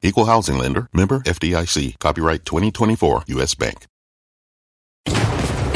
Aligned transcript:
Equal 0.00 0.26
housing 0.26 0.56
lender, 0.58 0.88
member 0.92 1.20
FDIC, 1.20 1.98
copyright 1.98 2.44
2024 2.44 3.24
US 3.26 3.54
Bank. 3.56 3.86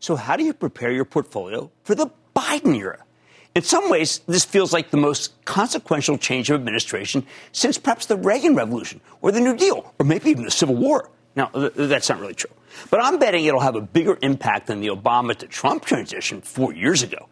So, 0.00 0.16
how 0.16 0.36
do 0.36 0.44
you 0.44 0.54
prepare 0.54 0.92
your 0.92 1.04
portfolio 1.04 1.70
for 1.84 1.94
the 1.94 2.08
Biden 2.34 2.74
era? 2.76 3.04
In 3.54 3.62
some 3.62 3.90
ways, 3.90 4.20
this 4.28 4.44
feels 4.44 4.72
like 4.72 4.90
the 4.90 4.96
most 4.96 5.44
consequential 5.44 6.16
change 6.16 6.48
of 6.50 6.54
administration 6.54 7.26
since 7.50 7.78
perhaps 7.78 8.06
the 8.06 8.16
Reagan 8.16 8.54
Revolution 8.54 9.00
or 9.20 9.32
the 9.32 9.40
New 9.40 9.56
Deal 9.56 9.92
or 9.98 10.06
maybe 10.06 10.30
even 10.30 10.44
the 10.44 10.50
Civil 10.50 10.76
War. 10.76 11.10
Now, 11.34 11.46
th- 11.46 11.72
that's 11.74 12.08
not 12.08 12.20
really 12.20 12.34
true. 12.34 12.52
But 12.90 13.02
I'm 13.02 13.18
betting 13.18 13.44
it'll 13.44 13.58
have 13.60 13.74
a 13.74 13.80
bigger 13.80 14.16
impact 14.22 14.68
than 14.68 14.80
the 14.80 14.86
Obama 14.88 15.34
to 15.36 15.46
Trump 15.46 15.84
transition 15.84 16.40
four 16.40 16.72
years 16.72 17.02
ago. 17.02 17.28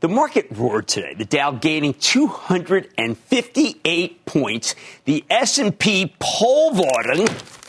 The 0.00 0.08
market 0.08 0.46
roared 0.50 0.88
today. 0.88 1.14
The 1.14 1.24
Dow 1.24 1.52
gaining 1.52 1.94
258 1.94 4.26
points. 4.26 4.74
The 5.04 5.24
S&P 5.30 6.14
pole 6.20 6.74
vaulting 6.74 7.26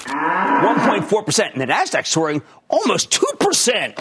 1.4%, 0.08 1.52
and 1.52 1.62
the 1.62 1.66
Nasdaq 1.66 2.06
soaring 2.06 2.42
almost 2.70 3.12
2%. 3.12 3.98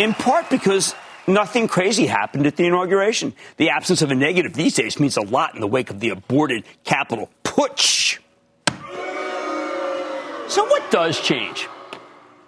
In 0.00 0.14
part 0.14 0.48
because 0.50 0.94
nothing 1.26 1.68
crazy 1.68 2.06
happened 2.06 2.46
at 2.46 2.56
the 2.56 2.66
inauguration. 2.66 3.34
The 3.56 3.70
absence 3.70 4.02
of 4.02 4.10
a 4.10 4.14
negative 4.14 4.54
these 4.54 4.74
days 4.74 4.98
means 4.98 5.16
a 5.16 5.22
lot 5.22 5.54
in 5.54 5.60
the 5.60 5.66
wake 5.66 5.90
of 5.90 6.00
the 6.00 6.08
aborted 6.10 6.64
Capitol 6.84 7.30
putsch. 7.44 8.18
So 10.48 10.64
what 10.64 10.90
does 10.90 11.20
change? 11.20 11.68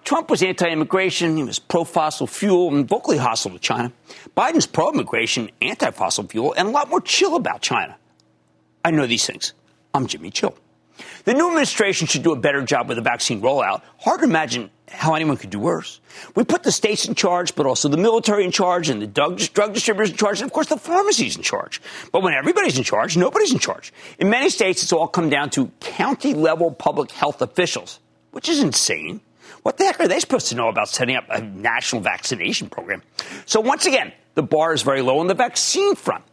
Trump 0.04 0.30
was 0.30 0.42
anti-immigration, 0.42 1.36
he 1.36 1.44
was 1.44 1.60
pro-fossil 1.60 2.26
fuel 2.26 2.74
and 2.74 2.88
vocally 2.88 3.18
hostile 3.18 3.52
to 3.52 3.58
China. 3.58 3.92
Biden's 4.36 4.66
pro-immigration, 4.66 5.50
anti-fossil 5.60 6.26
fuel, 6.26 6.52
and 6.56 6.68
a 6.68 6.70
lot 6.72 6.90
more 6.90 7.00
chill 7.00 7.36
about 7.36 7.62
China. 7.62 7.96
I 8.84 8.90
know 8.90 9.06
these 9.06 9.24
things. 9.24 9.52
I'm 9.94 10.08
Jimmy 10.08 10.30
Chill. 10.30 10.56
The 11.24 11.34
new 11.34 11.48
administration 11.48 12.06
should 12.06 12.22
do 12.22 12.32
a 12.32 12.36
better 12.36 12.62
job 12.62 12.88
with 12.88 12.96
the 12.96 13.02
vaccine 13.02 13.40
rollout. 13.40 13.82
Hard 13.98 14.20
to 14.20 14.26
imagine 14.26 14.70
how 14.88 15.14
anyone 15.14 15.36
could 15.36 15.50
do 15.50 15.58
worse. 15.58 16.00
We 16.34 16.44
put 16.44 16.62
the 16.62 16.72
states 16.72 17.06
in 17.06 17.14
charge, 17.14 17.54
but 17.54 17.66
also 17.66 17.88
the 17.88 17.96
military 17.96 18.44
in 18.44 18.50
charge 18.50 18.88
and 18.88 19.00
the 19.00 19.06
drug, 19.06 19.38
drug 19.38 19.72
distributors 19.72 20.10
in 20.10 20.16
charge, 20.16 20.40
and 20.40 20.48
of 20.48 20.52
course 20.52 20.68
the 20.68 20.76
pharmacies 20.76 21.36
in 21.36 21.42
charge. 21.42 21.80
But 22.12 22.22
when 22.22 22.34
everybody's 22.34 22.76
in 22.76 22.84
charge, 22.84 23.16
nobody's 23.16 23.52
in 23.52 23.58
charge. 23.58 23.92
In 24.18 24.28
many 24.28 24.50
states, 24.50 24.82
it's 24.82 24.92
all 24.92 25.08
come 25.08 25.30
down 25.30 25.50
to 25.50 25.70
county 25.80 26.34
level 26.34 26.70
public 26.70 27.10
health 27.10 27.40
officials, 27.40 28.00
which 28.32 28.48
is 28.48 28.60
insane. 28.60 29.20
What 29.62 29.76
the 29.76 29.84
heck 29.84 30.00
are 30.00 30.08
they 30.08 30.18
supposed 30.18 30.48
to 30.48 30.56
know 30.56 30.68
about 30.68 30.88
setting 30.88 31.16
up 31.16 31.24
a 31.28 31.40
national 31.40 32.02
vaccination 32.02 32.68
program? 32.68 33.02
So 33.46 33.60
once 33.60 33.86
again, 33.86 34.12
the 34.34 34.42
bar 34.42 34.72
is 34.72 34.82
very 34.82 35.02
low 35.02 35.20
on 35.20 35.28
the 35.28 35.34
vaccine 35.34 35.94
front. 35.94 36.24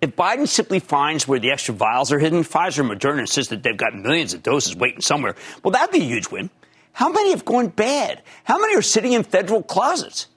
If 0.00 0.14
Biden 0.14 0.46
simply 0.46 0.78
finds 0.78 1.26
where 1.26 1.40
the 1.40 1.50
extra 1.50 1.74
vials 1.74 2.12
are 2.12 2.20
hidden, 2.20 2.44
Pfizer 2.44 2.80
and 2.80 3.00
Moderna 3.00 3.20
insist 3.20 3.50
that 3.50 3.62
they've 3.64 3.76
got 3.76 3.94
millions 3.94 4.32
of 4.32 4.42
doses 4.42 4.76
waiting 4.76 5.00
somewhere. 5.00 5.34
Well, 5.62 5.72
that'd 5.72 5.92
be 5.92 6.00
a 6.00 6.04
huge 6.04 6.30
win. 6.30 6.50
How 6.92 7.08
many 7.10 7.30
have 7.30 7.44
gone 7.44 7.68
bad? 7.68 8.22
How 8.44 8.58
many 8.58 8.76
are 8.76 8.82
sitting 8.82 9.12
in 9.12 9.24
federal 9.24 9.62
closets? 9.62 10.28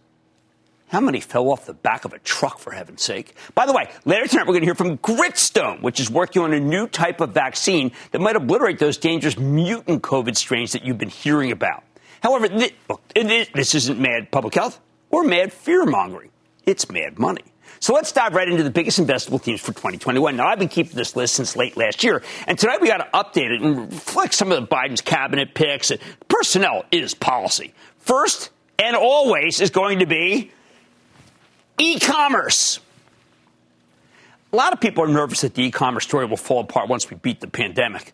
How 0.88 1.00
many 1.00 1.22
fell 1.22 1.50
off 1.50 1.66
the 1.66 1.74
back 1.74 2.06
of 2.06 2.14
a 2.14 2.20
truck, 2.20 2.60
for 2.60 2.72
heaven's 2.72 3.02
sake? 3.02 3.36
By 3.56 3.66
the 3.66 3.72
way, 3.72 3.90
later 4.04 4.28
tonight 4.28 4.42
we're 4.42 4.54
going 4.54 4.62
to 4.62 4.66
hear 4.66 4.76
from 4.76 4.98
Gritstone, 4.98 5.82
which 5.82 6.00
is 6.00 6.10
working 6.10 6.42
on 6.42 6.54
a 6.54 6.60
new 6.60 6.86
type 6.88 7.22
of 7.22 7.30
vaccine 7.30 7.92
that 8.12 8.20
might 8.20 8.36
obliterate 8.36 8.80
those 8.80 8.98
dangerous 8.98 9.38
mutant 9.38 10.02
COVID 10.04 10.36
strains 10.36 10.74
that 10.74 10.84
you've 10.84 10.98
been 10.98 11.10
hearing 11.10 11.52
about. 11.52 11.84
However, 12.22 12.50
th- 12.50 12.76
look, 12.90 13.02
this 13.14 13.74
isn't 13.74 14.00
mad 14.00 14.32
public 14.32 14.56
health 14.56 14.80
or 15.10 15.24
mad 15.24 15.54
fear 15.54 15.86
mongering. 15.86 16.30
It's 16.66 16.90
mad 16.92 17.18
money. 17.18 17.44
So 17.80 17.94
let's 17.94 18.12
dive 18.12 18.36
right 18.36 18.48
into 18.48 18.64
the 18.64 18.70
biggest 18.70 19.00
investable 19.00 19.42
themes 19.42 19.62
for 19.62 19.72
2021. 19.72 20.36
Now, 20.36 20.48
I've 20.48 20.60
been 20.60 20.68
keeping 20.68 20.96
this 20.96 21.16
list 21.16 21.36
since 21.36 21.56
late 21.56 21.78
last 21.78 22.04
year, 22.04 22.22
and 22.48 22.58
tonight 22.58 22.82
we 22.82 22.88
got 22.88 22.98
to 22.98 23.10
update 23.14 23.52
it 23.52 23.62
and 23.62 23.92
reflect 23.92 24.34
some 24.34 24.52
of 24.52 24.60
the 24.62 24.68
Biden's 24.68 25.02
cabinet 25.02 25.54
picks. 25.54 25.92
Personnel 26.28 26.86
is 26.92 27.14
policy. 27.14 27.74
First 28.00 28.52
and 28.78 28.96
always 28.96 29.62
is 29.62 29.70
going 29.70 30.00
to 30.00 30.06
be 30.06 30.52
e-commerce. 31.80 32.80
A 34.54 34.56
lot 34.56 34.74
of 34.74 34.82
people 34.82 35.04
are 35.04 35.08
nervous 35.08 35.42
that 35.42 35.54
the 35.54 35.64
e-commerce 35.64 36.04
story 36.04 36.26
will 36.26 36.38
fall 36.38 36.60
apart 36.60 36.90
once 36.90 37.10
we 37.10 37.16
beat 37.16 37.40
the 37.40 37.48
pandemic. 37.48 38.14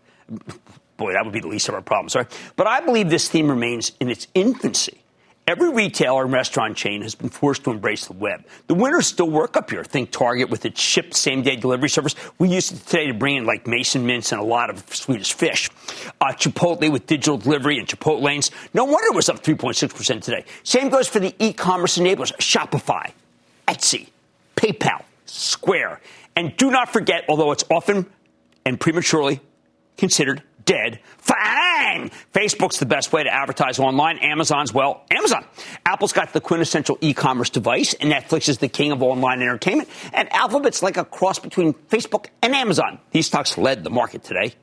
Boy, 0.97 1.13
that 1.13 1.23
would 1.23 1.33
be 1.33 1.39
the 1.39 1.47
least 1.47 1.67
of 1.69 1.75
our 1.75 1.81
problems, 1.81 2.15
right? 2.15 2.31
But 2.55 2.67
I 2.67 2.81
believe 2.81 3.09
this 3.09 3.27
theme 3.27 3.49
remains 3.49 3.91
in 3.99 4.09
its 4.09 4.27
infancy. 4.33 5.01
Every 5.47 5.69
retailer 5.69 6.25
and 6.25 6.33
restaurant 6.33 6.75
chain 6.75 7.01
has 7.03 7.15
been 7.15 7.29
forced 7.29 7.63
to 7.63 7.71
embrace 7.71 8.05
the 8.05 8.11
web. 8.11 8.43
The 8.67 8.73
winners 8.73 9.07
still 9.07 9.29
work 9.29 9.55
up 9.55 9.69
here. 9.69 9.81
Think 9.81 10.11
Target 10.11 10.49
with 10.49 10.65
its 10.65 10.81
Shipt 10.81 11.13
same 11.13 11.41
day 11.41 11.55
delivery 11.55 11.87
service. 11.87 12.15
We 12.37 12.49
used 12.49 12.73
it 12.73 12.85
today 12.85 13.07
to 13.07 13.13
bring 13.13 13.37
in 13.37 13.45
like 13.45 13.65
Mason 13.65 14.05
mints 14.05 14.33
and 14.33 14.41
a 14.41 14.43
lot 14.43 14.69
of 14.69 14.93
Swedish 14.93 15.31
fish. 15.31 15.69
Uh, 16.19 16.33
Chipotle 16.33 16.91
with 16.91 17.07
digital 17.07 17.37
delivery 17.37 17.79
and 17.79 17.87
Chipotle 17.87 18.21
lanes. 18.21 18.51
No 18.73 18.83
wonder 18.83 19.07
it 19.07 19.15
was 19.15 19.29
up 19.29 19.41
3.6% 19.41 20.21
today. 20.21 20.43
Same 20.63 20.89
goes 20.89 21.07
for 21.07 21.21
the 21.21 21.33
e 21.39 21.53
commerce 21.53 21.97
enablers 21.97 22.35
Shopify, 22.39 23.13
Etsy, 23.69 24.09
PayPal, 24.57 25.03
Square. 25.27 26.01
And 26.35 26.57
do 26.57 26.69
not 26.69 26.91
forget, 26.91 27.23
although 27.29 27.53
it's 27.53 27.63
often 27.71 28.05
and 28.65 28.77
prematurely 28.77 29.39
considered 29.95 30.43
dead. 30.67 30.99
Fine! 31.17 32.11
Facebook's 32.33 32.77
the 32.77 32.85
best 32.85 33.11
way 33.11 33.23
to 33.23 33.33
advertise 33.33 33.79
online. 33.79 34.19
Amazon's, 34.19 34.71
well, 34.71 35.03
Amazon. 35.09 35.43
Apple's 35.85 36.13
got 36.13 36.33
the 36.33 36.41
quintessential 36.41 36.99
e-commerce 37.01 37.49
device, 37.49 37.95
and 37.95 38.11
Netflix 38.11 38.47
is 38.47 38.59
the 38.59 38.67
king 38.67 38.91
of 38.91 39.01
online 39.01 39.41
entertainment. 39.41 39.89
And 40.13 40.31
Alphabet's 40.31 40.83
like 40.83 40.97
a 40.97 41.05
cross 41.05 41.39
between 41.39 41.73
Facebook 41.73 42.27
and 42.43 42.53
Amazon. 42.53 42.99
These 43.09 43.25
stocks 43.25 43.57
led 43.57 43.83
the 43.83 43.89
market 43.89 44.23
today. 44.23 44.53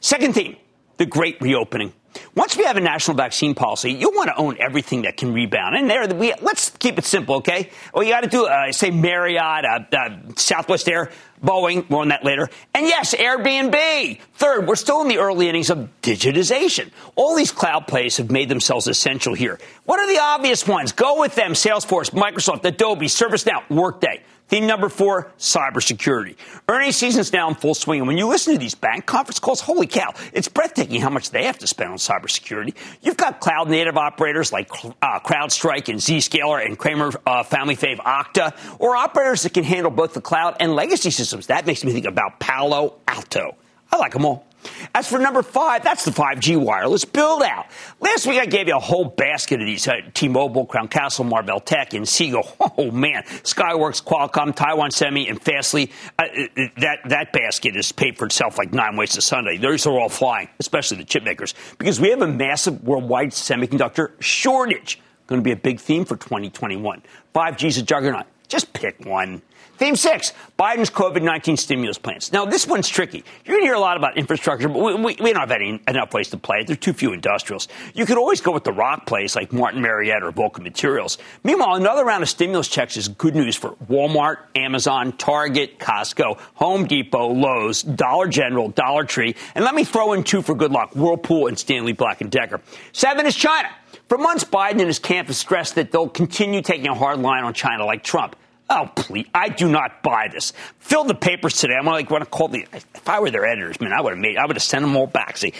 Second 0.00 0.34
theme, 0.34 0.56
the 0.96 1.06
great 1.06 1.40
reopening. 1.40 1.92
Once 2.34 2.56
we 2.56 2.64
have 2.64 2.76
a 2.76 2.80
national 2.80 3.16
vaccine 3.16 3.54
policy, 3.54 3.92
you'll 3.92 4.12
want 4.12 4.28
to 4.28 4.36
own 4.36 4.56
everything 4.60 5.02
that 5.02 5.16
can 5.16 5.32
rebound. 5.32 5.76
And 5.76 5.88
there, 5.88 6.06
we, 6.08 6.34
let's 6.40 6.70
keep 6.70 6.98
it 6.98 7.04
simple, 7.04 7.36
okay? 7.36 7.70
Well, 7.94 8.04
you 8.04 8.10
got 8.10 8.22
to 8.22 8.28
do, 8.28 8.46
uh, 8.46 8.72
say, 8.72 8.90
Marriott, 8.90 9.64
uh, 9.64 9.96
uh, 9.96 10.16
Southwest 10.36 10.88
Air, 10.88 11.10
Boeing. 11.42 11.88
More 11.88 12.02
on 12.02 12.08
that 12.08 12.24
later. 12.24 12.48
And 12.74 12.86
yes, 12.86 13.14
Airbnb. 13.14 14.20
Third, 14.34 14.66
we're 14.66 14.76
still 14.76 15.02
in 15.02 15.08
the 15.08 15.18
early 15.18 15.48
innings 15.48 15.70
of 15.70 15.88
digitization. 16.02 16.90
All 17.16 17.34
these 17.34 17.52
cloud 17.52 17.86
plays 17.86 18.18
have 18.18 18.30
made 18.30 18.48
themselves 18.48 18.86
essential 18.86 19.34
here. 19.34 19.58
What 19.84 20.00
are 20.00 20.06
the 20.06 20.20
obvious 20.20 20.66
ones? 20.66 20.92
Go 20.92 21.20
with 21.20 21.34
them: 21.34 21.52
Salesforce, 21.52 22.10
Microsoft, 22.10 22.64
Adobe, 22.64 23.06
ServiceNow, 23.06 23.68
Workday. 23.70 24.22
Theme 24.50 24.66
number 24.66 24.88
four, 24.88 25.30
cybersecurity. 25.38 26.34
Earnings 26.68 26.96
season's 26.96 27.32
now 27.32 27.48
in 27.48 27.54
full 27.54 27.72
swing. 27.72 28.00
And 28.00 28.08
when 28.08 28.18
you 28.18 28.26
listen 28.26 28.52
to 28.52 28.58
these 28.58 28.74
bank 28.74 29.06
conference 29.06 29.38
calls, 29.38 29.60
holy 29.60 29.86
cow, 29.86 30.12
it's 30.32 30.48
breathtaking 30.48 31.00
how 31.00 31.08
much 31.08 31.30
they 31.30 31.44
have 31.44 31.56
to 31.58 31.68
spend 31.68 31.92
on 31.92 31.98
cybersecurity. 31.98 32.74
You've 33.00 33.16
got 33.16 33.38
cloud 33.38 33.70
native 33.70 33.96
operators 33.96 34.52
like 34.52 34.68
uh, 35.02 35.20
CrowdStrike 35.20 35.88
and 35.88 36.00
Zscaler 36.00 36.66
and 36.66 36.76
Cramer 36.76 37.12
uh, 37.24 37.44
family 37.44 37.76
fave 37.76 37.98
Okta, 37.98 38.52
or 38.80 38.96
operators 38.96 39.44
that 39.44 39.54
can 39.54 39.62
handle 39.62 39.92
both 39.92 40.14
the 40.14 40.20
cloud 40.20 40.56
and 40.58 40.74
legacy 40.74 41.10
systems. 41.12 41.46
That 41.46 41.64
makes 41.64 41.84
me 41.84 41.92
think 41.92 42.06
about 42.06 42.40
Palo 42.40 42.98
Alto. 43.06 43.54
I 43.92 43.98
like 43.98 44.14
them 44.14 44.24
all. 44.24 44.49
As 44.94 45.08
for 45.08 45.18
number 45.18 45.42
five, 45.42 45.82
that's 45.82 46.04
the 46.04 46.10
5G 46.10 46.56
wireless 46.56 47.04
build 47.04 47.42
out. 47.42 47.66
Last 48.00 48.26
week 48.26 48.40
I 48.40 48.46
gave 48.46 48.68
you 48.68 48.76
a 48.76 48.80
whole 48.80 49.04
basket 49.04 49.60
of 49.60 49.66
these 49.66 49.86
uh, 49.86 50.00
T-Mobile, 50.14 50.66
Crown 50.66 50.88
Castle, 50.88 51.24
Marvell 51.24 51.60
Tech, 51.60 51.94
and 51.94 52.08
Seagull. 52.08 52.56
Oh 52.78 52.90
man, 52.90 53.24
Skyworks, 53.24 54.02
Qualcomm, 54.02 54.54
Taiwan 54.54 54.90
Semi, 54.90 55.28
and 55.28 55.42
Fastly. 55.42 55.90
Uh, 56.18 56.22
uh, 56.22 56.66
that 56.78 57.00
that 57.06 57.32
basket 57.32 57.76
is 57.76 57.92
paid 57.92 58.16
for 58.16 58.26
itself 58.26 58.56
like 58.56 58.72
nine 58.72 58.96
ways 58.96 59.12
to 59.14 59.20
Sunday. 59.20 59.58
Those 59.58 59.86
are 59.86 59.98
all 59.98 60.08
flying, 60.08 60.48
especially 60.60 60.98
the 60.98 61.04
chip 61.04 61.24
makers, 61.24 61.54
because 61.78 62.00
we 62.00 62.08
have 62.10 62.22
a 62.22 62.28
massive 62.28 62.82
worldwide 62.84 63.30
semiconductor 63.30 64.12
shortage. 64.20 65.00
Going 65.26 65.40
to 65.40 65.44
be 65.44 65.52
a 65.52 65.56
big 65.56 65.78
theme 65.78 66.04
for 66.04 66.16
2021. 66.16 67.02
5G 67.34 67.64
is 67.64 67.78
a 67.78 67.82
juggernaut. 67.82 68.26
Just 68.48 68.72
pick 68.72 69.04
one. 69.04 69.42
Theme 69.80 69.96
six, 69.96 70.34
Biden's 70.58 70.90
COVID 70.90 71.22
19 71.22 71.56
stimulus 71.56 71.96
plans. 71.96 72.34
Now, 72.34 72.44
this 72.44 72.66
one's 72.66 72.86
tricky. 72.86 73.24
You're 73.46 73.54
going 73.54 73.62
to 73.62 73.66
hear 73.66 73.74
a 73.74 73.80
lot 73.80 73.96
about 73.96 74.18
infrastructure, 74.18 74.68
but 74.68 74.78
we, 74.78 74.94
we, 74.94 75.16
we 75.18 75.32
don't 75.32 75.36
have 75.36 75.50
any, 75.50 75.80
enough 75.88 76.12
ways 76.12 76.28
to 76.28 76.36
play 76.36 76.58
it. 76.58 76.66
There 76.66 76.74
are 76.74 76.76
too 76.76 76.92
few 76.92 77.14
industrials. 77.14 77.66
You 77.94 78.04
could 78.04 78.18
always 78.18 78.42
go 78.42 78.52
with 78.52 78.64
the 78.64 78.74
rock 78.74 79.06
plays 79.06 79.34
like 79.34 79.54
Martin 79.54 79.80
Marietta 79.80 80.26
or 80.26 80.32
Vulcan 80.32 80.64
Materials. 80.64 81.16
Meanwhile, 81.44 81.76
another 81.76 82.04
round 82.04 82.22
of 82.22 82.28
stimulus 82.28 82.68
checks 82.68 82.98
is 82.98 83.08
good 83.08 83.34
news 83.34 83.56
for 83.56 83.70
Walmart, 83.88 84.36
Amazon, 84.54 85.12
Target, 85.12 85.78
Costco, 85.78 86.38
Home 86.56 86.86
Depot, 86.86 87.28
Lowe's, 87.28 87.82
Dollar 87.82 88.28
General, 88.28 88.68
Dollar 88.68 89.04
Tree, 89.04 89.34
and 89.54 89.64
let 89.64 89.74
me 89.74 89.84
throw 89.84 90.12
in 90.12 90.24
two 90.24 90.42
for 90.42 90.54
good 90.54 90.72
luck 90.72 90.94
Whirlpool 90.94 91.46
and 91.46 91.58
Stanley 91.58 91.94
Black 91.94 92.18
& 92.18 92.28
Decker. 92.28 92.60
Seven 92.92 93.24
is 93.24 93.34
China. 93.34 93.70
For 94.10 94.18
months, 94.18 94.44
Biden 94.44 94.72
and 94.72 94.80
his 94.82 94.98
camp 94.98 95.28
have 95.28 95.36
stressed 95.36 95.76
that 95.76 95.90
they'll 95.90 96.06
continue 96.06 96.60
taking 96.60 96.88
a 96.88 96.94
hard 96.94 97.20
line 97.20 97.44
on 97.44 97.54
China 97.54 97.86
like 97.86 98.04
Trump. 98.04 98.36
Oh, 98.72 98.88
please. 98.94 99.26
I 99.34 99.48
do 99.48 99.68
not 99.68 100.00
buy 100.02 100.28
this. 100.32 100.52
Fill 100.78 101.02
the 101.02 101.14
papers 101.14 101.58
today. 101.58 101.74
I'm 101.74 101.84
like, 101.84 102.08
want 102.08 102.22
to 102.22 102.30
call 102.30 102.46
the, 102.46 102.66
if 102.72 103.08
I 103.08 103.18
were 103.18 103.30
their 103.30 103.44
editors, 103.44 103.80
man, 103.80 103.92
I 103.92 104.00
would 104.00 104.12
have 104.12 104.20
made, 104.20 104.36
I 104.36 104.46
would 104.46 104.54
have 104.54 104.62
sent 104.62 104.82
them 104.82 104.96
all 104.96 105.08
back. 105.08 105.36
Say, 105.36 105.52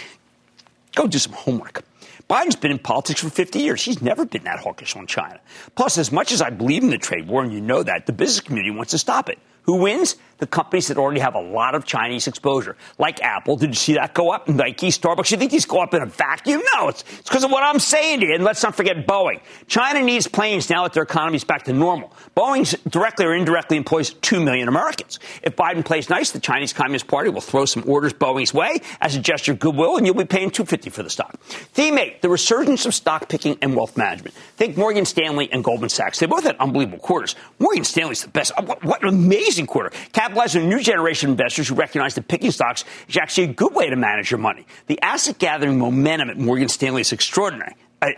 go 0.95 1.09
do 1.09 1.19
some 1.19 1.33
homework. 1.33 1.83
Biden's 2.29 2.55
been 2.55 2.71
in 2.71 2.79
politics 2.79 3.21
for 3.21 3.29
50 3.29 3.59
years. 3.59 3.83
He's 3.83 4.01
never 4.01 4.25
been 4.25 4.45
that 4.45 4.61
hawkish 4.61 4.95
on 4.95 5.09
China. 5.09 5.41
Plus, 5.75 5.99
as 5.99 6.13
much 6.13 6.31
as 6.31 6.41
I 6.41 6.51
believe 6.51 6.85
in 6.85 6.91
the 6.91 6.99
trade 6.99 7.27
war, 7.27 7.43
and 7.43 7.53
you 7.53 7.61
know 7.61 7.83
that, 7.83 8.07
the 8.07 8.13
business 8.13 8.41
community 8.41 8.71
wants 8.71 8.93
to 8.93 8.99
stop 8.99 9.29
it. 9.29 9.41
Who 9.63 9.77
wins? 9.77 10.17
The 10.39 10.47
companies 10.47 10.89
that 10.89 10.97
already 10.97 11.21
have 11.21 11.35
a 11.35 11.41
lot 11.41 11.75
of 11.75 11.85
Chinese 11.85 12.27
exposure, 12.27 12.75
like 12.99 13.21
Apple. 13.21 13.57
Did 13.57 13.71
you 13.71 13.75
see 13.75 13.95
that 13.95 14.15
go 14.15 14.33
up? 14.33 14.49
Nike, 14.49 14.89
Starbucks. 14.89 15.31
You 15.31 15.37
think 15.37 15.51
these 15.51 15.67
go 15.67 15.83
up 15.83 15.93
in 15.93 16.01
a 16.01 16.07
vacuum? 16.07 16.63
No, 16.75 16.89
it's 16.89 17.03
because 17.25 17.45
of 17.45 17.51
what 17.51 17.63
I'm 17.63 17.79
saying 17.79 18.21
to 18.21 18.27
you. 18.27 18.35
And 18.35 18.43
let's 18.43 18.63
not 18.63 18.75
forget 18.75 19.07
Boeing. 19.07 19.41
China 19.67 20.01
needs 20.03 20.27
planes 20.27 20.71
now 20.71 20.85
that 20.85 20.95
their 20.95 21.03
economy 21.03 21.37
is 21.37 21.45
back 21.45 21.65
to 21.65 21.75
normal. 21.75 22.11
Boeing 22.35 22.65
directly 22.91 23.27
or 23.27 23.35
indirectly 23.35 23.77
employs 23.77 24.15
2 24.15 24.43
million 24.43 24.67
Americans. 24.67 25.19
If 25.43 25.57
Biden 25.57 25.85
plays 25.85 26.09
nice, 26.09 26.31
the 26.31 26.41
Chinese 26.41 26.73
Communist 26.73 27.07
Party 27.07 27.29
will 27.29 27.43
throw 27.43 27.67
some 27.67 27.85
orders 27.87 28.15
Boeing's 28.15 28.55
way 28.55 28.81
as 29.03 29.15
a 29.15 29.21
gesture 29.21 29.53
of 29.53 29.59
goodwill, 29.59 29.99
and 29.99 30.07
you'll 30.07 30.15
be 30.15 30.25
paying 30.25 30.51
250 30.51 30.89
for 30.89 31.03
the 31.03 31.11
stock. 31.11 31.39
Theme 31.41 31.99
8, 31.99 32.23
the 32.23 32.31
resurgence 32.31 32.87
of 32.87 32.95
stock 32.95 33.29
picking 33.29 33.59
and 33.61 33.77
wealth 33.77 33.97
management. 33.99 34.35
Think 34.57 34.79
Morgan 34.79 35.05
Stanley 35.05 35.53
and 35.53 35.63
Goldman 35.63 35.91
Sachs. 35.91 36.19
They 36.19 36.27
both 36.27 36.45
had 36.45 36.57
unbelievable 36.57 36.99
quarters. 36.99 37.37
Morgan 37.59 37.85
Stanley's 37.85 38.23
the 38.23 38.29
best. 38.29 38.53
Uh, 38.57 38.63
what, 38.63 38.83
what 38.85 39.03
an 39.03 39.09
amazing 39.09 39.60
quarter. 39.67 39.91
Capitalizing 40.13 40.63
a 40.63 40.67
new 40.67 40.81
generation 40.81 41.31
investors 41.31 41.69
who 41.69 41.75
recognize 41.75 42.15
that 42.15 42.29
picking 42.29 42.51
stocks 42.51 42.85
is 43.09 43.17
actually 43.17 43.45
a 43.45 43.53
good 43.53 43.75
way 43.75 43.91
to 43.91 43.97
manage 43.97 44.31
your 44.31 44.39
money. 44.39 44.67
The 44.87 45.01
asset 45.03 45.39
gathering 45.39 45.79
momentum 45.79 46.31
at 46.31 46.39
Morgan 46.39 46.69
Stanley 46.69 47.03
is 47.03 47.13
extraordinary. 47.13 47.75
Uh, 48.03 48.11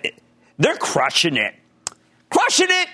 they're 0.59 0.77
crushing 0.77 1.37
it. 1.37 1.55
Crushing 2.31 2.69
it. 2.71 2.89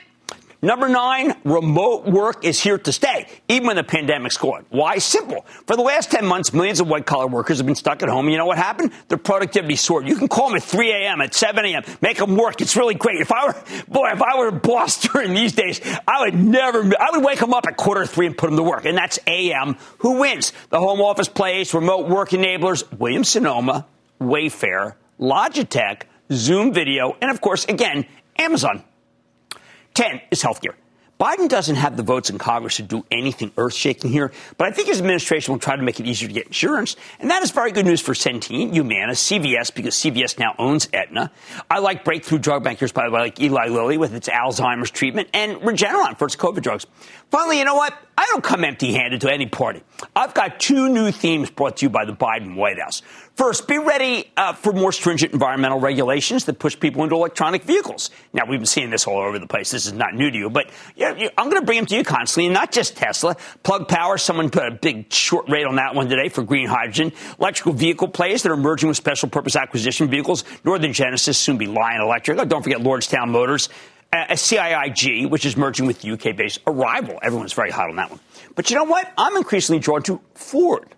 Number 0.60 0.88
nine, 0.88 1.36
remote 1.44 2.06
work 2.06 2.44
is 2.44 2.60
here 2.60 2.78
to 2.78 2.92
stay, 2.92 3.28
even 3.48 3.68
when 3.68 3.76
the 3.76 3.84
pandemic's 3.84 4.36
gone. 4.36 4.66
Why? 4.70 4.98
Simple. 4.98 5.46
For 5.68 5.76
the 5.76 5.82
last 5.82 6.10
10 6.10 6.26
months, 6.26 6.52
millions 6.52 6.80
of 6.80 6.88
white 6.88 7.06
collar 7.06 7.28
workers 7.28 7.58
have 7.58 7.66
been 7.66 7.76
stuck 7.76 8.02
at 8.02 8.08
home. 8.08 8.26
And 8.26 8.32
you 8.32 8.38
know 8.38 8.46
what 8.46 8.58
happened? 8.58 8.92
Their 9.06 9.18
productivity 9.18 9.76
soared. 9.76 10.08
You 10.08 10.16
can 10.16 10.26
call 10.26 10.48
them 10.48 10.56
at 10.56 10.64
3 10.64 10.90
a.m., 10.90 11.20
at 11.20 11.32
7 11.32 11.64
a.m., 11.64 11.84
make 12.00 12.16
them 12.16 12.36
work. 12.36 12.60
It's 12.60 12.74
really 12.74 12.94
great. 12.94 13.20
If 13.20 13.30
I 13.30 13.46
were, 13.46 13.54
boy, 13.86 14.08
if 14.10 14.20
I 14.20 14.36
were 14.36 14.48
a 14.48 14.52
boss 14.52 15.00
during 15.08 15.32
these 15.32 15.52
days, 15.52 15.80
I 16.08 16.22
would 16.22 16.34
never, 16.34 16.78
I 16.98 17.10
would 17.12 17.24
wake 17.24 17.38
them 17.38 17.54
up 17.54 17.66
at 17.68 17.76
quarter 17.76 18.04
three 18.04 18.26
and 18.26 18.36
put 18.36 18.48
them 18.48 18.56
to 18.56 18.64
work. 18.64 18.84
And 18.84 18.98
that's 18.98 19.20
a.m. 19.28 19.76
Who 19.98 20.18
wins? 20.18 20.52
The 20.70 20.80
home 20.80 21.00
office 21.00 21.28
place, 21.28 21.72
remote 21.72 22.08
work 22.08 22.30
enablers, 22.30 22.82
Williams 22.98 23.28
Sonoma, 23.28 23.86
Wayfair, 24.20 24.94
Logitech, 25.20 26.02
Zoom 26.32 26.74
Video, 26.74 27.16
and 27.22 27.30
of 27.30 27.40
course, 27.40 27.64
again, 27.66 28.06
Amazon. 28.36 28.82
10 29.98 30.20
is 30.30 30.40
healthcare. 30.40 30.74
Biden 31.18 31.48
doesn't 31.48 31.74
have 31.74 31.96
the 31.96 32.04
votes 32.04 32.30
in 32.30 32.38
Congress 32.38 32.76
to 32.76 32.84
do 32.84 33.04
anything 33.10 33.50
earth 33.56 33.74
shaking 33.74 34.12
here, 34.12 34.30
but 34.56 34.68
I 34.68 34.70
think 34.70 34.86
his 34.86 35.00
administration 35.00 35.50
will 35.50 35.58
try 35.58 35.74
to 35.74 35.82
make 35.82 35.98
it 35.98 36.06
easier 36.06 36.28
to 36.28 36.34
get 36.34 36.46
insurance. 36.46 36.94
And 37.18 37.32
that 37.32 37.42
is 37.42 37.50
very 37.50 37.72
good 37.72 37.84
news 37.84 38.00
for 38.00 38.12
Centene, 38.12 38.72
Humana, 38.72 39.14
CVS, 39.14 39.74
because 39.74 39.96
CVS 39.96 40.38
now 40.38 40.54
owns 40.56 40.88
Aetna. 40.92 41.32
I 41.68 41.80
like 41.80 42.04
breakthrough 42.04 42.38
drug 42.38 42.62
bankers, 42.62 42.92
by 42.92 43.06
the 43.06 43.10
way, 43.10 43.22
like 43.22 43.40
Eli 43.40 43.66
Lilly 43.66 43.98
with 43.98 44.14
its 44.14 44.28
Alzheimer's 44.28 44.92
treatment, 44.92 45.28
and 45.34 45.56
Regeneron 45.56 46.16
for 46.16 46.26
its 46.26 46.36
COVID 46.36 46.62
drugs. 46.62 46.86
Finally, 47.32 47.58
you 47.58 47.64
know 47.64 47.74
what? 47.74 47.98
I 48.16 48.24
don't 48.30 48.44
come 48.44 48.64
empty 48.64 48.92
handed 48.92 49.20
to 49.22 49.32
any 49.32 49.46
party. 49.46 49.82
I've 50.14 50.34
got 50.34 50.60
two 50.60 50.88
new 50.88 51.10
themes 51.10 51.50
brought 51.50 51.78
to 51.78 51.86
you 51.86 51.90
by 51.90 52.04
the 52.04 52.14
Biden 52.14 52.54
White 52.54 52.78
House. 52.78 53.02
First, 53.38 53.68
be 53.68 53.78
ready 53.78 54.28
uh, 54.36 54.52
for 54.52 54.72
more 54.72 54.90
stringent 54.90 55.32
environmental 55.32 55.78
regulations 55.78 56.46
that 56.46 56.58
push 56.58 56.76
people 56.76 57.04
into 57.04 57.14
electronic 57.14 57.62
vehicles. 57.62 58.10
Now, 58.32 58.46
we've 58.48 58.58
been 58.58 58.66
seeing 58.66 58.90
this 58.90 59.06
all 59.06 59.18
over 59.18 59.38
the 59.38 59.46
place. 59.46 59.70
This 59.70 59.86
is 59.86 59.92
not 59.92 60.12
new 60.12 60.28
to 60.28 60.36
you, 60.36 60.50
but 60.50 60.68
yeah, 60.96 61.28
I'm 61.38 61.48
going 61.48 61.62
to 61.62 61.64
bring 61.64 61.78
them 61.78 61.86
to 61.86 61.96
you 61.96 62.02
constantly, 62.02 62.46
and 62.46 62.54
not 62.54 62.72
just 62.72 62.96
Tesla. 62.96 63.36
Plug 63.62 63.86
Power, 63.86 64.18
someone 64.18 64.50
put 64.50 64.66
a 64.66 64.72
big 64.72 65.12
short 65.12 65.48
rate 65.48 65.66
on 65.66 65.76
that 65.76 65.94
one 65.94 66.08
today 66.08 66.30
for 66.30 66.42
green 66.42 66.66
hydrogen. 66.66 67.12
Electrical 67.38 67.74
vehicle 67.74 68.08
players 68.08 68.42
that 68.42 68.50
are 68.50 68.56
merging 68.56 68.88
with 68.88 68.96
special 68.96 69.28
purpose 69.28 69.54
acquisition 69.54 70.08
vehicles. 70.10 70.42
Northern 70.64 70.92
Genesis, 70.92 71.38
soon 71.38 71.58
be 71.58 71.68
Lion 71.68 72.00
Electric. 72.00 72.40
Oh, 72.40 72.44
don't 72.44 72.64
forget 72.64 72.80
Lordstown 72.80 73.28
Motors. 73.28 73.68
A 74.12 74.34
CIIG, 74.34 75.30
which 75.30 75.46
is 75.46 75.56
merging 75.56 75.86
with 75.86 76.04
UK 76.04 76.34
based 76.34 76.58
Arrival. 76.66 77.20
Everyone's 77.22 77.52
very 77.52 77.70
hot 77.70 77.88
on 77.88 77.94
that 77.96 78.10
one. 78.10 78.18
But 78.56 78.68
you 78.68 78.74
know 78.74 78.82
what? 78.82 79.08
I'm 79.16 79.36
increasingly 79.36 79.78
drawn 79.78 80.02
to 80.02 80.20
Ford 80.34 80.92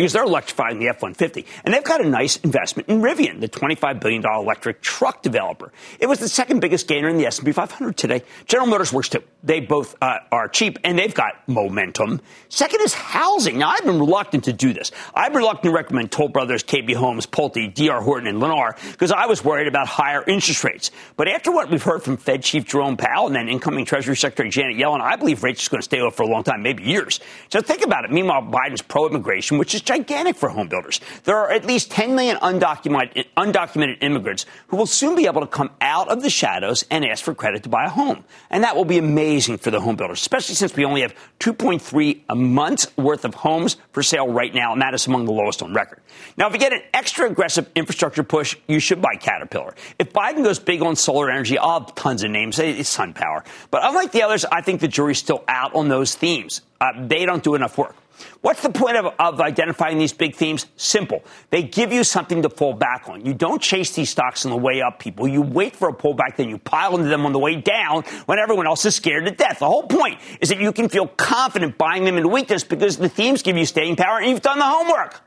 because 0.00 0.14
they're 0.14 0.24
electrifying 0.24 0.78
the 0.78 0.88
F-150. 0.88 1.44
And 1.62 1.74
they've 1.74 1.84
got 1.84 2.02
a 2.02 2.08
nice 2.08 2.38
investment 2.38 2.88
in 2.88 3.02
Rivian, 3.02 3.40
the 3.40 3.48
$25 3.48 4.00
billion 4.00 4.24
electric 4.24 4.80
truck 4.80 5.22
developer. 5.22 5.72
It 5.98 6.06
was 6.06 6.18
the 6.18 6.28
second 6.28 6.60
biggest 6.60 6.88
gainer 6.88 7.08
in 7.08 7.18
the 7.18 7.26
S&P 7.26 7.52
500 7.52 7.96
today. 7.98 8.22
General 8.46 8.68
Motors 8.68 8.94
works 8.94 9.10
too. 9.10 9.22
They 9.42 9.60
both 9.60 9.96
uh, 10.00 10.18
are 10.32 10.48
cheap 10.48 10.78
and 10.84 10.98
they've 10.98 11.14
got 11.14 11.46
momentum. 11.46 12.20
Second 12.48 12.80
is 12.80 12.94
housing. 12.94 13.58
Now, 13.58 13.68
I've 13.68 13.84
been 13.84 13.98
reluctant 13.98 14.44
to 14.44 14.54
do 14.54 14.72
this. 14.72 14.90
I've 15.14 15.32
been 15.32 15.42
reluctant 15.42 15.64
to 15.64 15.70
recommend 15.70 16.12
Toll 16.12 16.28
Brothers, 16.28 16.62
KB 16.62 16.94
Homes, 16.94 17.26
Pulte, 17.26 17.74
DR 17.74 18.00
Horton, 18.00 18.26
and 18.26 18.40
Lennar 18.40 18.76
because 18.92 19.12
I 19.12 19.26
was 19.26 19.44
worried 19.44 19.68
about 19.68 19.86
higher 19.86 20.24
interest 20.26 20.64
rates. 20.64 20.90
But 21.16 21.28
after 21.28 21.52
what 21.52 21.70
we've 21.70 21.82
heard 21.82 22.02
from 22.02 22.16
Fed 22.16 22.42
Chief 22.42 22.64
Jerome 22.64 22.96
Powell 22.96 23.26
and 23.26 23.36
then 23.36 23.48
incoming 23.48 23.84
Treasury 23.84 24.16
Secretary 24.16 24.48
Janet 24.48 24.76
Yellen, 24.76 25.02
I 25.02 25.16
believe 25.16 25.42
rates 25.42 25.66
are 25.66 25.70
going 25.70 25.80
to 25.80 25.84
stay 25.84 26.00
low 26.00 26.10
for 26.10 26.22
a 26.22 26.28
long 26.28 26.42
time, 26.42 26.62
maybe 26.62 26.84
years. 26.84 27.20
So 27.50 27.60
think 27.60 27.84
about 27.84 28.06
it. 28.06 28.10
Meanwhile, 28.10 28.42
Biden's 28.42 28.82
pro-immigration, 28.82 29.58
which 29.58 29.74
is 29.74 29.82
gigantic 29.90 30.36
for 30.36 30.48
home 30.48 30.68
builders. 30.68 31.00
There 31.24 31.36
are 31.36 31.50
at 31.50 31.64
least 31.64 31.90
10 31.90 32.14
million 32.14 32.36
undocumented, 32.36 33.26
undocumented 33.36 34.02
immigrants 34.02 34.46
who 34.68 34.76
will 34.76 34.86
soon 34.86 35.16
be 35.16 35.26
able 35.26 35.40
to 35.40 35.48
come 35.48 35.70
out 35.80 36.08
of 36.08 36.22
the 36.22 36.30
shadows 36.30 36.84
and 36.92 37.04
ask 37.04 37.24
for 37.24 37.34
credit 37.34 37.64
to 37.64 37.68
buy 37.68 37.86
a 37.86 37.88
home. 37.88 38.24
And 38.50 38.62
that 38.62 38.76
will 38.76 38.84
be 38.84 38.98
amazing 38.98 39.58
for 39.58 39.72
the 39.72 39.80
home 39.80 39.96
builders, 39.96 40.20
especially 40.20 40.54
since 40.54 40.76
we 40.76 40.84
only 40.84 41.00
have 41.00 41.12
2.3 41.40 42.20
a 42.28 42.36
month's 42.36 42.96
worth 42.96 43.24
of 43.24 43.34
homes 43.34 43.78
for 43.90 44.04
sale 44.04 44.28
right 44.28 44.54
now, 44.54 44.72
and 44.72 44.80
that 44.80 44.94
is 44.94 45.08
among 45.08 45.24
the 45.24 45.32
lowest 45.32 45.60
on 45.60 45.74
record. 45.74 46.00
Now, 46.36 46.46
if 46.46 46.52
you 46.52 46.60
get 46.60 46.72
an 46.72 46.82
extra 46.94 47.28
aggressive 47.28 47.68
infrastructure 47.74 48.22
push, 48.22 48.56
you 48.68 48.78
should 48.78 49.02
buy 49.02 49.16
Caterpillar. 49.18 49.74
If 49.98 50.12
Biden 50.12 50.44
goes 50.44 50.60
big 50.60 50.82
on 50.82 50.94
solar 50.94 51.30
energy, 51.30 51.58
I'll 51.58 51.80
have 51.80 51.96
tons 51.96 52.22
of 52.22 52.30
names. 52.30 52.60
It's 52.60 52.96
SunPower. 52.96 53.44
But 53.72 53.82
unlike 53.84 54.12
the 54.12 54.22
others, 54.22 54.44
I 54.44 54.60
think 54.60 54.80
the 54.80 54.88
jury's 54.88 55.18
still 55.18 55.42
out 55.48 55.74
on 55.74 55.88
those 55.88 56.14
themes. 56.14 56.60
Uh, 56.80 56.92
they 56.96 57.26
don't 57.26 57.42
do 57.42 57.56
enough 57.56 57.76
work. 57.76 57.96
What's 58.40 58.62
the 58.62 58.70
point 58.70 58.96
of, 58.96 59.14
of, 59.18 59.40
identifying 59.40 59.98
these 59.98 60.12
big 60.12 60.34
themes? 60.34 60.66
Simple. 60.76 61.24
They 61.50 61.62
give 61.62 61.92
you 61.92 62.04
something 62.04 62.42
to 62.42 62.50
fall 62.50 62.74
back 62.74 63.08
on. 63.08 63.24
You 63.24 63.34
don't 63.34 63.60
chase 63.60 63.92
these 63.92 64.10
stocks 64.10 64.44
on 64.44 64.50
the 64.50 64.56
way 64.56 64.82
up, 64.82 64.98
people. 64.98 65.28
You 65.28 65.42
wait 65.42 65.76
for 65.76 65.88
a 65.88 65.92
pullback, 65.92 66.36
then 66.36 66.48
you 66.48 66.58
pile 66.58 66.96
into 66.96 67.08
them 67.08 67.26
on 67.26 67.32
the 67.32 67.38
way 67.38 67.56
down 67.56 68.02
when 68.26 68.38
everyone 68.38 68.66
else 68.66 68.84
is 68.84 68.94
scared 68.94 69.26
to 69.26 69.30
death. 69.30 69.58
The 69.60 69.66
whole 69.66 69.84
point 69.84 70.18
is 70.40 70.48
that 70.48 70.60
you 70.60 70.72
can 70.72 70.88
feel 70.88 71.06
confident 71.06 71.78
buying 71.78 72.04
them 72.04 72.16
in 72.16 72.30
weakness 72.30 72.64
because 72.64 72.96
the 72.96 73.08
themes 73.08 73.42
give 73.42 73.56
you 73.56 73.66
staying 73.66 73.96
power 73.96 74.18
and 74.18 74.30
you've 74.30 74.42
done 74.42 74.58
the 74.58 74.64
homework. 74.64 75.20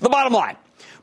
The 0.00 0.08
bottom 0.08 0.32
line. 0.32 0.56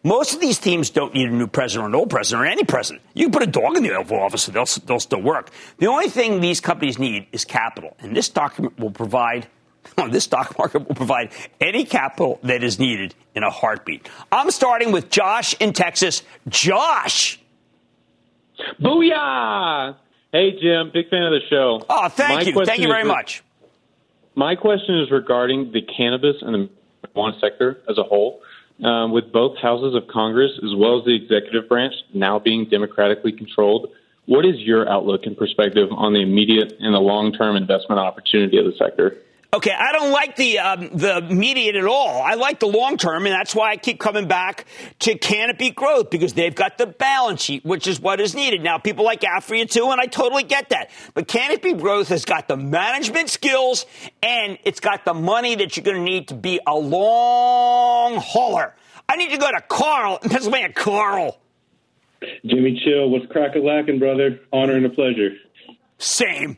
Most 0.04 0.34
of 0.34 0.40
these 0.40 0.58
teams 0.58 0.90
don't 0.90 1.14
need 1.14 1.30
a 1.30 1.32
new 1.32 1.46
president 1.46 1.86
or 1.86 1.90
an 1.90 1.96
old 1.96 2.10
president 2.10 2.44
or 2.44 2.46
any 2.50 2.64
president. 2.64 3.04
You 3.14 3.26
can 3.26 3.34
put 3.34 3.44
a 3.44 3.48
dog 3.48 3.78
in 3.78 3.84
the 3.84 3.96
Oval 3.96 4.20
Office 4.20 4.48
and 4.48 4.56
they'll, 4.56 4.66
they'll 4.86 5.00
still 5.00 5.22
work. 5.22 5.52
The 5.78 5.88
only 5.88 6.10
thing 6.10 6.42
these 6.42 6.60
companies 6.60 6.98
need 6.98 7.28
is 7.32 7.46
capital. 7.46 7.96
And 8.00 8.16
this 8.16 8.28
document 8.28 8.80
will 8.80 8.90
provide 8.90 9.48
this 10.10 10.24
stock 10.24 10.58
market 10.60 10.88
will 10.88 10.96
provide 10.96 11.32
any 11.60 11.86
capital 11.86 12.40
that 12.44 12.64
is 12.64 12.80
needed 12.80 13.16
in 13.36 13.44
a 13.44 13.50
heartbeat. 13.50 14.10
I'm 14.32 14.52
starting 14.52 14.92
with 14.92 15.10
Josh 15.10 15.54
in 15.60 15.74
Texas. 15.74 16.24
Josh! 16.48 17.40
Booyah! 18.80 19.96
Hey, 20.32 20.52
Jim, 20.62 20.92
big 20.94 21.10
fan 21.10 21.24
of 21.24 21.32
the 21.32 21.42
show. 21.50 21.86
Oh, 21.90 22.08
thank 22.08 22.36
my 22.36 22.42
you. 22.42 22.66
Thank 22.66 22.82
you 22.82 22.88
very 22.88 23.04
much. 23.04 23.44
My 24.36 24.56
question 24.56 25.00
is 25.00 25.12
regarding 25.12 25.72
the 25.74 25.82
cannabis 25.82 26.38
and 26.42 26.54
the 26.54 26.70
marijuana 27.08 27.40
sector 27.42 27.82
as 27.90 27.98
a 27.98 28.04
whole. 28.04 28.42
Um, 28.82 29.12
with 29.12 29.32
both 29.32 29.58
houses 29.58 29.94
of 29.94 30.08
Congress 30.08 30.52
as 30.64 30.74
well 30.76 30.98
as 30.98 31.06
the 31.06 31.14
executive 31.14 31.70
branch 31.70 31.94
now 32.16 32.40
being 32.40 32.66
democratically 32.66 33.32
controlled, 33.32 33.92
what 34.26 34.46
is 34.46 34.56
your 34.60 34.90
outlook 34.90 35.26
and 35.26 35.38
perspective 35.38 35.90
on 35.92 36.14
the 36.14 36.22
immediate 36.22 36.74
and 36.80 36.96
the 36.96 37.00
long 37.00 37.34
term 37.34 37.56
investment 37.56 38.00
opportunity 38.00 38.58
of 38.58 38.66
the 38.66 38.74
sector? 38.78 39.18
Okay, 39.54 39.74
I 39.78 39.92
don't 39.92 40.12
like 40.12 40.38
the 40.38 40.60
um, 40.60 40.90
the 40.94 41.18
immediate 41.18 41.76
at 41.76 41.84
all. 41.84 42.22
I 42.22 42.36
like 42.36 42.62
the 42.62 42.68
long 42.68 42.96
term, 42.96 43.26
and 43.26 43.36
that's 43.36 43.54
why 43.54 43.72
I 43.72 43.76
keep 43.76 44.00
coming 44.00 44.26
back 44.26 44.66
to 45.00 45.18
Canopy 45.18 45.72
Growth 45.72 46.10
because 46.10 46.34
they've 46.34 46.56
got 46.56 46.78
the 46.78 46.88
balance 46.88 47.42
sheet, 47.42 47.66
which 47.66 47.86
is 47.86 48.00
what 48.00 48.22
is 48.22 48.34
needed. 48.34 48.64
Now, 48.64 48.78
people 48.78 49.04
like 49.04 49.22
Aphria 49.22 49.70
too, 49.70 49.90
and 49.92 50.00
I 50.00 50.06
totally 50.06 50.44
get 50.44 50.70
that. 50.70 50.90
But 51.14 51.28
Canopy 51.28 51.74
Growth 51.74 52.08
has 52.08 52.24
got 52.24 52.48
the 52.48 52.56
management 52.56 53.30
skills, 53.30 53.86
and 54.24 54.58
it's 54.64 54.80
got 54.80 55.04
the 55.04 55.14
money 55.14 55.56
that 55.56 55.76
you're 55.76 55.84
going 55.84 55.98
to 55.98 56.04
need 56.04 56.30
to 56.30 56.34
be 56.34 56.62
a 56.66 56.76
long 56.76 58.16
hauler. 58.16 58.74
I 59.10 59.18
need 59.18 59.32
to 59.32 59.38
go 59.38 59.52
to 59.52 59.60
Carl 59.68 60.18
in 60.24 60.30
Pennsylvania. 60.30 60.72
Carl. 60.72 61.42
Jimmy 62.46 62.82
Chill, 62.86 63.10
what's 63.10 63.26
crack 63.26 63.56
a 63.56 63.60
lacking, 63.60 64.00
brother? 64.00 64.40
Honor 64.54 64.78
and 64.78 64.86
a 64.86 64.90
pleasure. 64.90 65.32
Same. 65.98 66.56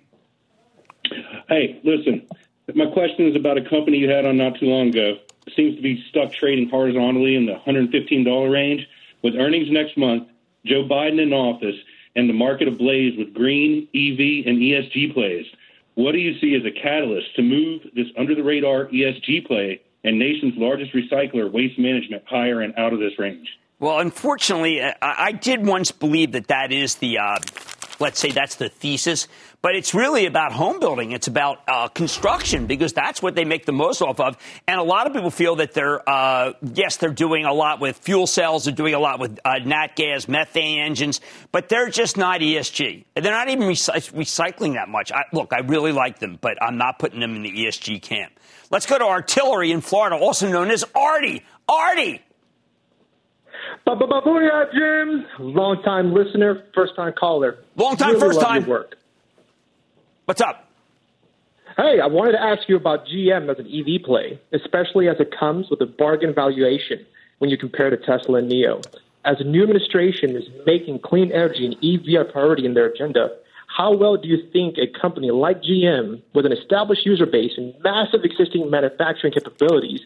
Hey, 1.49 1.81
listen. 1.83 2.27
My 2.73 2.89
question 2.91 3.27
is 3.27 3.35
about 3.35 3.57
a 3.57 3.69
company 3.69 3.97
you 3.97 4.09
had 4.09 4.25
on 4.25 4.37
not 4.37 4.57
too 4.59 4.67
long 4.67 4.89
ago. 4.89 5.17
It 5.45 5.53
seems 5.55 5.75
to 5.75 5.81
be 5.81 6.03
stuck 6.09 6.31
trading 6.31 6.69
horizontally 6.69 7.35
in 7.35 7.45
the 7.45 7.55
$115 7.67 8.51
range. 8.51 8.87
With 9.21 9.35
earnings 9.35 9.69
next 9.69 9.97
month, 9.97 10.29
Joe 10.65 10.83
Biden 10.83 11.21
in 11.21 11.33
office, 11.33 11.75
and 12.15 12.29
the 12.29 12.33
market 12.33 12.67
ablaze 12.67 13.17
with 13.17 13.33
green, 13.33 13.87
EV, 13.93 14.47
and 14.47 14.59
ESG 14.59 15.13
plays. 15.13 15.45
What 15.95 16.13
do 16.13 16.19
you 16.19 16.39
see 16.39 16.55
as 16.55 16.65
a 16.65 16.71
catalyst 16.71 17.35
to 17.35 17.41
move 17.41 17.81
this 17.95 18.07
under 18.17 18.33
the 18.33 18.43
radar 18.43 18.85
ESG 18.85 19.45
play 19.45 19.81
and 20.03 20.17
nation's 20.17 20.53
largest 20.57 20.93
recycler, 20.93 21.51
Waste 21.51 21.77
Management, 21.77 22.23
higher 22.25 22.61
and 22.61 22.73
out 22.77 22.93
of 22.93 22.99
this 22.99 23.17
range? 23.19 23.47
Well, 23.79 23.99
unfortunately, 23.99 24.81
I, 24.81 24.95
I 25.01 25.31
did 25.33 25.65
once 25.65 25.91
believe 25.91 26.31
that 26.31 26.47
that 26.47 26.71
is 26.71 26.95
the, 26.95 27.17
uh, 27.17 27.37
let's 28.03 28.19
say 28.19 28.31
that's 28.31 28.55
the 28.55 28.67
thesis. 28.67 29.29
But 29.61 29.75
it's 29.75 29.93
really 29.93 30.25
about 30.25 30.51
home 30.51 30.81
building. 30.81 31.13
It's 31.13 31.27
about 31.27 31.61
uh, 31.69 31.87
construction 31.87 32.67
because 32.67 32.91
that's 32.91 33.21
what 33.21 33.33
they 33.33 33.45
make 33.45 33.65
the 33.65 33.71
most 33.71 34.01
off 34.01 34.19
of. 34.19 34.37
And 34.67 34.77
a 34.77 34.83
lot 34.83 35.07
of 35.07 35.13
people 35.13 35.31
feel 35.31 35.55
that 35.55 35.73
they're, 35.73 36.07
uh, 36.07 36.51
yes, 36.73 36.97
they're 36.97 37.11
doing 37.11 37.45
a 37.45 37.53
lot 37.53 37.79
with 37.79 37.97
fuel 37.97 38.27
cells. 38.27 38.65
They're 38.65 38.73
doing 38.73 38.93
a 38.93 38.99
lot 38.99 39.21
with 39.21 39.39
uh, 39.45 39.59
nat 39.63 39.95
gas, 39.95 40.27
methane 40.27 40.79
engines, 40.79 41.21
but 41.53 41.69
they're 41.69 41.89
just 41.89 42.17
not 42.17 42.41
ESG. 42.41 43.05
They're 43.15 43.31
not 43.31 43.47
even 43.47 43.69
recy- 43.69 44.11
recycling 44.11 44.73
that 44.73 44.89
much. 44.89 45.13
I, 45.13 45.23
look, 45.31 45.53
I 45.53 45.59
really 45.59 45.93
like 45.93 46.19
them, 46.19 46.37
but 46.41 46.61
I'm 46.61 46.77
not 46.77 46.99
putting 46.99 47.21
them 47.21 47.37
in 47.37 47.43
the 47.43 47.51
ESG 47.51 48.01
camp. 48.01 48.33
Let's 48.69 48.85
go 48.85 48.97
to 48.97 49.05
artillery 49.05 49.71
in 49.71 49.79
Florida, 49.79 50.17
also 50.17 50.49
known 50.49 50.71
as 50.71 50.83
Artie. 50.93 51.41
Artie. 51.69 52.21
Booyah, 53.87 54.71
Jim. 54.73 55.25
Long 55.39 55.81
time 55.83 56.13
listener, 56.13 56.63
first 56.73 56.95
time 56.95 57.13
caller. 57.17 57.57
Long 57.75 57.95
time, 57.95 58.15
really 58.15 58.19
first 58.19 58.41
time. 58.41 58.65
work. 58.65 58.95
What's 60.25 60.41
up? 60.41 60.69
Hey, 61.75 61.99
I 61.99 62.05
wanted 62.05 62.33
to 62.33 62.41
ask 62.41 62.69
you 62.69 62.75
about 62.75 63.07
GM 63.07 63.49
as 63.49 63.57
an 63.57 63.67
EV 63.67 64.03
play, 64.05 64.39
especially 64.51 65.09
as 65.09 65.19
it 65.19 65.33
comes 65.37 65.69
with 65.69 65.81
a 65.81 65.87
bargain 65.87 66.33
valuation 66.33 67.03
when 67.39 67.49
you 67.49 67.57
compare 67.57 67.89
to 67.89 67.97
Tesla 67.97 68.39
and 68.39 68.51
NIO. 68.51 68.85
As 69.25 69.39
the 69.39 69.43
new 69.43 69.63
administration 69.63 70.35
is 70.35 70.43
making 70.65 70.99
clean 70.99 71.31
energy 71.31 71.65
and 71.65 71.75
EV 71.83 72.21
a 72.21 72.31
priority 72.31 72.65
in 72.65 72.73
their 72.73 72.85
agenda, 72.85 73.29
how 73.67 73.95
well 73.95 74.17
do 74.17 74.27
you 74.27 74.37
think 74.51 74.77
a 74.77 74.87
company 74.87 75.31
like 75.31 75.63
GM, 75.63 76.21
with 76.35 76.45
an 76.45 76.51
established 76.51 77.05
user 77.05 77.25
base 77.25 77.53
and 77.57 77.73
massive 77.83 78.23
existing 78.23 78.69
manufacturing 78.69 79.33
capabilities, 79.33 80.01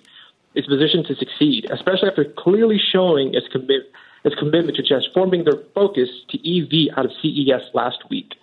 is 0.57 0.65
positioned 0.65 1.05
to 1.07 1.15
succeed, 1.15 1.67
especially 1.71 2.09
after 2.09 2.25
clearly 2.25 2.79
showing 2.91 3.33
its, 3.35 3.47
commit, 3.49 3.91
its 4.25 4.35
commitment 4.35 4.75
to 4.77 4.83
transforming 4.83 5.43
their 5.43 5.61
focus 5.75 6.09
to 6.29 6.37
EV 6.37 6.97
out 6.97 7.05
of 7.05 7.11
CES 7.21 7.61
last 7.73 7.99
week? 8.09 8.33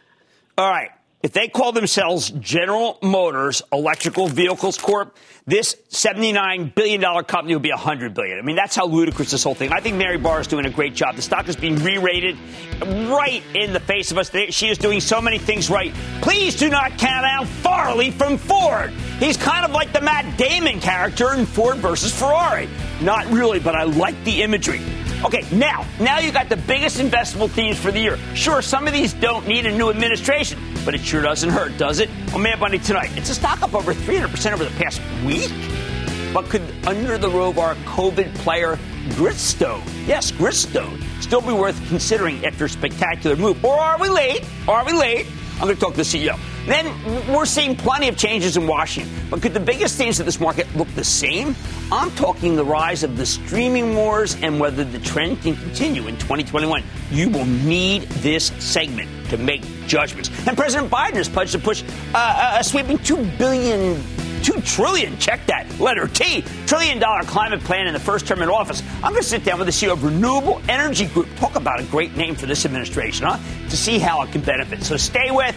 All 0.56 0.70
right. 0.70 0.90
If 1.24 1.32
they 1.32 1.48
call 1.48 1.72
themselves 1.72 2.28
General 2.28 2.98
Motors 3.02 3.62
Electrical 3.72 4.28
Vehicles 4.28 4.76
Corp, 4.76 5.16
this 5.46 5.74
$79 5.88 6.74
billion 6.74 7.00
company 7.24 7.54
would 7.54 7.62
be 7.62 7.70
100 7.70 8.12
billion. 8.12 8.38
I 8.38 8.42
mean, 8.42 8.56
that's 8.56 8.76
how 8.76 8.84
ludicrous 8.84 9.30
this 9.30 9.42
whole 9.42 9.54
thing. 9.54 9.72
I 9.72 9.80
think 9.80 9.96
Mary 9.96 10.18
Barra 10.18 10.42
is 10.42 10.46
doing 10.48 10.66
a 10.66 10.70
great 10.70 10.94
job. 10.94 11.16
The 11.16 11.22
stock 11.22 11.48
is 11.48 11.56
being 11.56 11.76
re-rated 11.76 12.36
right 12.82 13.42
in 13.54 13.72
the 13.72 13.80
face 13.80 14.12
of 14.12 14.18
us. 14.18 14.30
She 14.50 14.68
is 14.68 14.76
doing 14.76 15.00
so 15.00 15.22
many 15.22 15.38
things 15.38 15.70
right. 15.70 15.94
Please 16.20 16.56
do 16.56 16.68
not 16.68 16.98
count 16.98 17.24
out 17.24 17.46
Farley 17.46 18.10
from 18.10 18.36
Ford. 18.36 18.90
He's 19.18 19.38
kind 19.38 19.64
of 19.64 19.70
like 19.70 19.94
the 19.94 20.02
Matt 20.02 20.36
Damon 20.36 20.78
character 20.78 21.32
in 21.32 21.46
Ford 21.46 21.78
versus 21.78 22.12
Ferrari. 22.12 22.68
Not 23.00 23.24
really, 23.30 23.60
but 23.60 23.74
I 23.74 23.84
like 23.84 24.22
the 24.24 24.42
imagery. 24.42 24.82
Okay, 25.24 25.42
now, 25.52 25.86
now 25.98 26.18
you 26.18 26.30
got 26.30 26.50
the 26.50 26.56
biggest 26.56 26.98
investable 26.98 27.48
themes 27.48 27.78
for 27.78 27.90
the 27.90 27.98
year. 27.98 28.18
Sure, 28.34 28.60
some 28.60 28.86
of 28.86 28.92
these 28.92 29.14
don't 29.14 29.48
need 29.48 29.64
a 29.64 29.74
new 29.74 29.88
administration, 29.88 30.58
but 30.84 30.94
it 30.94 31.00
sure 31.00 31.22
doesn't 31.22 31.48
hurt, 31.48 31.78
does 31.78 31.98
it? 32.00 32.10
On 32.34 32.42
Mad 32.42 32.60
Money 32.60 32.78
tonight, 32.78 33.10
it's 33.16 33.30
a 33.30 33.34
stock 33.34 33.62
up 33.62 33.74
over 33.74 33.94
300% 33.94 34.52
over 34.52 34.64
the 34.64 34.70
past 34.72 35.00
week. 35.24 35.50
But 36.34 36.50
could 36.50 36.62
under 36.86 37.16
the 37.16 37.28
Rovar 37.28 37.74
COVID 37.84 38.34
player 38.34 38.78
Gritstone, 39.10 39.82
yes, 40.06 40.30
Gritstone, 40.30 41.02
still 41.22 41.40
be 41.40 41.54
worth 41.54 41.88
considering 41.88 42.44
after 42.44 42.66
a 42.66 42.68
spectacular 42.68 43.34
move? 43.34 43.64
Or 43.64 43.78
are 43.80 43.98
we 43.98 44.10
late? 44.10 44.44
Are 44.68 44.84
we 44.84 44.92
late? 44.92 45.26
I'm 45.54 45.62
going 45.62 45.74
to 45.74 45.80
talk 45.80 45.92
to 45.92 45.98
the 45.98 46.02
CEO. 46.02 46.38
Then 46.66 47.32
we're 47.32 47.44
seeing 47.44 47.76
plenty 47.76 48.08
of 48.08 48.16
changes 48.16 48.56
in 48.56 48.66
Washington. 48.66 49.12
But 49.28 49.42
could 49.42 49.52
the 49.52 49.60
biggest 49.60 49.98
themes 49.98 50.18
of 50.18 50.26
this 50.26 50.40
market 50.40 50.66
look 50.74 50.88
the 50.94 51.04
same? 51.04 51.54
I'm 51.92 52.10
talking 52.12 52.56
the 52.56 52.64
rise 52.64 53.02
of 53.02 53.16
the 53.16 53.26
streaming 53.26 53.94
wars 53.94 54.36
and 54.40 54.58
whether 54.58 54.82
the 54.82 54.98
trend 54.98 55.42
can 55.42 55.56
continue 55.56 56.06
in 56.06 56.16
2021. 56.16 56.82
You 57.10 57.28
will 57.28 57.44
need 57.44 58.02
this 58.02 58.46
segment 58.58 59.10
to 59.28 59.36
make 59.36 59.62
judgments. 59.86 60.30
And 60.46 60.56
President 60.56 60.90
Biden 60.90 61.14
has 61.14 61.28
pledged 61.28 61.52
to 61.52 61.58
push 61.58 61.84
uh, 62.14 62.56
a 62.58 62.64
sweeping 62.64 62.98
2 62.98 63.16
billion 63.38 64.02
two 64.44 64.60
trillion, 64.60 65.16
check 65.18 65.46
that, 65.46 65.80
letter 65.80 66.06
T, 66.06 66.42
trillion 66.66 66.98
dollar 66.98 67.22
climate 67.22 67.60
plan 67.60 67.86
in 67.86 67.94
the 67.94 68.00
first 68.00 68.26
term 68.26 68.42
in 68.42 68.50
office. 68.50 68.82
I'm 68.96 69.12
going 69.12 69.22
to 69.22 69.28
sit 69.28 69.42
down 69.42 69.58
with 69.58 69.66
the 69.66 69.72
CEO 69.72 69.92
of 69.92 70.04
Renewable 70.04 70.60
Energy 70.68 71.06
Group. 71.06 71.34
Talk 71.36 71.56
about 71.56 71.80
a 71.80 71.84
great 71.84 72.14
name 72.14 72.34
for 72.34 72.44
this 72.44 72.66
administration, 72.66 73.26
huh? 73.26 73.38
To 73.70 73.76
see 73.76 73.98
how 73.98 74.20
it 74.20 74.32
can 74.32 74.42
benefit. 74.42 74.82
So 74.82 74.98
stay 74.98 75.30
with 75.30 75.56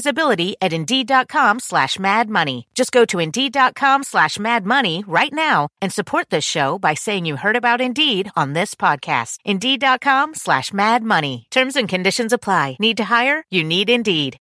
visibility 0.01 0.55
at 0.61 0.73
Indeed.com 0.73 1.59
slash 1.59 1.99
Mad 1.99 2.27
Money. 2.29 2.67
Just 2.73 2.91
go 2.91 3.05
to 3.05 3.19
Indeed.com 3.19 4.03
slash 4.03 4.39
Mad 4.39 4.65
Money 4.65 5.03
right 5.07 5.33
now 5.33 5.67
and 5.81 5.93
support 5.93 6.29
this 6.31 6.43
show 6.43 6.79
by 6.79 6.95
saying 6.95 7.25
you 7.27 7.35
heard 7.37 7.55
about 7.55 7.81
Indeed 7.81 8.31
on 8.35 8.53
this 8.53 8.73
podcast. 8.73 9.37
Indeed.com 9.45 10.33
slash 10.33 10.73
Mad 10.73 11.03
Money. 11.03 11.45
Terms 11.51 11.75
and 11.75 11.87
conditions 11.87 12.33
apply. 12.33 12.77
Need 12.79 12.97
to 12.97 13.03
hire? 13.03 13.43
You 13.51 13.63
need 13.63 13.89
Indeed. 13.89 14.37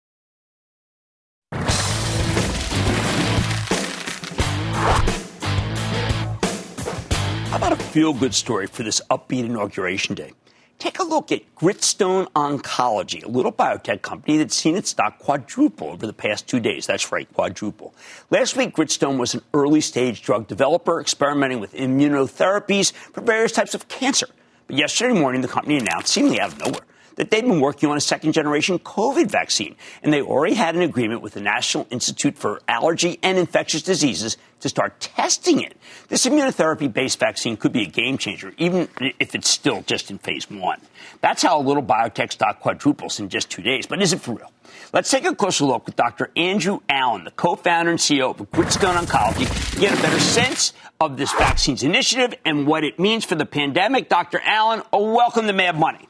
How 7.50 7.58
about 7.58 7.72
a 7.72 7.78
feel 7.78 8.14
good 8.14 8.36
story 8.36 8.68
for 8.68 8.84
this 8.84 9.02
upbeat 9.10 9.46
inauguration 9.46 10.14
day? 10.14 10.34
Take 10.80 11.00
a 11.00 11.04
look 11.04 11.32
at 11.32 11.42
Gritstone 11.56 12.28
Oncology, 12.34 13.24
a 13.24 13.28
little 13.28 13.52
biotech 13.52 14.04
company 14.04 14.38
that's 14.38 14.56
seen 14.56 14.76
its 14.76 14.92
stock 14.92 15.18
quadruple 15.18 15.90
over 15.90 16.06
the 16.06 16.14
past 16.14 16.48
two 16.48 16.60
days. 16.60 16.86
That's 16.86 17.12
right, 17.12 17.28
quadruple. 17.34 17.96
Last 18.30 18.56
week, 18.56 18.76
Gritstone 18.76 19.18
was 19.18 19.34
an 19.34 19.42
early 19.56 19.82
stage 19.82 20.22
drug 20.22 20.46
developer 20.46 21.02
experimenting 21.02 21.60
with 21.60 21.74
immunotherapies 21.74 22.92
for 22.92 23.22
various 23.22 23.54
types 23.54 23.74
of 23.74 23.88
cancer. 23.88 24.28
But 24.68 24.76
yesterday 24.76 25.20
morning, 25.20 25.42
the 25.42 25.48
company 25.48 25.78
announced, 25.78 26.10
seemingly 26.10 26.40
out 26.40 26.54
of 26.54 26.60
nowhere, 26.60 26.86
that 27.18 27.30
they'd 27.30 27.42
been 27.42 27.60
working 27.60 27.90
on 27.90 27.98
a 27.98 28.02
second 28.02 28.32
generation 28.32 28.80
COVID 28.80 29.30
vaccine, 29.30 29.76
and 30.02 30.14
they 30.14 30.22
already 30.22 30.56
had 30.56 30.76
an 30.76 30.82
agreement 30.82 31.22
with 31.22 31.34
the 31.34 31.42
National 31.42 31.86
Institute 31.90 32.38
for 32.38 32.62
Allergy 32.68 33.20
and 33.22 33.38
Infectious 33.38 33.82
Diseases 33.82 34.38
to 34.62 34.70
start 34.70 35.00
testing 35.00 35.62
it. 35.62 35.76
This 36.08 36.26
immunotherapy 36.26 36.92
based 36.92 37.20
vaccine 37.20 37.58
could 37.58 37.74
be 37.74 37.84
a 37.84 37.88
game 37.88 38.18
changer, 38.18 38.54
even 38.58 38.88
if 39.20 39.36
it's 39.36 39.50
still 39.50 39.82
just 39.84 40.10
in 40.10 40.18
phase 40.18 40.50
one. 40.50 40.80
That's 41.22 41.44
how 41.44 41.60
a 41.60 41.62
little 41.62 41.84
biotech 41.84 42.32
stock 42.32 42.60
quadruples 42.60 43.20
in 43.20 43.30
just 43.30 43.50
two 43.50 43.62
days. 43.62 43.86
But 43.88 44.02
is 44.02 44.14
it 44.14 44.22
for 44.22 44.34
real? 44.34 44.52
Let's 44.94 45.12
take 45.12 45.26
a 45.26 45.36
closer 45.36 45.66
look 45.66 45.86
with 45.86 45.96
Dr. 45.96 46.32
Andrew 46.36 46.80
Allen, 46.90 47.24
the 47.24 47.32
co-founder 47.32 47.92
and 47.92 48.00
CEO 48.00 48.32
of 48.32 48.52
Gritstone 48.52 48.96
Oncology, 48.96 49.74
to 49.74 49.80
get 49.80 49.98
a 49.98 50.02
better 50.02 50.20
sense 50.20 50.74
of 51.00 51.18
this 51.18 51.32
vaccine's 51.34 51.84
initiative 51.84 52.40
and 52.46 52.66
what 52.66 52.84
it 52.84 53.00
means 53.00 53.26
for 53.26 53.36
the 53.36 53.46
pandemic. 53.46 54.10
Dr. 54.10 54.40
Allen, 54.44 54.82
welcome 54.92 55.46
to 55.48 55.54
Mad 55.54 55.78
Money. 55.78 56.08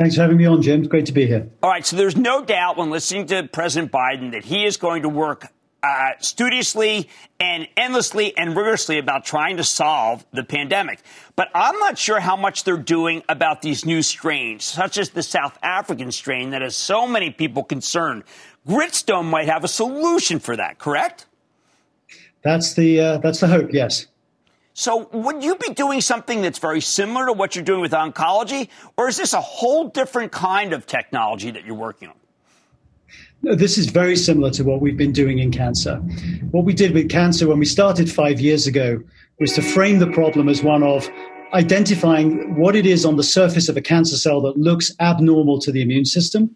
Thanks 0.00 0.14
for 0.14 0.22
having 0.22 0.38
me 0.38 0.46
on, 0.46 0.62
Jim. 0.62 0.84
Great 0.84 1.04
to 1.06 1.12
be 1.12 1.26
here. 1.26 1.46
All 1.62 1.68
right, 1.68 1.84
so 1.84 1.94
there's 1.94 2.16
no 2.16 2.42
doubt 2.42 2.78
when 2.78 2.88
listening 2.88 3.26
to 3.26 3.46
President 3.52 3.92
Biden 3.92 4.32
that 4.32 4.46
he 4.46 4.64
is 4.64 4.78
going 4.78 5.02
to 5.02 5.10
work 5.10 5.48
uh, 5.82 6.12
studiously 6.20 7.10
and 7.38 7.68
endlessly 7.76 8.34
and 8.34 8.56
rigorously 8.56 8.96
about 8.96 9.26
trying 9.26 9.58
to 9.58 9.64
solve 9.64 10.24
the 10.32 10.42
pandemic. 10.42 11.00
But 11.36 11.48
I'm 11.54 11.78
not 11.80 11.98
sure 11.98 12.18
how 12.18 12.34
much 12.34 12.64
they're 12.64 12.78
doing 12.78 13.22
about 13.28 13.60
these 13.60 13.84
new 13.84 14.00
strains, 14.00 14.64
such 14.64 14.96
as 14.96 15.10
the 15.10 15.22
South 15.22 15.58
African 15.62 16.12
strain 16.12 16.48
that 16.50 16.62
has 16.62 16.74
so 16.74 17.06
many 17.06 17.28
people 17.28 17.62
concerned. 17.62 18.24
Gritstone 18.66 19.26
might 19.26 19.48
have 19.48 19.64
a 19.64 19.68
solution 19.68 20.38
for 20.38 20.56
that, 20.56 20.78
correct? 20.78 21.26
That's 22.40 22.72
the 22.72 23.00
uh, 23.00 23.18
that's 23.18 23.40
the 23.40 23.48
hope. 23.48 23.74
Yes. 23.74 24.06
So, 24.72 25.08
would 25.12 25.42
you 25.42 25.56
be 25.56 25.74
doing 25.74 26.00
something 26.00 26.42
that's 26.42 26.58
very 26.58 26.80
similar 26.80 27.26
to 27.26 27.32
what 27.32 27.54
you're 27.54 27.64
doing 27.64 27.80
with 27.80 27.92
oncology, 27.92 28.68
or 28.96 29.08
is 29.08 29.16
this 29.16 29.32
a 29.32 29.40
whole 29.40 29.88
different 29.88 30.32
kind 30.32 30.72
of 30.72 30.86
technology 30.86 31.50
that 31.50 31.64
you're 31.64 31.74
working 31.74 32.08
on? 32.08 32.14
No, 33.42 33.54
this 33.54 33.78
is 33.78 33.86
very 33.86 34.16
similar 34.16 34.50
to 34.50 34.64
what 34.64 34.80
we've 34.80 34.96
been 34.96 35.12
doing 35.12 35.38
in 35.38 35.50
cancer. 35.50 35.96
What 36.50 36.64
we 36.64 36.74
did 36.74 36.92
with 36.92 37.08
cancer 37.08 37.48
when 37.48 37.58
we 37.58 37.64
started 37.64 38.10
five 38.10 38.38
years 38.38 38.66
ago 38.66 39.02
was 39.38 39.52
to 39.54 39.62
frame 39.62 39.98
the 39.98 40.06
problem 40.08 40.48
as 40.48 40.62
one 40.62 40.82
of 40.82 41.08
identifying 41.52 42.54
what 42.54 42.76
it 42.76 42.86
is 42.86 43.04
on 43.04 43.16
the 43.16 43.22
surface 43.22 43.68
of 43.68 43.76
a 43.76 43.80
cancer 43.80 44.16
cell 44.16 44.40
that 44.42 44.56
looks 44.56 44.94
abnormal 45.00 45.58
to 45.60 45.72
the 45.72 45.82
immune 45.82 46.04
system, 46.04 46.54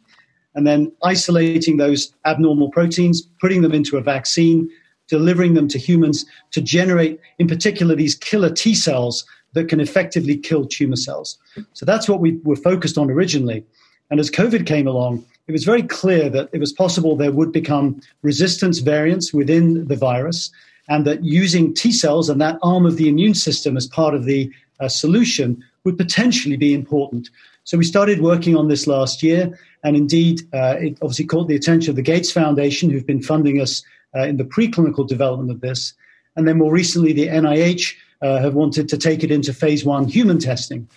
and 0.54 0.66
then 0.66 0.92
isolating 1.02 1.78
those 1.78 2.14
abnormal 2.26 2.70
proteins, 2.70 3.22
putting 3.40 3.62
them 3.62 3.72
into 3.72 3.96
a 3.96 4.00
vaccine, 4.00 4.70
delivering 5.08 5.54
them 5.54 5.68
to 5.68 5.78
humans 5.78 6.24
to 6.52 6.60
generate, 6.60 7.20
in 7.38 7.46
particular, 7.46 7.94
these 7.94 8.14
killer 8.14 8.50
T 8.50 8.74
cells 8.74 9.24
that 9.52 9.68
can 9.68 9.80
effectively 9.80 10.36
kill 10.36 10.66
tumor 10.66 10.96
cells. 10.96 11.38
So 11.74 11.86
that's 11.86 12.08
what 12.08 12.20
we 12.20 12.38
were 12.42 12.56
focused 12.56 12.98
on 12.98 13.10
originally. 13.10 13.64
And 14.10 14.20
as 14.20 14.30
COVID 14.30 14.66
came 14.66 14.86
along, 14.86 15.24
it 15.46 15.52
was 15.52 15.64
very 15.64 15.82
clear 15.82 16.28
that 16.30 16.48
it 16.52 16.58
was 16.58 16.72
possible 16.72 17.16
there 17.16 17.32
would 17.32 17.52
become 17.52 18.00
resistance 18.22 18.78
variants 18.78 19.32
within 19.32 19.86
the 19.86 19.96
virus, 19.96 20.50
and 20.88 21.06
that 21.06 21.24
using 21.24 21.74
T 21.74 21.92
cells 21.92 22.28
and 22.28 22.40
that 22.40 22.58
arm 22.62 22.84
of 22.84 22.96
the 22.96 23.08
immune 23.08 23.34
system 23.34 23.76
as 23.76 23.86
part 23.86 24.14
of 24.14 24.24
the 24.24 24.50
uh, 24.80 24.88
solution 24.88 25.62
would 25.84 25.96
potentially 25.96 26.56
be 26.56 26.74
important. 26.74 27.30
So 27.64 27.78
we 27.78 27.84
started 27.84 28.20
working 28.20 28.56
on 28.56 28.68
this 28.68 28.86
last 28.86 29.22
year, 29.22 29.58
and 29.82 29.96
indeed, 29.96 30.42
uh, 30.52 30.76
it 30.78 30.98
obviously 31.00 31.24
caught 31.24 31.48
the 31.48 31.56
attention 31.56 31.90
of 31.90 31.96
the 31.96 32.02
Gates 32.02 32.30
Foundation, 32.30 32.90
who've 32.90 33.06
been 33.06 33.22
funding 33.22 33.60
us 33.60 33.82
in 34.22 34.36
the 34.36 34.44
preclinical 34.44 35.06
development 35.06 35.50
of 35.50 35.60
this. 35.60 35.94
And 36.36 36.48
then 36.48 36.58
more 36.58 36.72
recently, 36.72 37.12
the 37.12 37.28
NIH 37.28 37.94
uh, 38.22 38.40
have 38.40 38.54
wanted 38.54 38.88
to 38.88 38.98
take 38.98 39.22
it 39.22 39.30
into 39.30 39.52
phase 39.52 39.84
one 39.84 40.06
human 40.06 40.38
testing, 40.38 40.88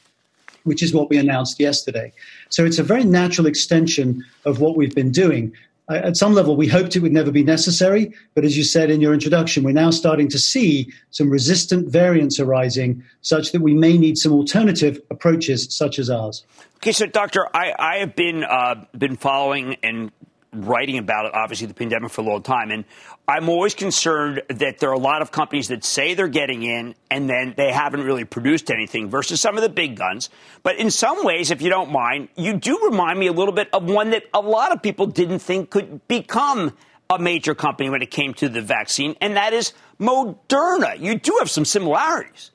which 0.63 0.81
is 0.81 0.93
what 0.93 1.09
we 1.09 1.17
announced 1.17 1.59
yesterday. 1.59 2.13
So 2.49 2.65
it's 2.65 2.79
a 2.79 2.83
very 2.83 3.03
natural 3.03 3.47
extension 3.47 4.23
of 4.45 4.59
what 4.59 4.75
we've 4.75 4.95
been 4.95 5.11
doing. 5.11 5.53
Uh, 5.89 5.95
at 5.95 6.17
some 6.17 6.33
level, 6.33 6.55
we 6.57 6.67
hoped 6.67 6.95
it 6.95 6.99
would 6.99 7.13
never 7.13 7.31
be 7.31 7.43
necessary, 7.43 8.13
but 8.33 8.43
as 8.43 8.57
you 8.57 8.63
said 8.63 8.91
in 8.91 8.99
your 8.99 9.13
introduction, 9.13 9.63
we're 9.63 9.71
now 9.71 9.89
starting 9.89 10.27
to 10.27 10.37
see 10.37 10.91
some 11.11 11.29
resistant 11.29 11.89
variants 11.89 12.39
arising 12.39 13.01
such 13.21 13.51
that 13.53 13.61
we 13.61 13.73
may 13.73 13.97
need 13.97 14.17
some 14.17 14.33
alternative 14.33 15.01
approaches 15.09 15.73
such 15.73 15.97
as 15.97 16.09
ours. 16.09 16.43
Okay, 16.77 16.91
so 16.91 17.05
doctor, 17.05 17.47
I, 17.53 17.73
I 17.79 17.97
have 17.97 18.15
been 18.15 18.43
uh, 18.43 18.85
been 18.97 19.15
following 19.15 19.77
and 19.81 20.11
writing 20.53 20.97
about 20.97 21.25
it, 21.25 21.33
obviously, 21.33 21.67
the 21.67 21.73
pandemic 21.73 22.11
for 22.11 22.21
a 22.21 22.23
long 22.23 22.41
time. 22.41 22.71
And 22.71 22.85
I'm 23.27 23.49
always 23.49 23.75
concerned 23.75 24.41
that 24.49 24.79
there 24.79 24.89
are 24.89 24.93
a 24.93 24.99
lot 24.99 25.21
of 25.21 25.31
companies 25.31 25.67
that 25.67 25.83
say 25.83 26.13
they're 26.13 26.27
getting 26.27 26.63
in 26.63 26.95
and 27.11 27.29
then 27.29 27.53
they 27.57 27.71
haven't 27.71 28.03
really 28.03 28.23
produced 28.23 28.71
anything 28.71 29.09
versus 29.09 29.41
some 29.41 29.57
of 29.57 29.63
the 29.63 29.69
big 29.69 29.97
guns. 29.97 30.29
But 30.63 30.77
in 30.77 30.89
some 30.91 31.23
ways, 31.25 31.51
if 31.51 31.61
you 31.61 31.69
don't 31.69 31.91
mind, 31.91 32.29
you 32.35 32.53
do 32.53 32.79
remind 32.89 33.19
me 33.19 33.27
a 33.27 33.33
little 33.33 33.53
bit 33.53 33.69
of 33.73 33.89
one 33.89 34.11
that 34.11 34.23
a 34.33 34.39
lot 34.39 34.71
of 34.71 34.81
people 34.81 35.07
didn't 35.07 35.39
think 35.39 35.69
could 35.69 36.07
become 36.07 36.73
a 37.09 37.19
major 37.19 37.55
company 37.55 37.89
when 37.89 38.01
it 38.01 38.11
came 38.11 38.33
to 38.35 38.49
the 38.49 38.61
vaccine, 38.61 39.15
and 39.21 39.37
that 39.37 39.53
is 39.53 39.73
Moderna. 39.99 40.99
You 40.99 41.17
do 41.17 41.35
have 41.39 41.49
some 41.49 41.65
similarities. 41.65 42.51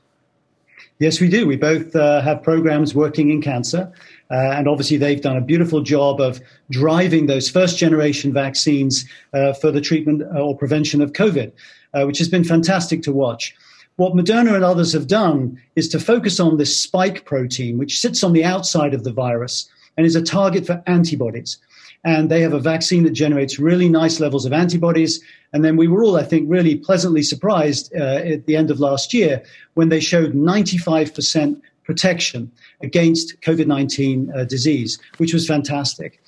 Yes, 0.98 1.20
we 1.20 1.28
do. 1.28 1.46
We 1.46 1.56
both 1.56 1.96
uh, 1.96 2.20
have 2.20 2.42
programs 2.42 2.94
working 2.94 3.30
in 3.30 3.42
cancer. 3.42 3.90
Uh, 4.32 4.54
and 4.56 4.66
obviously, 4.66 4.96
they've 4.96 5.20
done 5.20 5.36
a 5.36 5.42
beautiful 5.42 5.82
job 5.82 6.18
of 6.18 6.40
driving 6.70 7.26
those 7.26 7.50
first 7.50 7.76
generation 7.76 8.32
vaccines 8.32 9.04
uh, 9.34 9.52
for 9.52 9.70
the 9.70 9.80
treatment 9.80 10.22
uh, 10.34 10.40
or 10.40 10.56
prevention 10.56 11.02
of 11.02 11.12
COVID, 11.12 11.52
uh, 11.92 12.04
which 12.04 12.16
has 12.18 12.28
been 12.28 12.42
fantastic 12.42 13.02
to 13.02 13.12
watch. 13.12 13.54
What 13.96 14.14
Moderna 14.14 14.54
and 14.54 14.64
others 14.64 14.94
have 14.94 15.06
done 15.06 15.60
is 15.76 15.86
to 15.90 16.00
focus 16.00 16.40
on 16.40 16.56
this 16.56 16.80
spike 16.80 17.26
protein, 17.26 17.76
which 17.76 18.00
sits 18.00 18.24
on 18.24 18.32
the 18.32 18.44
outside 18.44 18.94
of 18.94 19.04
the 19.04 19.12
virus 19.12 19.68
and 19.98 20.06
is 20.06 20.16
a 20.16 20.22
target 20.22 20.66
for 20.66 20.82
antibodies. 20.86 21.58
And 22.04 22.30
they 22.30 22.40
have 22.40 22.54
a 22.54 22.58
vaccine 22.58 23.04
that 23.04 23.10
generates 23.10 23.58
really 23.58 23.88
nice 23.88 24.18
levels 24.18 24.46
of 24.46 24.52
antibodies. 24.52 25.22
And 25.52 25.62
then 25.62 25.76
we 25.76 25.88
were 25.88 26.02
all, 26.02 26.16
I 26.16 26.24
think, 26.24 26.50
really 26.50 26.76
pleasantly 26.76 27.22
surprised 27.22 27.94
uh, 27.94 28.16
at 28.24 28.46
the 28.46 28.56
end 28.56 28.70
of 28.70 28.80
last 28.80 29.12
year 29.12 29.42
when 29.74 29.90
they 29.90 30.00
showed 30.00 30.32
95% 30.32 31.60
protection 31.84 32.50
against 32.82 33.40
COVID 33.40 33.66
19 33.66 34.32
uh, 34.34 34.44
disease, 34.44 34.98
which 35.18 35.34
was 35.34 35.46
fantastic. 35.46 36.20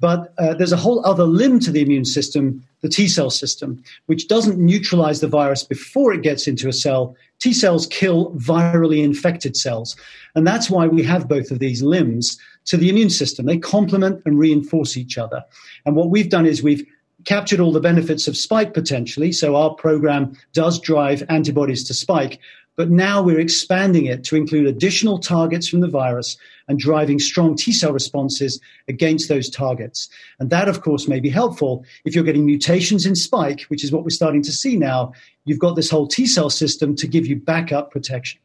But 0.00 0.32
uh, 0.38 0.54
there's 0.54 0.72
a 0.72 0.78
whole 0.78 1.04
other 1.04 1.24
limb 1.24 1.60
to 1.60 1.70
the 1.70 1.82
immune 1.82 2.06
system, 2.06 2.64
the 2.80 2.88
T 2.88 3.06
cell 3.06 3.30
system, 3.30 3.82
which 4.06 4.28
doesn't 4.28 4.58
neutralize 4.58 5.20
the 5.20 5.28
virus 5.28 5.62
before 5.62 6.14
it 6.14 6.22
gets 6.22 6.48
into 6.48 6.68
a 6.68 6.72
cell. 6.72 7.14
T 7.38 7.52
cells 7.52 7.86
kill 7.86 8.32
virally 8.32 9.04
infected 9.04 9.56
cells. 9.56 9.96
And 10.34 10.46
that's 10.46 10.70
why 10.70 10.86
we 10.86 11.02
have 11.02 11.28
both 11.28 11.50
of 11.50 11.58
these 11.58 11.82
limbs 11.82 12.38
to 12.66 12.78
the 12.78 12.88
immune 12.88 13.10
system. 13.10 13.46
They 13.46 13.58
complement 13.58 14.22
and 14.24 14.38
reinforce 14.38 14.96
each 14.96 15.18
other. 15.18 15.44
And 15.84 15.96
what 15.96 16.10
we've 16.10 16.30
done 16.30 16.46
is 16.46 16.62
we've 16.62 16.86
captured 17.24 17.60
all 17.60 17.72
the 17.72 17.80
benefits 17.80 18.26
of 18.26 18.36
spike 18.36 18.72
potentially. 18.72 19.32
So 19.32 19.56
our 19.56 19.74
program 19.74 20.36
does 20.54 20.80
drive 20.80 21.22
antibodies 21.28 21.84
to 21.84 21.94
spike. 21.94 22.38
But 22.76 22.90
now 22.90 23.22
we're 23.22 23.40
expanding 23.40 24.06
it 24.06 24.24
to 24.24 24.36
include 24.36 24.66
additional 24.66 25.18
targets 25.18 25.68
from 25.68 25.80
the 25.80 25.88
virus 25.88 26.36
and 26.68 26.78
driving 26.78 27.18
strong 27.18 27.56
T 27.56 27.72
cell 27.72 27.92
responses 27.92 28.60
against 28.88 29.28
those 29.28 29.50
targets. 29.50 30.08
And 30.38 30.50
that, 30.50 30.68
of 30.68 30.80
course, 30.80 31.08
may 31.08 31.20
be 31.20 31.30
helpful 31.30 31.84
if 32.04 32.14
you're 32.14 32.24
getting 32.24 32.46
mutations 32.46 33.06
in 33.06 33.16
spike, 33.16 33.62
which 33.68 33.84
is 33.84 33.92
what 33.92 34.04
we're 34.04 34.10
starting 34.10 34.42
to 34.42 34.52
see 34.52 34.76
now. 34.76 35.12
You've 35.44 35.58
got 35.58 35.76
this 35.76 35.90
whole 35.90 36.06
T 36.06 36.26
cell 36.26 36.50
system 36.50 36.94
to 36.96 37.06
give 37.06 37.26
you 37.26 37.36
backup 37.36 37.90
protection. 37.90 38.40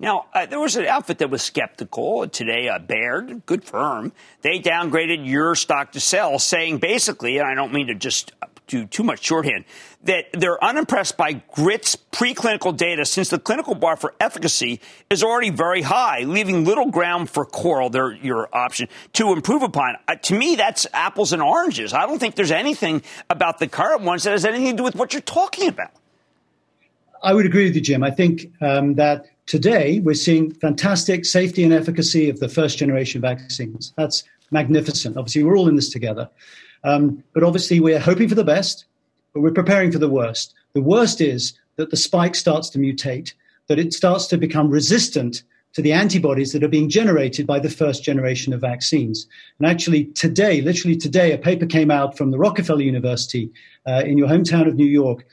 Now, 0.00 0.24
uh, 0.32 0.46
there 0.46 0.58
was 0.58 0.76
an 0.76 0.86
outfit 0.86 1.18
that 1.18 1.28
was 1.28 1.42
skeptical 1.42 2.26
today, 2.26 2.70
uh, 2.70 2.78
Baird, 2.78 3.44
good 3.44 3.62
firm. 3.62 4.12
They 4.40 4.58
downgraded 4.58 5.28
your 5.28 5.54
stock 5.54 5.92
to 5.92 6.00
sell, 6.00 6.38
saying 6.38 6.78
basically, 6.78 7.36
and 7.36 7.46
I 7.46 7.54
don't 7.54 7.74
mean 7.74 7.88
to 7.88 7.94
just 7.94 8.32
do 8.70 8.86
too 8.86 9.02
much 9.02 9.24
shorthand, 9.24 9.64
that 10.04 10.26
they're 10.32 10.62
unimpressed 10.62 11.16
by 11.16 11.34
GRIT's 11.52 11.96
preclinical 12.12 12.76
data 12.76 13.04
since 13.04 13.28
the 13.28 13.38
clinical 13.38 13.74
bar 13.74 13.96
for 13.96 14.14
efficacy 14.20 14.80
is 15.10 15.22
already 15.22 15.50
very 15.50 15.82
high, 15.82 16.20
leaving 16.20 16.64
little 16.64 16.90
ground 16.90 17.28
for 17.28 17.44
Coral, 17.44 17.90
their, 17.90 18.12
your 18.12 18.48
option, 18.54 18.88
to 19.14 19.32
improve 19.32 19.62
upon. 19.62 19.96
Uh, 20.06 20.14
to 20.16 20.34
me, 20.34 20.56
that's 20.56 20.86
apples 20.92 21.32
and 21.32 21.42
oranges. 21.42 21.92
I 21.92 22.06
don't 22.06 22.18
think 22.18 22.36
there's 22.36 22.50
anything 22.50 23.02
about 23.28 23.58
the 23.58 23.68
current 23.68 24.02
ones 24.02 24.24
that 24.24 24.30
has 24.30 24.44
anything 24.44 24.70
to 24.72 24.76
do 24.78 24.82
with 24.82 24.94
what 24.94 25.12
you're 25.12 25.22
talking 25.22 25.68
about. 25.68 25.90
I 27.22 27.34
would 27.34 27.44
agree 27.44 27.64
with 27.64 27.74
you, 27.74 27.82
Jim. 27.82 28.02
I 28.02 28.10
think 28.10 28.50
um, 28.62 28.94
that 28.94 29.26
today 29.46 30.00
we're 30.00 30.14
seeing 30.14 30.52
fantastic 30.54 31.24
safety 31.24 31.64
and 31.64 31.72
efficacy 31.72 32.30
of 32.30 32.40
the 32.40 32.48
first 32.48 32.78
generation 32.78 33.20
vaccines. 33.20 33.92
That's 33.96 34.24
magnificent. 34.50 35.16
Obviously, 35.16 35.44
we're 35.44 35.56
all 35.56 35.68
in 35.68 35.76
this 35.76 35.90
together. 35.90 36.30
Um, 36.84 37.22
but 37.34 37.42
obviously, 37.42 37.80
we're 37.80 38.00
hoping 38.00 38.28
for 38.28 38.34
the 38.34 38.44
best, 38.44 38.84
but 39.32 39.40
we're 39.40 39.50
preparing 39.52 39.92
for 39.92 39.98
the 39.98 40.08
worst. 40.08 40.54
The 40.72 40.82
worst 40.82 41.20
is 41.20 41.52
that 41.76 41.90
the 41.90 41.96
spike 41.96 42.34
starts 42.34 42.68
to 42.70 42.78
mutate, 42.78 43.32
that 43.68 43.78
it 43.78 43.92
starts 43.92 44.26
to 44.28 44.38
become 44.38 44.70
resistant 44.70 45.42
to 45.72 45.82
the 45.82 45.92
antibodies 45.92 46.52
that 46.52 46.64
are 46.64 46.68
being 46.68 46.88
generated 46.88 47.46
by 47.46 47.58
the 47.60 47.70
first 47.70 48.02
generation 48.02 48.52
of 48.52 48.60
vaccines. 48.60 49.26
And 49.58 49.68
actually, 49.68 50.06
today, 50.06 50.60
literally 50.60 50.96
today, 50.96 51.32
a 51.32 51.38
paper 51.38 51.66
came 51.66 51.90
out 51.90 52.16
from 52.16 52.32
the 52.32 52.38
Rockefeller 52.38 52.82
University 52.82 53.50
uh, 53.86 54.02
in 54.04 54.18
your 54.18 54.28
hometown 54.28 54.66
of 54.66 54.74
New 54.74 54.86
York 54.86 55.24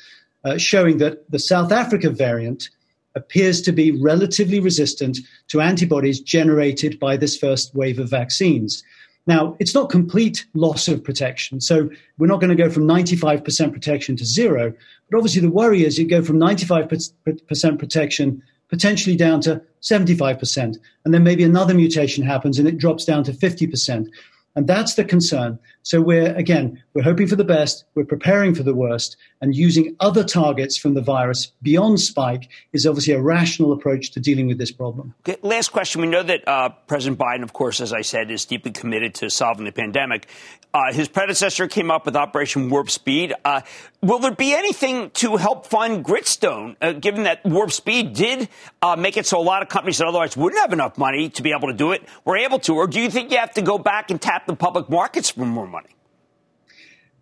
uh, 0.46 0.58
showing 0.58 0.98
that 1.00 1.30
the 1.32 1.40
South 1.40 1.72
Africa 1.72 2.10
variant 2.10 2.70
appears 3.16 3.62
to 3.62 3.72
be 3.72 3.92
relatively 3.92 4.60
resistant 4.60 5.18
to 5.48 5.60
antibodies 5.60 6.20
generated 6.20 7.00
by 7.00 7.18
this 7.18 7.36
first 7.36 7.74
wave 7.74 8.00
of 8.00 8.10
vaccines. 8.10 8.84
Now, 9.28 9.58
it's 9.60 9.76
not 9.76 9.90
complete 9.90 10.46
loss 10.54 10.88
of 10.88 11.04
protection. 11.04 11.60
So 11.60 11.90
we're 12.18 12.28
not 12.28 12.40
going 12.40 12.56
to 12.56 12.64
go 12.64 12.70
from 12.70 12.88
95% 12.88 13.74
protection 13.74 14.16
to 14.16 14.26
zero. 14.26 14.74
But 15.10 15.18
obviously, 15.18 15.42
the 15.42 15.52
worry 15.52 15.86
is 15.86 16.00
you 16.00 16.08
go 16.08 16.24
from 16.24 16.40
95% 16.40 17.80
protection 17.80 18.42
potentially 18.70 19.16
down 19.16 19.42
to 19.42 19.62
75%. 19.82 20.78
And 21.06 21.14
then 21.14 21.24
maybe 21.24 21.44
another 21.44 21.74
mutation 21.74 22.24
happens 22.24 22.58
and 22.58 22.68
it 22.68 22.78
drops 22.78 23.06
down 23.06 23.24
to 23.26 23.32
50%. 23.32 24.08
And 24.56 24.68
that's 24.68 24.96
the 24.96 25.06
concern. 25.06 25.60
So 25.88 26.02
we're, 26.02 26.36
again, 26.36 26.84
we're 26.94 27.04
hoping 27.04 27.28
for 27.28 27.38
the 27.38 27.46
best, 27.46 27.86
we're 27.96 28.04
preparing 28.04 28.54
for 28.54 28.62
the 28.62 28.76
worst, 28.76 29.16
and 29.40 29.56
using 29.56 29.96
other 30.02 30.22
targets 30.22 30.76
from 30.76 30.96
the 30.96 31.02
virus 31.02 31.54
beyond 31.62 32.02
spike 32.02 32.50
is 32.74 32.86
obviously 32.86 33.14
a 33.14 33.22
rational 33.22 33.72
approach 33.72 34.12
to 34.12 34.20
dealing 34.20 34.48
with 34.48 34.58
this 34.58 34.70
problem. 34.70 35.14
Okay, 35.26 35.40
last 35.44 35.70
question. 35.70 36.02
We 36.02 36.08
know 36.08 36.24
that 36.24 36.46
uh, 36.46 36.70
President 36.88 37.18
Biden, 37.18 37.42
of 37.42 37.54
course, 37.54 37.80
as 37.80 37.94
I 37.94 38.02
said, 38.02 38.32
is 38.32 38.44
deeply 38.44 38.72
committed 38.72 39.16
to 39.16 39.30
solving 39.30 39.64
the 39.64 39.72
pandemic. 39.72 40.28
Uh, 40.74 40.92
his 40.92 41.08
predecessor 41.08 41.68
came 41.70 41.90
up 41.90 42.06
with 42.06 42.18
Operation 42.18 42.70
Warp 42.70 42.90
Speed. 42.90 43.34
Uh, 43.46 43.62
will 44.02 44.20
there 44.20 44.36
be 44.36 44.54
anything 44.54 45.10
to 45.12 45.38
help 45.38 45.66
fund 45.66 46.04
Gritstone, 46.04 46.76
uh, 46.82 46.92
given 46.92 47.24
that 47.24 47.46
Warp 47.46 47.72
Speed 47.72 48.14
did 48.14 48.50
uh, 48.82 48.98
make 48.98 49.16
it 49.16 49.26
so 49.26 49.40
a 49.40 49.42
lot 49.42 49.62
of 49.62 49.70
companies 49.70 50.00
that 50.00 50.08
otherwise 50.08 50.36
wouldn't 50.36 50.60
have 50.60 50.74
enough 50.74 50.98
money 50.98 51.30
to 51.30 51.42
be 51.42 51.54
able 51.54 51.70
to 51.70 51.74
do 51.74 51.94
it 51.94 52.04
were 52.26 52.38
able 52.38 52.60
to? 52.60 52.76
Or 52.76 52.88
do 52.88 53.00
you 53.00 53.10
think 53.10 53.32
you 53.32 53.38
have 53.38 53.54
to 53.54 53.62
go 53.62 53.78
back 53.78 54.12
and 54.12 54.22
tap 54.22 54.46
the 54.46 54.56
public 54.56 54.90
markets 54.90 55.30
for 55.30 55.46
more 55.46 55.66
money? 55.66 55.77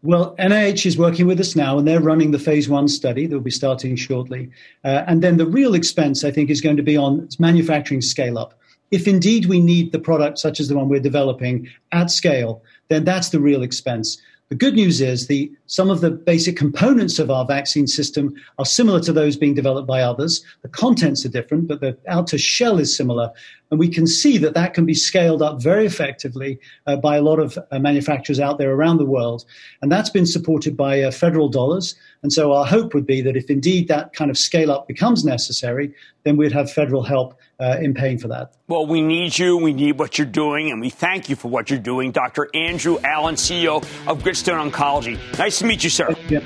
Well, 0.05 0.35
NIH 0.37 0.85
is 0.85 0.99
working 0.99 1.25
with 1.25 1.39
us 1.39 1.55
now, 1.55 1.79
and 1.79 1.87
they're 1.87 1.99
running 1.99 2.29
the 2.29 2.37
phase 2.37 2.69
one 2.69 2.87
study 2.87 3.25
that 3.25 3.35
will 3.35 3.41
be 3.41 3.49
starting 3.49 3.95
shortly. 3.95 4.51
Uh, 4.83 5.03
and 5.07 5.23
then 5.23 5.37
the 5.37 5.47
real 5.47 5.73
expense, 5.73 6.23
I 6.23 6.29
think, 6.29 6.51
is 6.51 6.61
going 6.61 6.77
to 6.77 6.83
be 6.83 6.95
on 6.95 7.27
manufacturing 7.39 8.01
scale 8.01 8.37
up. 8.37 8.53
If 8.91 9.07
indeed 9.07 9.47
we 9.47 9.59
need 9.59 9.91
the 9.91 9.99
product 9.99 10.37
such 10.37 10.59
as 10.59 10.67
the 10.67 10.75
one 10.75 10.89
we're 10.89 10.99
developing 10.99 11.67
at 11.91 12.11
scale, 12.11 12.61
then 12.89 13.03
that's 13.03 13.29
the 13.29 13.39
real 13.39 13.63
expense. 13.63 14.21
The 14.49 14.55
good 14.55 14.75
news 14.75 15.01
is 15.01 15.25
the 15.25 15.51
some 15.65 15.89
of 15.89 16.01
the 16.01 16.11
basic 16.11 16.55
components 16.55 17.17
of 17.17 17.31
our 17.31 17.45
vaccine 17.45 17.87
system 17.87 18.35
are 18.59 18.65
similar 18.65 18.99
to 18.99 19.11
those 19.11 19.35
being 19.35 19.55
developed 19.55 19.87
by 19.87 20.01
others. 20.01 20.45
The 20.61 20.69
contents 20.69 21.25
are 21.25 21.29
different, 21.29 21.67
but 21.67 21.81
the 21.81 21.97
outer 22.07 22.37
shell 22.37 22.77
is 22.77 22.95
similar. 22.95 23.31
And 23.75 23.79
we 23.81 23.89
can 23.89 24.07
see 24.07 24.37
that 24.37 24.53
that 24.53 24.73
can 24.73 24.85
be 24.85 24.93
scaled 24.93 25.41
up 25.41 25.61
very 25.61 25.85
effectively 25.85 26.61
uh, 26.87 26.95
by 26.95 27.17
a 27.17 27.21
lot 27.21 27.39
of 27.39 27.59
uh, 27.71 27.77
manufacturers 27.77 28.39
out 28.39 28.57
there 28.57 28.71
around 28.71 28.99
the 28.99 29.05
world. 29.05 29.43
And 29.81 29.91
that's 29.91 30.09
been 30.09 30.25
supported 30.25 30.77
by 30.77 31.01
uh, 31.01 31.11
federal 31.11 31.49
dollars. 31.49 31.93
And 32.23 32.31
so 32.31 32.53
our 32.53 32.65
hope 32.65 32.93
would 32.93 33.05
be 33.05 33.19
that 33.19 33.35
if 33.35 33.49
indeed 33.49 33.89
that 33.89 34.13
kind 34.13 34.31
of 34.31 34.37
scale 34.37 34.71
up 34.71 34.87
becomes 34.87 35.25
necessary, 35.25 35.93
then 36.23 36.37
we'd 36.37 36.53
have 36.53 36.71
federal 36.71 37.03
help 37.03 37.37
uh, 37.59 37.75
in 37.81 37.93
paying 37.93 38.17
for 38.17 38.29
that. 38.29 38.53
Well, 38.69 38.87
we 38.87 39.01
need 39.01 39.37
you. 39.37 39.57
We 39.57 39.73
need 39.73 39.99
what 39.99 40.17
you're 40.17 40.25
doing, 40.25 40.71
and 40.71 40.79
we 40.79 40.89
thank 40.89 41.27
you 41.27 41.35
for 41.35 41.49
what 41.49 41.69
you're 41.69 41.77
doing, 41.77 42.13
Dr. 42.13 42.49
Andrew 42.53 42.97
Allen, 43.03 43.35
CEO 43.35 43.83
of 44.07 44.23
Gritstone 44.23 44.71
Oncology. 44.71 45.19
Nice 45.37 45.59
to 45.59 45.65
meet 45.65 45.83
you, 45.83 45.89
sir. 45.89 46.15
Yeah. 46.29 46.39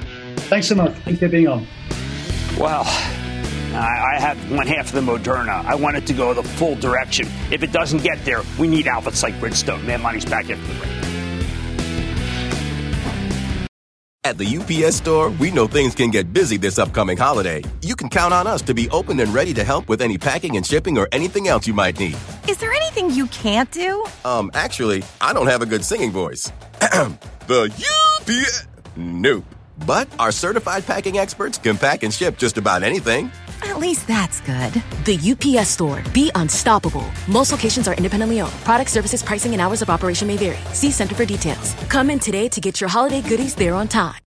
Thanks 0.49 0.67
so 0.67 0.73
much. 0.73 0.95
Thanks 1.03 1.19
for 1.19 1.29
being 1.29 1.47
on. 1.47 1.67
Well, 2.57 2.85
I 3.73 4.19
have 4.19 4.51
one 4.51 4.67
half 4.67 4.93
of 4.93 5.05
the 5.05 5.11
Moderna. 5.11 5.63
I 5.65 5.75
want 5.75 5.97
it 5.97 6.05
to 6.07 6.13
go 6.13 6.33
the 6.33 6.43
full 6.43 6.75
direction. 6.75 7.27
If 7.51 7.63
it 7.63 7.71
doesn't 7.71 8.03
get 8.03 8.23
there, 8.25 8.41
we 8.57 8.67
need 8.67 8.87
outfits 8.87 9.23
like 9.23 9.35
Gritstone. 9.35 9.85
Mad 9.85 10.01
Money's 10.01 10.25
back 10.25 10.49
after 10.49 10.55
the 10.55 10.79
break. 10.79 10.99
At 14.25 14.37
the 14.37 14.57
UPS 14.57 14.97
store, 14.97 15.29
we 15.31 15.49
know 15.49 15.65
things 15.65 15.95
can 15.95 16.11
get 16.11 16.33
busy 16.33 16.57
this 16.57 16.77
upcoming 16.77 17.17
holiday. 17.17 17.63
You 17.81 17.95
can 17.95 18.09
count 18.09 18.33
on 18.33 18.47
us 18.47 18.61
to 18.63 18.73
be 18.73 18.89
open 18.89 19.19
and 19.21 19.33
ready 19.33 19.53
to 19.53 19.63
help 19.63 19.87
with 19.87 20.01
any 20.01 20.17
packing 20.17 20.57
and 20.57 20.65
shipping 20.65 20.97
or 20.97 21.07
anything 21.11 21.47
else 21.47 21.65
you 21.65 21.73
might 21.73 21.97
need. 21.97 22.17
Is 22.47 22.57
there 22.57 22.71
anything 22.71 23.09
you 23.11 23.27
can't 23.27 23.71
do? 23.71 24.05
Um, 24.25 24.51
actually, 24.53 25.03
I 25.21 25.33
don't 25.33 25.47
have 25.47 25.61
a 25.61 25.65
good 25.65 25.85
singing 25.85 26.11
voice. 26.11 26.51
the 27.47 27.73
UPS. 28.27 28.67
Nope. 28.97 29.45
But 29.85 30.09
our 30.19 30.31
certified 30.31 30.85
packing 30.85 31.17
experts 31.17 31.57
can 31.57 31.77
pack 31.77 32.03
and 32.03 32.13
ship 32.13 32.37
just 32.37 32.57
about 32.57 32.83
anything. 32.83 33.31
At 33.69 33.77
least 33.77 34.07
that's 34.07 34.41
good. 34.41 34.73
The 35.05 35.19
UPS 35.31 35.69
store. 35.69 36.01
Be 36.11 36.31
unstoppable. 36.33 37.05
Most 37.27 37.51
locations 37.51 37.87
are 37.87 37.93
independently 37.93 38.41
owned. 38.41 38.51
Product 38.63 38.89
services, 38.89 39.21
pricing, 39.21 39.53
and 39.53 39.61
hours 39.61 39.83
of 39.83 39.89
operation 39.91 40.27
may 40.27 40.37
vary. 40.37 40.57
See 40.73 40.89
Center 40.89 41.13
for 41.13 41.25
details. 41.25 41.75
Come 41.87 42.09
in 42.09 42.17
today 42.17 42.49
to 42.49 42.59
get 42.59 42.81
your 42.81 42.89
holiday 42.89 43.21
goodies 43.21 43.53
there 43.53 43.75
on 43.75 43.87
time. 43.87 44.19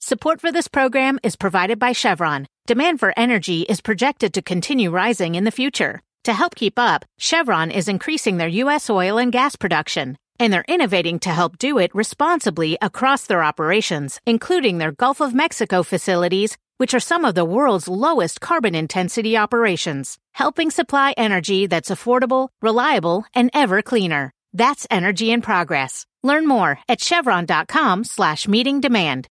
Support 0.00 0.42
for 0.42 0.52
this 0.52 0.68
program 0.68 1.18
is 1.22 1.36
provided 1.36 1.78
by 1.78 1.92
Chevron. 1.92 2.46
Demand 2.66 3.00
for 3.00 3.14
energy 3.16 3.62
is 3.62 3.80
projected 3.80 4.34
to 4.34 4.42
continue 4.42 4.90
rising 4.90 5.34
in 5.34 5.44
the 5.44 5.50
future. 5.50 6.00
To 6.24 6.34
help 6.34 6.54
keep 6.54 6.78
up, 6.78 7.06
Chevron 7.18 7.70
is 7.70 7.88
increasing 7.88 8.36
their 8.36 8.48
U.S. 8.62 8.90
oil 8.90 9.16
and 9.16 9.32
gas 9.32 9.56
production 9.56 10.18
and 10.38 10.52
they're 10.52 10.64
innovating 10.68 11.18
to 11.20 11.30
help 11.30 11.58
do 11.58 11.78
it 11.78 11.94
responsibly 11.94 12.78
across 12.80 13.26
their 13.26 13.42
operations, 13.42 14.20
including 14.26 14.78
their 14.78 14.92
Gulf 14.92 15.20
of 15.20 15.34
Mexico 15.34 15.82
facilities, 15.82 16.56
which 16.78 16.94
are 16.94 17.00
some 17.00 17.24
of 17.24 17.34
the 17.34 17.44
world's 17.44 17.86
lowest 17.86 18.40
carbon 18.40 18.74
intensity 18.74 19.36
operations, 19.36 20.18
helping 20.32 20.70
supply 20.70 21.14
energy 21.16 21.66
that's 21.66 21.90
affordable, 21.90 22.48
reliable, 22.62 23.24
and 23.34 23.50
ever 23.52 23.82
cleaner. 23.82 24.32
That's 24.54 24.86
energy 24.90 25.30
in 25.30 25.42
progress. 25.42 26.06
Learn 26.22 26.48
more 26.48 26.78
at 26.88 27.00
chevron.com 27.00 28.04
slash 28.04 28.48
meeting 28.48 28.80
demand. 28.80 29.28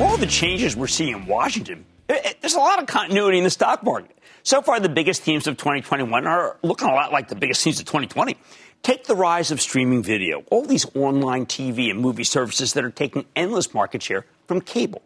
All 0.00 0.16
the 0.16 0.26
changes 0.28 0.76
we're 0.76 0.88
seeing 0.88 1.14
in 1.14 1.26
Washington, 1.26 1.86
there's 2.08 2.54
a 2.54 2.58
lot 2.58 2.80
of 2.80 2.86
continuity 2.86 3.38
in 3.38 3.44
the 3.44 3.50
stock 3.50 3.82
market. 3.82 4.16
So 4.42 4.60
far, 4.60 4.78
the 4.78 4.88
biggest 4.88 5.22
themes 5.22 5.46
of 5.46 5.56
2021 5.56 6.26
are 6.26 6.58
looking 6.62 6.88
a 6.88 6.92
lot 6.92 7.12
like 7.12 7.28
the 7.28 7.34
biggest 7.34 7.62
themes 7.64 7.80
of 7.80 7.86
2020. 7.86 8.36
Take 8.82 9.04
the 9.04 9.16
rise 9.16 9.50
of 9.50 9.62
streaming 9.62 10.02
video, 10.02 10.44
all 10.50 10.62
these 10.62 10.84
online 10.94 11.46
TV 11.46 11.90
and 11.90 11.98
movie 12.00 12.24
services 12.24 12.74
that 12.74 12.84
are 12.84 12.90
taking 12.90 13.24
endless 13.34 13.72
market 13.72 14.02
share 14.02 14.26
from 14.46 14.60
cable. 14.60 15.00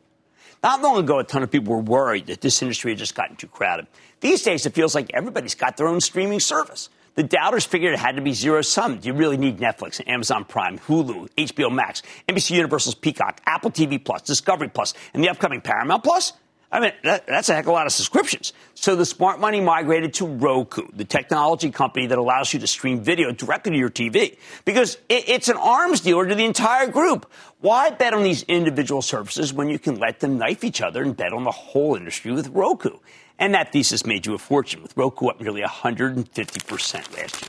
Not 0.64 0.82
long 0.82 0.98
ago, 0.98 1.20
a 1.20 1.24
ton 1.24 1.44
of 1.44 1.52
people 1.52 1.72
were 1.72 1.80
worried 1.80 2.26
that 2.26 2.40
this 2.40 2.60
industry 2.60 2.90
had 2.90 2.98
just 2.98 3.14
gotten 3.14 3.36
too 3.36 3.46
crowded. 3.46 3.86
These 4.18 4.42
days, 4.42 4.66
it 4.66 4.74
feels 4.74 4.96
like 4.96 5.12
everybody's 5.14 5.54
got 5.54 5.76
their 5.76 5.86
own 5.86 6.00
streaming 6.00 6.40
service. 6.40 6.88
The 7.14 7.22
doubters 7.22 7.64
figured 7.64 7.94
it 7.94 8.00
had 8.00 8.16
to 8.16 8.22
be 8.22 8.32
zero 8.32 8.62
sum. 8.62 8.98
Do 8.98 9.06
you 9.06 9.14
really 9.14 9.36
need 9.36 9.58
Netflix, 9.58 10.00
Amazon 10.08 10.44
Prime, 10.44 10.78
Hulu, 10.80 11.28
HBO 11.36 11.72
Max, 11.72 12.02
NBC 12.28 12.56
Universal's 12.56 12.96
Peacock, 12.96 13.40
Apple 13.46 13.70
TV 13.70 14.04
Plus, 14.04 14.22
Discovery 14.22 14.68
Plus, 14.68 14.94
and 15.14 15.22
the 15.22 15.28
upcoming 15.28 15.60
Paramount 15.60 16.02
Plus? 16.02 16.32
I 16.70 16.80
mean, 16.80 16.92
that, 17.02 17.26
that's 17.26 17.48
a 17.48 17.54
heck 17.54 17.64
of 17.64 17.70
a 17.70 17.72
lot 17.72 17.86
of 17.86 17.92
subscriptions. 17.92 18.52
So 18.74 18.94
the 18.94 19.06
smart 19.06 19.40
money 19.40 19.60
migrated 19.60 20.12
to 20.14 20.26
Roku, 20.26 20.86
the 20.92 21.04
technology 21.04 21.70
company 21.70 22.06
that 22.08 22.18
allows 22.18 22.52
you 22.52 22.60
to 22.60 22.66
stream 22.66 23.00
video 23.00 23.32
directly 23.32 23.72
to 23.72 23.78
your 23.78 23.88
TV, 23.88 24.36
because 24.66 24.96
it, 25.08 25.28
it's 25.28 25.48
an 25.48 25.56
arms 25.56 26.02
dealer 26.02 26.26
to 26.26 26.34
the 26.34 26.44
entire 26.44 26.86
group. 26.86 27.30
Why 27.60 27.88
bet 27.90 28.12
on 28.12 28.22
these 28.22 28.42
individual 28.42 29.00
services 29.00 29.52
when 29.52 29.70
you 29.70 29.78
can 29.78 29.98
let 29.98 30.20
them 30.20 30.36
knife 30.36 30.62
each 30.62 30.82
other 30.82 31.02
and 31.02 31.16
bet 31.16 31.32
on 31.32 31.44
the 31.44 31.50
whole 31.50 31.94
industry 31.94 32.32
with 32.32 32.48
Roku? 32.48 32.98
And 33.38 33.54
that 33.54 33.72
thesis 33.72 34.04
made 34.04 34.26
you 34.26 34.34
a 34.34 34.38
fortune, 34.38 34.82
with 34.82 34.94
Roku 34.96 35.28
up 35.28 35.40
nearly 35.40 35.62
150% 35.62 37.16
last 37.16 37.42
year. 37.42 37.48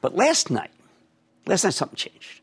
But 0.00 0.14
last 0.14 0.50
night, 0.50 0.70
last 1.46 1.64
night 1.64 1.74
something 1.74 1.96
changed. 1.96 2.40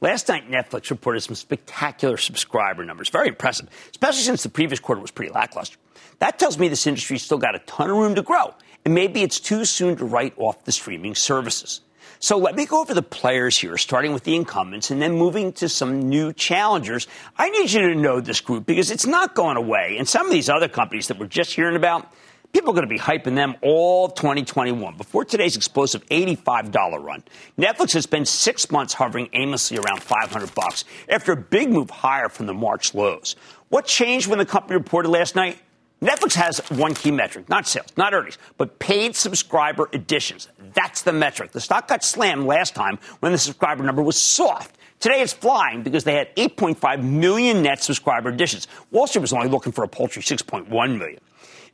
Last 0.00 0.28
night, 0.28 0.50
Netflix 0.50 0.90
reported 0.90 1.20
some 1.20 1.34
spectacular 1.34 2.16
subscriber 2.16 2.84
numbers. 2.84 3.08
Very 3.08 3.28
impressive, 3.28 3.68
especially 3.90 4.22
since 4.22 4.42
the 4.42 4.48
previous 4.48 4.80
quarter 4.80 5.00
was 5.00 5.10
pretty 5.10 5.32
lackluster. 5.32 5.78
That 6.18 6.38
tells 6.38 6.58
me 6.58 6.68
this 6.68 6.86
industry's 6.86 7.22
still 7.22 7.38
got 7.38 7.54
a 7.54 7.60
ton 7.60 7.90
of 7.90 7.96
room 7.96 8.14
to 8.14 8.22
grow, 8.22 8.54
and 8.84 8.94
maybe 8.94 9.22
it's 9.22 9.40
too 9.40 9.64
soon 9.64 9.96
to 9.96 10.04
write 10.04 10.34
off 10.36 10.64
the 10.64 10.72
streaming 10.72 11.14
services. 11.14 11.80
So 12.20 12.38
let 12.38 12.54
me 12.54 12.64
go 12.64 12.80
over 12.80 12.94
the 12.94 13.02
players 13.02 13.58
here, 13.58 13.76
starting 13.76 14.12
with 14.12 14.24
the 14.24 14.34
incumbents 14.34 14.90
and 14.90 15.02
then 15.02 15.12
moving 15.12 15.52
to 15.54 15.68
some 15.68 16.08
new 16.08 16.32
challengers. 16.32 17.06
I 17.36 17.50
need 17.50 17.70
you 17.70 17.88
to 17.88 17.94
know 17.94 18.20
this 18.20 18.40
group 18.40 18.64
because 18.64 18.90
it's 18.90 19.06
not 19.06 19.34
going 19.34 19.56
away. 19.56 19.96
And 19.98 20.08
some 20.08 20.26
of 20.26 20.32
these 20.32 20.48
other 20.48 20.68
companies 20.68 21.08
that 21.08 21.18
we're 21.18 21.26
just 21.26 21.52
hearing 21.52 21.76
about, 21.76 22.10
People 22.54 22.70
are 22.70 22.74
going 22.74 22.88
to 22.88 22.94
be 22.94 23.00
hyping 23.00 23.34
them 23.34 23.56
all 23.62 24.08
2021 24.08 24.96
before 24.96 25.24
today's 25.24 25.56
explosive 25.56 26.06
$85 26.06 27.02
run. 27.02 27.24
Netflix 27.58 27.94
has 27.94 28.04
spent 28.04 28.28
six 28.28 28.70
months 28.70 28.94
hovering 28.94 29.28
aimlessly 29.32 29.76
around 29.76 30.00
500 30.00 30.54
bucks 30.54 30.84
after 31.08 31.32
a 31.32 31.36
big 31.36 31.70
move 31.70 31.90
higher 31.90 32.28
from 32.28 32.46
the 32.46 32.54
March 32.54 32.94
lows. 32.94 33.34
What 33.70 33.86
changed 33.86 34.28
when 34.28 34.38
the 34.38 34.46
company 34.46 34.76
reported 34.76 35.08
last 35.08 35.34
night? 35.34 35.58
Netflix 36.00 36.34
has 36.34 36.58
one 36.70 36.94
key 36.94 37.10
metric, 37.10 37.48
not 37.48 37.66
sales, 37.66 37.88
not 37.96 38.14
earnings, 38.14 38.38
but 38.56 38.78
paid 38.78 39.16
subscriber 39.16 39.88
additions. 39.92 40.46
That's 40.74 41.02
the 41.02 41.12
metric. 41.12 41.50
The 41.50 41.60
stock 41.60 41.88
got 41.88 42.04
slammed 42.04 42.46
last 42.46 42.76
time 42.76 43.00
when 43.18 43.32
the 43.32 43.38
subscriber 43.38 43.82
number 43.82 44.02
was 44.02 44.16
soft. 44.16 44.76
Today 45.00 45.22
it's 45.22 45.32
flying 45.32 45.82
because 45.82 46.04
they 46.04 46.14
had 46.14 46.34
8.5 46.36 47.02
million 47.02 47.62
net 47.62 47.82
subscriber 47.82 48.28
additions. 48.28 48.68
Wall 48.92 49.08
Street 49.08 49.22
was 49.22 49.32
only 49.32 49.48
looking 49.48 49.72
for 49.72 49.82
a 49.82 49.88
paltry 49.88 50.22
6.1 50.22 50.68
million. 50.98 51.18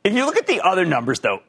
If 0.03 0.13
you 0.13 0.25
look 0.25 0.37
at 0.37 0.47
the 0.47 0.61
other 0.61 0.85
numbers, 0.85 1.19
though, 1.19 1.41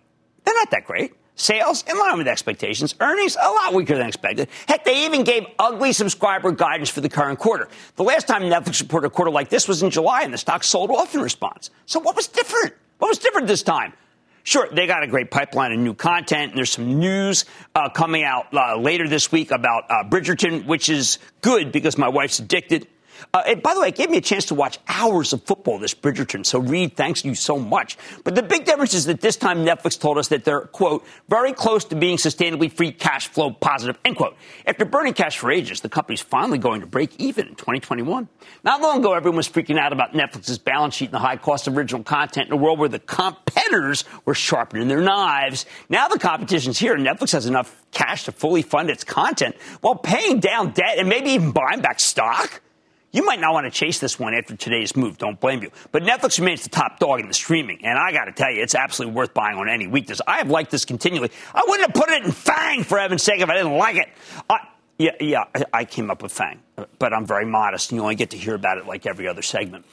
they're 0.44 0.54
not 0.54 0.70
that 0.72 0.84
great. 0.84 1.14
Sales 1.34 1.82
in 1.88 1.98
line 1.98 2.18
with 2.18 2.28
expectations. 2.28 2.94
Earnings 3.00 3.36
a 3.40 3.50
lot 3.50 3.72
weaker 3.72 3.96
than 3.96 4.06
expected. 4.06 4.48
Heck, 4.68 4.84
they 4.84 5.06
even 5.06 5.24
gave 5.24 5.46
ugly 5.58 5.92
subscriber 5.92 6.52
guidance 6.52 6.90
for 6.90 7.00
the 7.00 7.08
current 7.08 7.38
quarter. 7.38 7.68
The 7.96 8.04
last 8.04 8.28
time 8.28 8.42
Netflix 8.42 8.80
reported 8.82 9.06
a 9.06 9.10
quarter 9.10 9.30
like 9.30 9.48
this 9.48 9.66
was 9.66 9.82
in 9.82 9.90
July, 9.90 10.22
and 10.22 10.32
the 10.32 10.38
stock 10.38 10.62
sold 10.62 10.90
off 10.90 11.14
in 11.14 11.22
response. 11.22 11.70
So 11.86 12.00
what 12.00 12.14
was 12.14 12.28
different? 12.28 12.74
What 12.98 13.08
was 13.08 13.18
different 13.18 13.48
this 13.48 13.62
time? 13.62 13.94
Sure, 14.44 14.68
they 14.70 14.86
got 14.86 15.02
a 15.02 15.06
great 15.06 15.30
pipeline 15.30 15.72
of 15.72 15.78
new 15.78 15.94
content, 15.94 16.50
and 16.50 16.58
there's 16.58 16.70
some 16.70 16.98
news 16.98 17.44
uh, 17.74 17.88
coming 17.88 18.24
out 18.24 18.52
uh, 18.52 18.76
later 18.76 19.08
this 19.08 19.32
week 19.32 19.52
about 19.52 19.84
uh, 19.88 20.04
Bridgerton, 20.04 20.66
which 20.66 20.88
is 20.88 21.18
good 21.40 21.72
because 21.72 21.96
my 21.96 22.08
wife's 22.08 22.40
addicted. 22.40 22.88
Uh, 23.34 23.54
by 23.56 23.74
the 23.74 23.80
way, 23.80 23.88
it 23.88 23.94
gave 23.94 24.10
me 24.10 24.18
a 24.18 24.22
chance 24.22 24.46
to 24.46 24.54
watch 24.54 24.78
hours 24.88 25.32
of 25.32 25.42
football 25.44 25.78
this 25.78 25.94
Bridgerton. 25.94 26.44
So, 26.44 26.58
Reed, 26.58 26.96
thanks 26.96 27.24
you 27.24 27.34
so 27.34 27.58
much. 27.58 27.96
But 28.24 28.34
the 28.34 28.42
big 28.42 28.64
difference 28.64 28.94
is 28.94 29.06
that 29.06 29.20
this 29.20 29.36
time 29.36 29.64
Netflix 29.64 29.98
told 29.98 30.18
us 30.18 30.28
that 30.28 30.44
they're, 30.44 30.62
quote, 30.62 31.04
very 31.28 31.52
close 31.52 31.84
to 31.86 31.96
being 31.96 32.16
sustainably 32.16 32.70
free 32.70 32.92
cash 32.92 33.28
flow 33.28 33.50
positive, 33.50 33.98
end 34.04 34.16
quote. 34.16 34.36
After 34.66 34.84
burning 34.84 35.14
cash 35.14 35.38
for 35.38 35.50
ages, 35.50 35.80
the 35.80 35.88
company's 35.88 36.20
finally 36.20 36.58
going 36.58 36.80
to 36.80 36.86
break 36.86 37.18
even 37.18 37.48
in 37.48 37.54
2021. 37.54 38.28
Not 38.64 38.80
long 38.80 38.98
ago, 38.98 39.14
everyone 39.14 39.36
was 39.36 39.48
freaking 39.48 39.78
out 39.78 39.92
about 39.92 40.12
Netflix's 40.12 40.58
balance 40.58 40.94
sheet 40.94 41.06
and 41.06 41.14
the 41.14 41.18
high 41.18 41.36
cost 41.36 41.66
of 41.66 41.76
original 41.76 42.02
content 42.02 42.48
in 42.48 42.52
a 42.52 42.56
world 42.56 42.78
where 42.78 42.88
the 42.88 42.98
competitors 42.98 44.04
were 44.24 44.34
sharpening 44.34 44.88
their 44.88 45.00
knives. 45.00 45.66
Now 45.88 46.08
the 46.08 46.18
competition's 46.18 46.78
here, 46.78 46.94
and 46.94 47.06
Netflix 47.06 47.32
has 47.32 47.46
enough 47.46 47.82
cash 47.92 48.24
to 48.24 48.32
fully 48.32 48.62
fund 48.62 48.90
its 48.90 49.04
content 49.04 49.56
while 49.80 49.94
paying 49.94 50.40
down 50.40 50.72
debt 50.72 50.98
and 50.98 51.08
maybe 51.08 51.30
even 51.30 51.52
buying 51.52 51.80
back 51.80 52.00
stock. 52.00 52.60
You 53.12 53.24
might 53.24 53.40
not 53.40 53.52
want 53.52 53.66
to 53.66 53.70
chase 53.70 53.98
this 53.98 54.18
one 54.18 54.32
after 54.34 54.56
today's 54.56 54.96
move. 54.96 55.18
Don't 55.18 55.38
blame 55.38 55.62
you. 55.62 55.70
But 55.92 56.02
Netflix 56.02 56.38
remains 56.38 56.62
the 56.62 56.70
top 56.70 56.98
dog 56.98 57.20
in 57.20 57.28
the 57.28 57.34
streaming. 57.34 57.84
And 57.84 57.98
I 57.98 58.10
got 58.10 58.24
to 58.24 58.32
tell 58.32 58.50
you, 58.50 58.62
it's 58.62 58.74
absolutely 58.74 59.14
worth 59.14 59.34
buying 59.34 59.58
on 59.58 59.68
any 59.68 59.86
weakness. 59.86 60.22
I 60.26 60.38
have 60.38 60.48
liked 60.48 60.70
this 60.70 60.86
continually. 60.86 61.30
I 61.54 61.62
wouldn't 61.68 61.94
have 61.94 62.02
put 62.02 62.10
it 62.10 62.24
in 62.24 62.32
FANG 62.32 62.84
for 62.84 62.98
heaven's 62.98 63.22
sake 63.22 63.40
if 63.40 63.50
I 63.50 63.54
didn't 63.54 63.76
like 63.76 63.96
it. 63.96 64.08
I, 64.48 64.66
yeah, 64.98 65.10
yeah, 65.20 65.44
I 65.72 65.84
came 65.84 66.10
up 66.10 66.22
with 66.22 66.32
FANG, 66.32 66.60
but 66.98 67.12
I'm 67.12 67.26
very 67.26 67.44
modest, 67.44 67.90
and 67.90 67.96
you 67.96 68.02
only 68.02 68.14
get 68.14 68.30
to 68.30 68.38
hear 68.38 68.54
about 68.54 68.78
it 68.78 68.86
like 68.86 69.04
every 69.04 69.26
other 69.26 69.42
segment. 69.42 69.84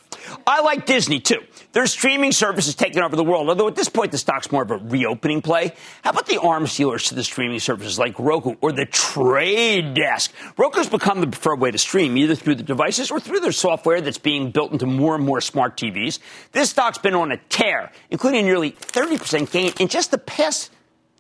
I 0.46 0.62
like 0.62 0.86
Disney 0.86 1.20
too. 1.20 1.44
Their 1.72 1.88
streaming 1.88 2.32
service 2.32 2.68
is 2.68 2.76
taking 2.76 3.02
over 3.02 3.16
the 3.16 3.24
world, 3.24 3.50
although 3.50 3.68
at 3.68 3.76
this 3.76 3.90
point 3.90 4.12
the 4.12 4.18
stock's 4.18 4.52
more 4.52 4.64
of 4.64 4.72
a 4.72 4.78
reopening 4.78 5.42
play. 5.42 5.74
How 6.04 6.12
about 6.12 6.26
the 6.26 6.40
arms 6.40 6.76
dealers 6.76 7.10
to 7.10 7.16
the 7.16 7.24
streaming 7.24 7.60
services 7.60 8.00
like 8.00 8.18
Roku 8.18 8.56
or 8.62 8.72
the 8.72 8.86
Trade 8.86 9.94
Desk? 9.94 10.32
Roku's 10.58 10.90
become 10.90 11.22
the 11.22 11.28
preferred 11.28 11.60
way 11.60 11.72
to 11.72 11.78
stream, 11.78 12.18
either 12.18 12.36
through 12.36 12.56
the 12.56 12.64
devices 12.64 13.12
or 13.12 13.20
through 13.20 13.40
their 13.40 13.52
software 13.52 14.02
that's 14.02 14.18
being 14.18 14.52
built 14.52 14.72
into 14.72 14.86
more 14.86 15.16
and 15.16 15.26
more 15.26 15.42
smart 15.42 15.78
TVs. 15.78 16.20
This 16.52 16.70
stock's 16.70 16.98
been 16.98 17.16
on 17.16 17.32
a 17.32 17.38
tear, 17.50 17.92
including 18.10 18.46
nearly 18.46 18.72
30% 18.72 19.52
gain 19.52 19.74
in 19.80 19.88
just 19.88 20.12
the 20.12 20.18
past 20.18 20.72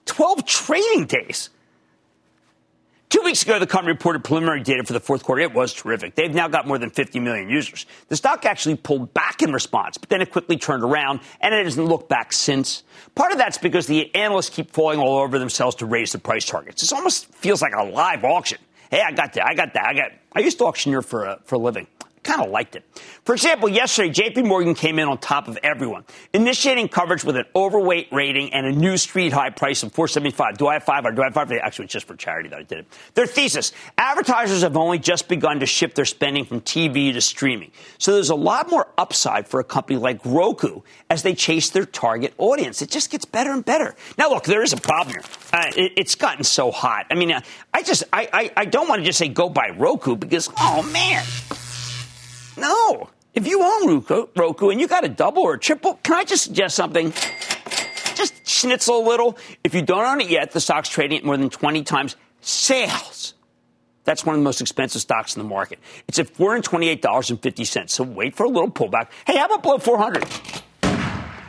12 0.05 0.45
trading 0.45 1.05
days. 1.05 1.49
Two 3.09 3.21
weeks 3.23 3.41
ago, 3.41 3.57
the 3.57 3.65
company 3.65 3.93
reported 3.93 4.23
preliminary 4.23 4.61
data 4.61 4.83
for 4.83 4.93
the 4.93 4.99
fourth 4.99 5.23
quarter. 5.23 5.41
It 5.41 5.51
was 5.51 5.73
terrific. 5.73 6.13
They've 6.13 6.31
now 6.31 6.47
got 6.47 6.67
more 6.67 6.77
than 6.77 6.91
50 6.91 7.19
million 7.19 7.49
users. 7.49 7.87
The 8.07 8.15
stock 8.15 8.45
actually 8.45 8.75
pulled 8.75 9.15
back 9.15 9.41
in 9.41 9.51
response, 9.51 9.97
but 9.97 10.09
then 10.09 10.21
it 10.21 10.31
quickly 10.31 10.57
turned 10.57 10.83
around, 10.83 11.21
and 11.41 11.51
it 11.51 11.65
hasn't 11.65 11.87
looked 11.87 12.07
back 12.07 12.31
since. 12.31 12.83
Part 13.15 13.31
of 13.31 13.39
that's 13.39 13.57
because 13.57 13.87
the 13.87 14.13
analysts 14.13 14.51
keep 14.51 14.69
falling 14.69 14.99
all 14.99 15.17
over 15.17 15.39
themselves 15.39 15.75
to 15.77 15.87
raise 15.87 16.11
the 16.11 16.19
price 16.19 16.45
targets. 16.45 16.81
This 16.81 16.91
almost 16.91 17.33
feels 17.33 17.63
like 17.63 17.73
a 17.75 17.83
live 17.83 18.23
auction. 18.23 18.59
Hey, 18.91 19.01
I 19.01 19.11
got 19.11 19.33
that. 19.33 19.47
I 19.47 19.55
got 19.55 19.73
that. 19.73 19.85
I 19.85 19.93
got. 19.95 20.11
I 20.33 20.41
used 20.41 20.59
to 20.59 20.65
auctioneer 20.65 21.01
for 21.01 21.25
a, 21.25 21.39
for 21.45 21.55
a 21.55 21.59
living 21.59 21.87
kind 22.23 22.41
of 22.41 22.49
liked 22.49 22.75
it. 22.75 22.83
For 23.23 23.33
example, 23.33 23.69
yesterday, 23.69 24.09
JP 24.09 24.47
Morgan 24.47 24.73
came 24.73 24.99
in 24.99 25.07
on 25.07 25.17
top 25.17 25.47
of 25.47 25.57
everyone, 25.63 26.03
initiating 26.33 26.89
coverage 26.89 27.23
with 27.23 27.35
an 27.35 27.45
overweight 27.55 28.07
rating 28.11 28.53
and 28.53 28.65
a 28.65 28.71
new 28.71 28.97
street 28.97 29.33
high 29.33 29.49
price 29.49 29.83
of 29.83 29.93
475. 29.93 30.57
Do 30.57 30.67
I 30.67 30.73
have 30.73 30.83
five 30.83 31.05
or 31.05 31.11
do 31.11 31.21
I 31.21 31.25
have 31.25 31.33
five? 31.33 31.51
Actually, 31.51 31.85
it's 31.85 31.93
just 31.93 32.07
for 32.07 32.15
charity 32.15 32.49
that 32.49 32.59
I 32.59 32.63
did 32.63 32.79
it. 32.79 32.87
Their 33.13 33.27
thesis, 33.27 33.71
advertisers 33.97 34.63
have 34.63 34.77
only 34.77 34.99
just 34.99 35.27
begun 35.27 35.59
to 35.59 35.65
shift 35.65 35.95
their 35.95 36.05
spending 36.05 36.45
from 36.45 36.61
TV 36.61 37.13
to 37.13 37.21
streaming. 37.21 37.71
So 37.97 38.13
there's 38.13 38.29
a 38.29 38.35
lot 38.35 38.69
more 38.69 38.87
upside 38.97 39.47
for 39.47 39.59
a 39.59 39.63
company 39.63 39.97
like 39.97 40.19
Roku 40.25 40.81
as 41.09 41.23
they 41.23 41.33
chase 41.33 41.69
their 41.69 41.85
target 41.85 42.33
audience. 42.37 42.81
It 42.81 42.89
just 42.89 43.11
gets 43.11 43.25
better 43.25 43.51
and 43.51 43.63
better. 43.63 43.95
Now, 44.17 44.29
look, 44.29 44.43
there 44.45 44.63
is 44.63 44.73
a 44.73 44.77
problem 44.77 45.15
here. 45.15 45.23
Uh, 45.53 45.71
it, 45.75 45.93
it's 45.97 46.15
gotten 46.15 46.43
so 46.43 46.71
hot. 46.71 47.05
I 47.11 47.15
mean, 47.15 47.31
uh, 47.31 47.41
I 47.73 47.83
just, 47.83 48.03
I, 48.11 48.29
I, 48.31 48.51
I 48.57 48.65
don't 48.65 48.87
want 48.87 48.99
to 48.99 49.05
just 49.05 49.19
say 49.19 49.27
go 49.27 49.49
buy 49.49 49.69
Roku 49.69 50.15
because, 50.15 50.49
oh 50.59 50.83
man. 50.91 51.23
No. 52.59 53.09
If 53.33 53.47
you 53.47 53.63
own 53.63 54.03
Roku, 54.35 54.69
and 54.69 54.81
you 54.81 54.87
got 54.87 55.05
a 55.05 55.09
double 55.09 55.43
or 55.43 55.53
a 55.53 55.59
triple, 55.59 55.95
can 56.03 56.15
I 56.15 56.23
just 56.23 56.43
suggest 56.43 56.75
something? 56.75 57.13
Just 58.15 58.47
schnitzel 58.47 59.05
a 59.05 59.05
little. 59.07 59.37
If 59.63 59.73
you 59.73 59.81
don't 59.81 60.03
own 60.03 60.21
it 60.21 60.29
yet, 60.29 60.51
the 60.51 60.59
stock's 60.59 60.89
trading 60.89 61.19
at 61.19 61.25
more 61.25 61.37
than 61.37 61.49
20 61.49 61.83
times 61.83 62.15
sales. 62.41 63.33
That's 64.03 64.25
one 64.25 64.35
of 64.35 64.41
the 64.41 64.43
most 64.43 64.61
expensive 64.61 65.01
stocks 65.01 65.35
in 65.35 65.43
the 65.43 65.47
market. 65.47 65.79
It's 66.07 66.17
at 66.17 66.33
$428.50. 66.33 67.89
So 67.89 68.03
wait 68.03 68.35
for 68.35 68.45
a 68.45 68.49
little 68.49 68.71
pullback. 68.71 69.09
Hey, 69.27 69.37
how 69.37 69.45
about 69.45 69.61
below 69.61 69.77
400? 69.77 70.25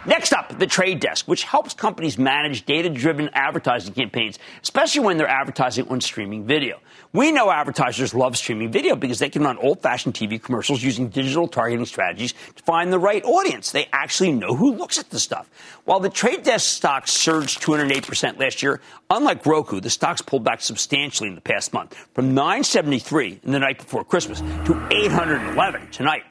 Next 0.07 0.33
up, 0.33 0.59
the 0.59 0.67
trade 0.67 1.01
desk, 1.01 1.29
which 1.29 1.43
helps 1.45 1.75
companies 1.75 2.17
manage 2.17 2.65
data 2.65 2.89
driven 2.89 3.29
advertising 3.35 3.93
campaigns, 3.93 4.39
especially 4.63 5.03
when 5.03 5.19
they're 5.19 5.29
advertising 5.29 5.89
on 5.89 6.01
streaming 6.01 6.47
video. 6.47 6.81
We 7.13 7.33
know 7.33 7.51
advertisers 7.51 8.15
love 8.15 8.39
streaming 8.39 8.73
video 8.73 8.97
because 8.97 9.19
they 9.19 9.29
can 9.29 9.43
run 9.43 9.59
old 9.59 9.83
fashioned 9.83 10.15
TV 10.15 10.43
commercials 10.43 10.83
using 10.83 11.09
digital 11.09 11.49
targeting 11.49 11.85
strategies 11.85 12.33
to 12.33 12.63
find 12.63 12.91
the 12.91 12.99
right 12.99 13.23
audience. 13.25 13.73
They 13.73 13.89
actually 13.93 14.33
know 14.33 14.55
who 14.55 14.73
looks 14.73 14.99
at 14.99 15.11
the 15.11 15.21
stuff. 15.21 15.51
While 15.85 16.01
the 16.01 16.09
trade 16.09 16.45
desk 16.45 16.77
stock 16.77 17.07
surged 17.07 17.61
208% 17.61 18.39
last 18.39 18.63
year, 18.63 18.81
unlike 19.11 19.45
Roku, 19.45 19.81
the 19.81 19.91
stocks 19.91 20.23
pulled 20.23 20.45
back 20.45 20.63
substantially 20.63 21.29
in 21.29 21.35
the 21.35 21.43
past 21.43 21.75
month 21.75 21.95
from 22.15 22.33
973 22.33 23.41
in 23.43 23.53
the 23.53 23.59
night 23.59 23.77
before 23.77 24.03
Christmas 24.05 24.41
to 24.41 24.89
811 24.91 25.91
tonight. 25.91 26.23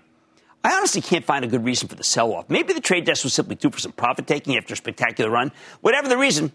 I 0.63 0.73
honestly 0.73 1.01
can't 1.01 1.23
find 1.23 1.45
a 1.45 1.47
good 1.47 1.63
reason 1.63 1.87
for 1.87 1.95
the 1.95 2.03
sell 2.03 2.33
off. 2.33 2.49
Maybe 2.49 2.73
the 2.73 2.81
trade 2.81 3.05
desk 3.05 3.23
was 3.23 3.33
simply 3.33 3.55
due 3.55 3.69
for 3.69 3.79
some 3.79 3.93
profit 3.93 4.27
taking 4.27 4.57
after 4.57 4.73
a 4.73 4.77
spectacular 4.77 5.29
run. 5.29 5.51
Whatever 5.81 6.09
the 6.09 6.17
reason, 6.17 6.51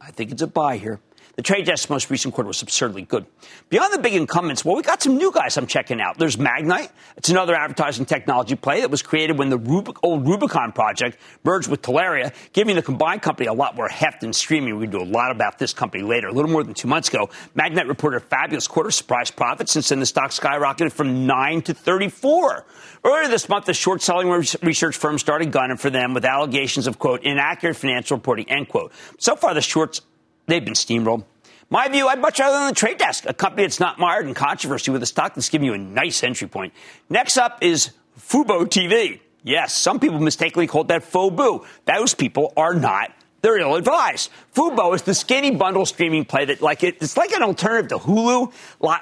I 0.00 0.10
think 0.12 0.30
it's 0.30 0.42
a 0.42 0.46
buy 0.46 0.76
here. 0.76 1.00
The 1.36 1.42
trade 1.42 1.64
desk's 1.64 1.88
most 1.88 2.10
recent 2.10 2.34
quarter 2.34 2.48
was 2.48 2.60
absurdly 2.60 3.02
good. 3.02 3.24
Beyond 3.70 3.94
the 3.94 3.98
big 3.98 4.14
incumbents, 4.14 4.64
well, 4.64 4.76
we 4.76 4.82
got 4.82 5.02
some 5.02 5.16
new 5.16 5.32
guys 5.32 5.56
I'm 5.56 5.66
checking 5.66 6.00
out. 6.00 6.18
There's 6.18 6.36
Magnite. 6.36 6.90
It's 7.16 7.30
another 7.30 7.54
advertising 7.54 8.04
technology 8.04 8.54
play 8.54 8.80
that 8.82 8.90
was 8.90 9.02
created 9.02 9.38
when 9.38 9.48
the 9.48 9.58
Rubik, 9.58 9.96
old 10.02 10.26
Rubicon 10.26 10.72
project 10.72 11.18
merged 11.42 11.68
with 11.68 11.80
Telaria, 11.80 12.34
giving 12.52 12.76
the 12.76 12.82
combined 12.82 13.22
company 13.22 13.46
a 13.46 13.52
lot 13.52 13.76
more 13.76 13.88
heft 13.88 14.22
in 14.22 14.32
streaming. 14.32 14.78
We 14.78 14.86
do 14.86 15.00
a 15.00 15.04
lot 15.04 15.30
about 15.30 15.58
this 15.58 15.72
company 15.72 16.02
later. 16.02 16.28
A 16.28 16.32
little 16.32 16.50
more 16.50 16.62
than 16.62 16.74
two 16.74 16.88
months 16.88 17.08
ago, 17.08 17.30
Magnite 17.56 17.88
reported 17.88 18.18
a 18.18 18.20
fabulous 18.20 18.68
quarter, 18.68 18.90
surprise 18.90 19.30
profit. 19.30 19.68
Since 19.68 19.88
then, 19.88 20.00
the 20.00 20.06
stock 20.06 20.32
skyrocketed 20.32 20.92
from 20.92 21.26
9 21.26 21.62
to 21.62 21.74
34. 21.74 22.66
Earlier 23.04 23.28
this 23.28 23.48
month, 23.48 23.64
the 23.64 23.74
short 23.74 24.02
selling 24.02 24.28
research 24.28 24.96
firm 24.96 25.18
started 25.18 25.50
gunning 25.50 25.76
for 25.76 25.90
them 25.90 26.14
with 26.14 26.24
allegations 26.24 26.86
of, 26.86 26.98
quote, 26.98 27.22
inaccurate 27.22 27.74
financial 27.74 28.16
reporting, 28.16 28.48
end 28.48 28.68
quote. 28.68 28.92
So 29.18 29.34
far, 29.34 29.54
the 29.54 29.60
shorts, 29.60 30.02
they've 30.46 30.64
been 30.64 30.74
steamrolled. 30.74 31.24
My 31.70 31.88
view, 31.88 32.06
I'd 32.06 32.20
much 32.20 32.38
rather 32.38 32.58
than 32.58 32.68
the 32.68 32.74
trade 32.74 32.98
desk, 32.98 33.24
a 33.26 33.32
company 33.32 33.62
that's 33.62 33.80
not 33.80 33.98
mired 33.98 34.26
in 34.26 34.34
controversy 34.34 34.90
with 34.90 35.02
a 35.02 35.06
stock 35.06 35.34
that's 35.34 35.48
giving 35.48 35.66
you 35.66 35.72
a 35.72 35.78
nice 35.78 36.22
entry 36.22 36.46
point. 36.46 36.74
Next 37.08 37.38
up 37.38 37.62
is 37.62 37.92
Fubo 38.18 38.66
TV. 38.66 39.20
Yes, 39.42 39.72
some 39.72 39.98
people 39.98 40.20
mistakenly 40.20 40.66
called 40.66 40.88
that 40.88 41.02
Fobu. 41.02 41.64
Those 41.86 42.14
people 42.14 42.52
are 42.56 42.74
not 42.74 43.10
they're 43.42 43.58
ill 43.58 43.74
advised. 43.74 44.30
Fubo 44.54 44.94
is 44.94 45.02
the 45.02 45.14
skinny 45.14 45.50
bundle 45.50 45.84
streaming 45.84 46.24
play 46.24 46.44
that, 46.44 46.62
like, 46.62 46.84
it, 46.84 46.96
it's 47.00 47.16
like 47.16 47.32
an 47.32 47.42
alternative 47.42 47.88
to 47.88 47.98
Hulu, 47.98 48.52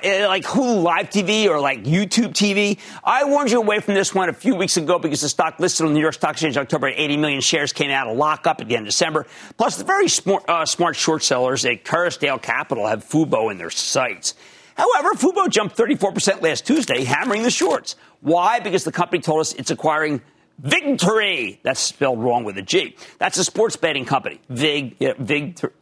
eh, 0.03 0.27
like 0.27 0.45
Hulu 0.45 0.83
Live 0.83 1.11
TV 1.11 1.47
or 1.47 1.61
like 1.61 1.85
YouTube 1.85 2.33
TV. 2.33 2.79
I 3.05 3.25
warned 3.25 3.51
you 3.51 3.59
away 3.59 3.81
from 3.81 3.95
this 3.95 4.15
one 4.15 4.29
a 4.29 4.33
few 4.33 4.55
weeks 4.55 4.77
ago 4.79 4.99
because 4.99 5.21
the 5.21 5.29
stock 5.29 5.61
listed 5.61 5.85
on 5.87 5.93
the 5.93 5.95
New 5.95 6.03
York 6.03 6.15
Stock 6.15 6.33
Exchange 6.33 6.57
October 6.57 6.89
at 6.89 6.99
80 6.99 7.19
million 7.19 7.41
shares 7.41 7.73
came 7.73 7.91
out 7.91 8.09
of 8.09 8.17
lockup 8.17 8.61
again 8.61 8.81
in 8.81 8.85
December. 8.87 9.27
Plus, 9.59 9.77
the 9.77 9.85
very 9.85 10.09
smart, 10.09 10.49
uh, 10.49 10.65
smart 10.65 10.97
short 10.97 11.23
sellers 11.23 11.65
at 11.67 11.85
Kerrisdale 11.85 12.41
Capital 12.41 12.87
have 12.87 13.05
Fubo 13.05 13.51
in 13.51 13.59
their 13.59 13.71
sights. 13.71 14.35
However, 14.75 15.11
Fubo 15.13 15.51
jumped 15.51 15.77
34% 15.77 16.41
last 16.41 16.67
Tuesday, 16.67 17.05
hammering 17.05 17.43
the 17.43 17.51
shorts. 17.51 17.97
Why? 18.23 18.61
Because 18.61 18.85
the 18.85 18.93
company 18.93 19.21
told 19.21 19.41
us 19.41 19.53
it's 19.53 19.71
acquiring 19.71 20.23
Vigtory. 20.61 21.59
That's 21.63 21.81
spelled 21.81 22.23
wrong 22.23 22.45
with 22.45 22.59
a 22.59 22.63
G. 22.63 22.97
That's 23.19 23.39
a 23.39 23.45
sports 23.45 23.77
betting 23.77 24.05
company. 24.05 24.41
Vig, 24.49 24.97
yeah, 24.99 25.15
Vigtory. 25.15 25.73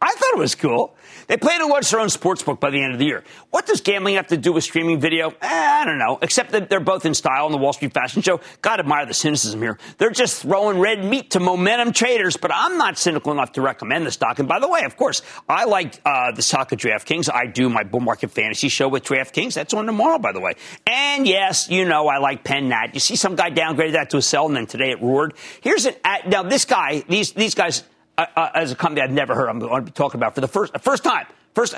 I 0.00 0.10
thought 0.10 0.34
it 0.34 0.38
was 0.38 0.54
cool. 0.54 0.94
They 1.26 1.36
plan 1.36 1.60
to 1.60 1.66
launch 1.66 1.90
their 1.90 2.00
own 2.00 2.08
sports 2.08 2.42
book 2.42 2.60
by 2.60 2.70
the 2.70 2.82
end 2.82 2.92
of 2.92 2.98
the 2.98 3.04
year. 3.04 3.24
What 3.50 3.66
does 3.66 3.80
gambling 3.80 4.14
have 4.14 4.28
to 4.28 4.36
do 4.36 4.52
with 4.52 4.64
streaming 4.64 5.00
video? 5.00 5.30
Eh, 5.42 5.46
I 5.46 5.84
don't 5.84 5.98
know. 5.98 6.18
Except 6.22 6.52
that 6.52 6.70
they're 6.70 6.80
both 6.80 7.04
in 7.04 7.14
style 7.14 7.46
on 7.46 7.52
the 7.52 7.58
Wall 7.58 7.72
Street 7.72 7.92
Fashion 7.92 8.22
Show. 8.22 8.40
God 8.62 8.80
admire 8.80 9.04
the 9.06 9.14
cynicism 9.14 9.60
here. 9.60 9.78
They're 9.98 10.10
just 10.10 10.42
throwing 10.42 10.78
red 10.78 11.04
meat 11.04 11.32
to 11.32 11.40
momentum 11.40 11.92
traders, 11.92 12.36
but 12.36 12.50
I'm 12.54 12.78
not 12.78 12.96
cynical 12.96 13.32
enough 13.32 13.52
to 13.52 13.60
recommend 13.60 14.06
the 14.06 14.10
stock. 14.10 14.38
And 14.38 14.48
by 14.48 14.60
the 14.60 14.68
way, 14.68 14.84
of 14.84 14.96
course, 14.96 15.20
I 15.48 15.64
like 15.64 16.00
uh, 16.04 16.32
the 16.32 16.42
stock 16.42 16.72
of 16.72 16.78
DraftKings. 16.78 17.28
I 17.32 17.46
do 17.46 17.68
my 17.68 17.82
bull 17.82 18.00
market 18.00 18.30
fantasy 18.30 18.68
show 18.68 18.88
with 18.88 19.04
DraftKings. 19.04 19.54
That's 19.54 19.74
on 19.74 19.84
tomorrow, 19.86 20.18
by 20.18 20.32
the 20.32 20.40
way. 20.40 20.52
And 20.86 21.26
yes, 21.26 21.68
you 21.68 21.84
know 21.84 22.08
I 22.08 22.18
like 22.18 22.44
Penn 22.44 22.68
Nat. 22.68 22.94
You 22.94 23.00
see 23.00 23.16
some 23.16 23.36
guy 23.36 23.50
downgraded 23.50 23.92
that 23.92 24.10
to 24.10 24.16
a 24.16 24.22
sell, 24.22 24.46
and 24.46 24.56
then 24.56 24.66
today 24.66 24.92
it 24.92 25.02
roared. 25.02 25.34
Here's 25.60 25.84
an 25.84 25.94
now 26.26 26.42
this 26.44 26.64
guy. 26.64 27.02
These 27.08 27.32
these 27.32 27.54
guys 27.54 27.82
as 28.18 28.72
a 28.72 28.76
company 28.76 29.02
I've 29.02 29.10
never 29.10 29.34
heard. 29.34 29.48
I'm 29.48 29.58
going 29.58 29.74
to 29.74 29.82
be 29.82 29.92
talking 29.92 30.18
about 30.18 30.34
for 30.34 30.40
the 30.40 30.48
first 30.48 30.76
first 30.80 31.04
time, 31.04 31.26
first 31.54 31.74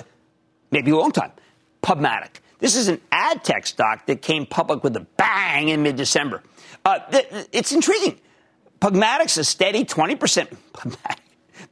maybe 0.70 0.90
a 0.90 0.96
long 0.96 1.12
time. 1.12 1.33
Pubmatic. 1.83 2.40
This 2.59 2.76
is 2.76 2.88
an 2.88 3.00
ad 3.11 3.42
tech 3.42 3.66
stock 3.66 4.07
that 4.07 4.22
came 4.22 4.46
public 4.46 4.85
with 4.85 4.96
a 4.96 5.00
bang 5.00 5.68
in 5.68 5.83
mid 5.83 5.96
December. 5.96 6.42
Uh, 6.85 6.98
th- 7.11 7.48
it's 7.53 7.72
intriguing. 7.72 8.20
Pubmatic's 8.81 9.37
a 9.37 9.44
steady 9.44 9.85
20%. 9.85 10.57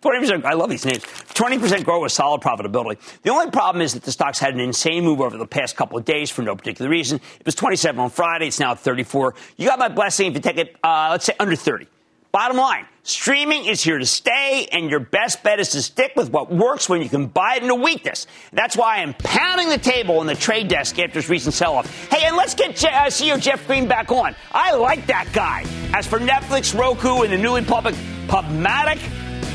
20%, 0.03 0.45
I 0.45 0.55
love 0.55 0.69
these 0.69 0.85
names. 0.85 0.99
20% 0.99 1.85
growth 1.85 2.03
with 2.03 2.13
solid 2.13 2.43
profitability. 2.43 2.99
The 3.23 3.31
only 3.31 3.51
problem 3.51 3.81
is 3.81 3.95
that 3.95 4.03
the 4.03 4.13
stock's 4.13 4.39
had 4.39 4.53
an 4.55 4.61
insane 4.61 5.05
move 5.05 5.21
over 5.21 5.39
the 5.39 5.47
past 5.47 5.77
couple 5.77 5.99
of 5.99 6.05
days 6.05 6.31
for 6.31 6.43
no 6.43 6.55
particular 6.55 6.91
reason. 6.91 7.21
It 7.41 7.47
was 7.47 7.55
27 7.55 7.99
on 7.99 8.11
Friday. 8.11 8.49
It's 8.49 8.61
now 8.61 8.73
at 8.73 8.81
34. 8.81 9.35
You 9.57 9.67
got 9.67 9.79
my 9.79 9.89
blessing 9.89 10.27
if 10.27 10.35
you 10.35 10.41
take 10.41 10.59
it, 10.59 10.77
uh, 10.83 11.09
let's 11.13 11.25
say, 11.25 11.35
under 11.41 11.57
30. 11.57 11.87
Bottom 12.31 12.59
line, 12.59 12.85
streaming 13.05 13.65
is 13.65 13.83
here 13.83 13.99
to 13.99 14.05
stay, 14.05 14.69
and 14.71 14.91
your 14.91 15.01
best 15.01 15.43
bet 15.43 15.59
is 15.61 15.71
to 15.71 15.81
stick 15.81 16.13
with 16.15 16.31
what 16.31 16.53
works 16.53 16.87
when 16.87 17.01
you 17.01 17.09
can 17.09 17.27
buy 17.27 17.55
it 17.57 17.63
in 17.63 17.71
a 17.71 17.75
weakness. 17.75 18.27
That's 18.53 18.77
why 18.77 18.99
I'm 18.99 19.15
pounding 19.15 19.71
the 19.71 19.79
table 19.79 20.19
on 20.19 20.27
the 20.27 20.35
trade 20.35 20.69
desk 20.69 20.99
after 20.99 21.15
this 21.15 21.31
recent 21.31 21.55
sell 21.55 21.75
off. 21.75 22.09
Hey, 22.11 22.27
and 22.27 22.37
let's 22.37 22.55
get 22.55 22.85
uh, 22.85 23.07
CEO 23.07 23.41
Jeff 23.41 23.67
Green 23.67 23.89
back 23.89 24.13
on. 24.13 24.37
I 24.53 24.75
like 24.75 25.07
that 25.07 25.31
guy. 25.33 25.65
As 25.95 26.07
for 26.07 26.19
Netflix, 26.19 26.79
Roku, 26.79 27.23
and 27.23 27.33
the 27.33 27.39
newly 27.39 27.65
public 27.65 27.95
Pubmatic, 28.27 29.03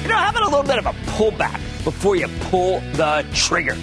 you 0.02 0.10
know, 0.10 0.18
having 0.18 0.42
a 0.42 0.50
little 0.50 0.64
bit 0.64 0.80
of 0.80 0.88
a 0.88 0.94
pullback 1.12 1.62
before 1.84 2.16
you 2.16 2.28
pull 2.50 2.80
the 2.94 3.24
trigger. 3.36 3.78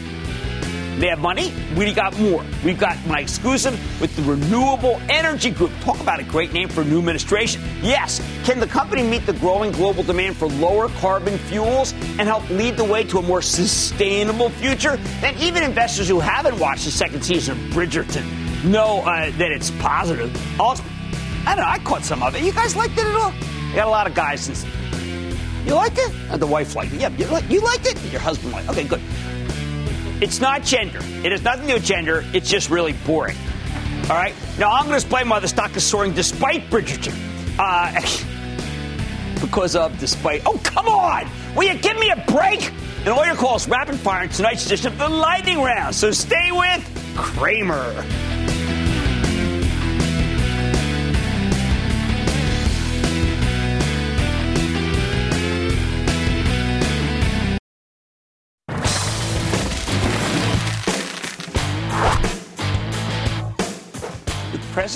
They 1.00 1.06
have 1.06 1.18
money. 1.18 1.50
We 1.78 1.94
got 1.94 2.18
more. 2.20 2.44
We've 2.62 2.78
got 2.78 2.94
my 3.06 3.20
exclusive 3.20 3.72
with 4.02 4.14
the 4.16 4.22
Renewable 4.22 5.00
Energy 5.08 5.50
Group. 5.50 5.70
Talk 5.80 5.98
about 5.98 6.20
a 6.20 6.24
great 6.24 6.52
name 6.52 6.68
for 6.68 6.82
a 6.82 6.84
new 6.84 6.98
administration. 6.98 7.62
Yes. 7.80 8.20
Can 8.44 8.60
the 8.60 8.66
company 8.66 9.02
meet 9.02 9.24
the 9.24 9.32
growing 9.32 9.72
global 9.72 10.02
demand 10.02 10.36
for 10.36 10.46
lower 10.48 10.90
carbon 11.00 11.38
fuels 11.38 11.94
and 12.18 12.28
help 12.28 12.46
lead 12.50 12.76
the 12.76 12.84
way 12.84 13.02
to 13.04 13.16
a 13.16 13.22
more 13.22 13.40
sustainable 13.40 14.50
future? 14.50 14.98
Then 15.22 15.34
even 15.38 15.62
investors 15.62 16.06
who 16.06 16.20
haven't 16.20 16.58
watched 16.58 16.84
the 16.84 16.90
second 16.90 17.24
season 17.24 17.58
of 17.58 17.72
Bridgerton 17.72 18.62
know 18.64 18.98
uh, 19.00 19.30
that 19.38 19.50
it's 19.52 19.70
positive. 19.70 20.30
Also, 20.60 20.84
I 21.46 21.56
don't 21.56 21.64
know. 21.64 21.70
I 21.70 21.78
caught 21.78 22.04
some 22.04 22.22
of 22.22 22.34
it. 22.34 22.42
You 22.42 22.52
guys 22.52 22.76
liked 22.76 22.98
it 22.98 23.06
at 23.06 23.14
all? 23.14 23.32
You 23.70 23.76
got 23.76 23.86
a 23.86 23.90
lot 23.90 24.06
of 24.06 24.14
guys. 24.14 24.42
Since, 24.42 24.66
you 25.64 25.74
liked 25.74 25.96
it? 25.96 26.12
Uh, 26.30 26.36
the 26.36 26.46
wife 26.46 26.76
liked 26.76 26.92
it. 26.92 27.00
Yeah, 27.00 27.08
you, 27.16 27.24
you 27.48 27.62
liked 27.62 27.86
it? 27.86 27.98
Your 28.12 28.20
husband 28.20 28.52
liked 28.52 28.68
it. 28.68 28.72
Okay, 28.72 28.84
good. 28.84 29.00
It's 30.20 30.40
not 30.40 30.62
gender. 30.62 30.98
It 31.24 31.32
has 31.32 31.42
nothing 31.42 31.62
to 31.62 31.68
do 31.68 31.74
with 31.74 31.84
gender. 31.84 32.24
It's 32.34 32.48
just 32.48 32.68
really 32.68 32.92
boring. 33.06 33.36
All 34.04 34.16
right? 34.16 34.34
Now, 34.58 34.70
I'm 34.70 34.82
going 34.82 34.90
to 34.90 34.96
explain 34.96 35.28
why 35.28 35.40
the 35.40 35.48
stock 35.48 35.74
is 35.76 35.84
soaring 35.84 36.12
despite 36.12 36.68
Bridgerton. 36.68 37.14
Uh, 37.58 38.00
because 39.40 39.76
of 39.76 39.98
despite. 39.98 40.42
Oh, 40.46 40.60
come 40.62 40.88
on! 40.88 41.28
Will 41.54 41.64
you 41.64 41.78
give 41.78 41.98
me 41.98 42.10
a 42.10 42.24
break? 42.30 42.70
And 43.00 43.08
all 43.08 43.24
your 43.24 43.34
calls 43.34 43.66
rapid 43.66 43.96
fire 43.96 44.24
in 44.24 44.28
tonight's 44.28 44.66
edition 44.66 44.88
of 44.88 44.98
the 44.98 45.08
Lightning 45.08 45.62
Round. 45.62 45.94
So 45.94 46.10
stay 46.10 46.52
with 46.52 47.14
Cramer. 47.16 48.04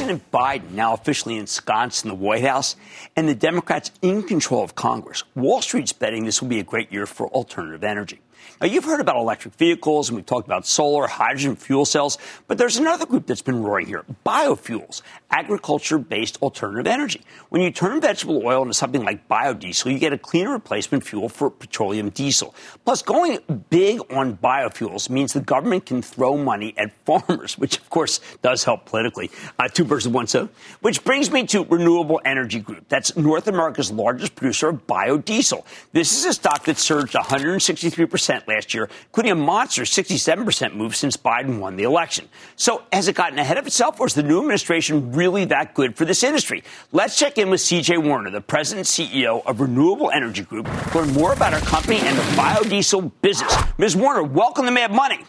President 0.04 0.30
Biden 0.30 0.72
now 0.72 0.92
officially 0.92 1.38
ensconced 1.38 2.04
in 2.04 2.10
the 2.10 2.14
White 2.14 2.44
House 2.44 2.76
and 3.16 3.26
the 3.26 3.34
Democrats 3.34 3.90
in 4.02 4.22
control 4.22 4.62
of 4.62 4.74
Congress. 4.74 5.24
Wall 5.34 5.62
Street's 5.62 5.94
betting 5.94 6.26
this 6.26 6.42
will 6.42 6.50
be 6.50 6.60
a 6.60 6.62
great 6.62 6.92
year 6.92 7.06
for 7.06 7.26
alternative 7.28 7.82
energy. 7.82 8.20
Now, 8.60 8.66
you've 8.66 8.84
heard 8.84 9.00
about 9.00 9.16
electric 9.16 9.54
vehicles, 9.54 10.08
and 10.08 10.16
we've 10.16 10.26
talked 10.26 10.46
about 10.46 10.66
solar, 10.66 11.06
hydrogen, 11.06 11.56
fuel 11.56 11.84
cells, 11.84 12.18
but 12.46 12.58
there's 12.58 12.76
another 12.76 13.06
group 13.06 13.26
that's 13.26 13.42
been 13.42 13.62
roaring 13.62 13.86
here 13.86 14.04
biofuels, 14.24 15.02
agriculture 15.30 15.98
based 15.98 16.40
alternative 16.42 16.86
energy. 16.86 17.20
When 17.48 17.62
you 17.62 17.70
turn 17.70 18.00
vegetable 18.00 18.42
oil 18.44 18.62
into 18.62 18.74
something 18.74 19.04
like 19.04 19.28
biodiesel, 19.28 19.92
you 19.92 19.98
get 19.98 20.12
a 20.12 20.18
cleaner 20.18 20.52
replacement 20.52 21.04
fuel 21.04 21.28
for 21.28 21.50
petroleum 21.50 22.10
diesel. 22.10 22.54
Plus, 22.84 23.02
going 23.02 23.38
big 23.70 24.00
on 24.12 24.36
biofuels 24.36 25.10
means 25.10 25.32
the 25.32 25.40
government 25.40 25.86
can 25.86 26.02
throw 26.02 26.36
money 26.36 26.74
at 26.76 26.92
farmers, 27.04 27.58
which 27.58 27.78
of 27.78 27.90
course 27.90 28.20
does 28.42 28.64
help 28.64 28.86
politically. 28.86 29.30
Uh, 29.58 29.68
two 29.68 29.84
birds 29.84 30.06
with 30.06 30.14
one 30.14 30.26
stone. 30.26 30.48
Which 30.80 31.04
brings 31.04 31.30
me 31.30 31.46
to 31.48 31.64
Renewable 31.64 32.20
Energy 32.24 32.60
Group. 32.60 32.88
That's 32.88 33.16
North 33.16 33.48
America's 33.48 33.90
largest 33.90 34.34
producer 34.34 34.68
of 34.68 34.86
biodiesel. 34.86 35.64
This 35.92 36.16
is 36.16 36.24
a 36.24 36.32
stock 36.32 36.64
that 36.64 36.78
surged 36.78 37.14
163% 37.14 38.33
last 38.46 38.74
year, 38.74 38.88
including 39.06 39.32
a 39.32 39.36
monster 39.36 39.82
67% 39.82 40.74
move 40.74 40.96
since 40.96 41.16
Biden 41.16 41.58
won 41.58 41.76
the 41.76 41.84
election. 41.84 42.28
So 42.56 42.82
has 42.92 43.08
it 43.08 43.14
gotten 43.14 43.38
ahead 43.38 43.58
of 43.58 43.66
itself 43.66 44.00
or 44.00 44.06
is 44.06 44.14
the 44.14 44.22
new 44.22 44.40
administration 44.40 45.12
really 45.12 45.44
that 45.46 45.74
good 45.74 45.96
for 45.96 46.04
this 46.04 46.22
industry? 46.22 46.64
Let's 46.92 47.18
check 47.18 47.38
in 47.38 47.50
with 47.50 47.60
CJ 47.60 48.02
Warner, 48.02 48.30
the 48.30 48.40
president 48.40 48.86
and 48.98 49.08
CEO 49.08 49.44
of 49.46 49.60
Renewable 49.60 50.10
Energy 50.10 50.42
Group, 50.42 50.66
to 50.66 50.98
learn 50.98 51.12
more 51.12 51.32
about 51.32 51.54
our 51.54 51.60
company 51.60 51.98
and 51.98 52.16
the 52.18 52.22
biodiesel 52.22 53.12
business. 53.22 53.54
Ms. 53.78 53.96
Warner, 53.96 54.22
welcome 54.22 54.64
to 54.66 54.70
Mad 54.70 54.92
Money. 54.92 55.24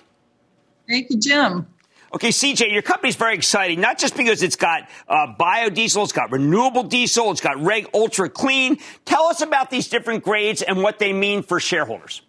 Thank 0.87 1.09
you, 1.09 1.19
Jim. 1.19 1.67
Okay, 2.15 2.29
CJ, 2.29 2.71
your 2.71 2.81
company's 2.81 3.17
very 3.17 3.35
exciting, 3.35 3.81
not 3.81 3.97
just 3.97 4.15
because 4.15 4.41
it's 4.41 4.55
got 4.55 4.87
uh, 5.09 5.33
biodiesel, 5.37 6.03
it's 6.03 6.13
got 6.13 6.31
renewable 6.31 6.83
diesel, 6.83 7.29
it's 7.31 7.41
got 7.41 7.61
Reg 7.61 7.89
Ultra 7.93 8.29
Clean. 8.29 8.77
Tell 9.03 9.25
us 9.25 9.41
about 9.41 9.69
these 9.69 9.89
different 9.89 10.23
grades 10.23 10.61
and 10.61 10.81
what 10.81 10.97
they 10.97 11.11
mean 11.11 11.43
for 11.43 11.59
shareholders. 11.59 12.21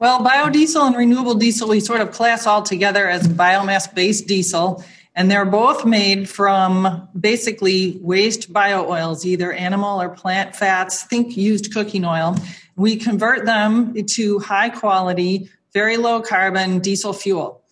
Well, 0.00 0.20
biodiesel 0.20 0.86
and 0.86 0.96
renewable 0.96 1.34
diesel, 1.34 1.70
we 1.70 1.80
sort 1.80 2.00
of 2.00 2.12
class 2.12 2.46
all 2.46 2.62
together 2.62 3.08
as 3.08 3.26
biomass 3.26 3.92
based 3.92 4.28
diesel. 4.28 4.84
And 5.16 5.28
they're 5.28 5.44
both 5.44 5.84
made 5.84 6.28
from 6.28 7.08
basically 7.18 7.98
waste 8.00 8.52
bio 8.52 8.88
oils, 8.88 9.26
either 9.26 9.52
animal 9.52 10.00
or 10.00 10.08
plant 10.08 10.54
fats. 10.54 11.02
Think 11.02 11.36
used 11.36 11.74
cooking 11.74 12.04
oil. 12.04 12.36
We 12.76 12.94
convert 12.94 13.44
them 13.44 13.92
to 14.10 14.38
high 14.38 14.68
quality, 14.68 15.50
very 15.72 15.96
low 15.96 16.22
carbon 16.22 16.78
diesel 16.78 17.12
fuel. 17.12 17.64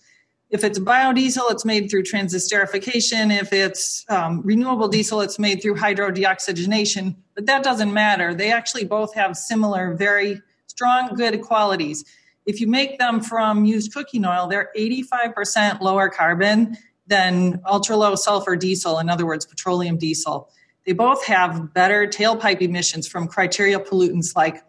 If 0.51 0.65
it's 0.65 0.81
biodiesel, 0.81 1.53
it's 1.53 1.65
made 1.65 1.89
through 1.89 2.03
transesterification. 2.03 3.33
If 3.41 3.53
it's 3.53 4.05
um, 4.09 4.43
renewable 4.43 4.89
diesel, 4.89 5.21
it's 5.21 5.39
made 5.39 5.63
through 5.63 5.77
hydrodeoxygenation. 5.77 7.15
But 7.37 7.47
that 7.47 7.63
doesn't 7.63 7.93
matter. 7.93 8.35
They 8.35 8.51
actually 8.51 8.85
both 8.85 9.15
have 9.15 9.37
similar, 9.37 9.95
very 9.95 10.43
strong, 10.77 11.15
good 11.15 11.41
qualities. 11.41 12.05
If 12.45 12.61
you 12.61 12.67
make 12.67 12.99
them 12.99 13.23
from 13.23 13.65
used 13.65 13.95
cooking 13.95 14.27
oil, 14.27 14.47
they're 14.47 14.71
85% 14.77 15.81
lower 15.81 16.11
carbon 16.11 16.77
than 17.07 17.63
ultra 17.67 17.97
low 17.97 18.15
sulfur 18.15 18.57
diesel, 18.57 18.99
in 18.99 19.09
other 19.09 19.25
words, 19.25 19.47
petroleum 19.47 19.97
diesel. 19.97 20.51
They 20.85 20.93
both 20.93 21.25
have 21.25 21.73
better 21.73 22.07
tailpipe 22.07 22.61
emissions 22.61 23.09
from 23.09 23.27
criteria 23.27 23.79
pollutants 23.81 24.37
like 24.37 24.63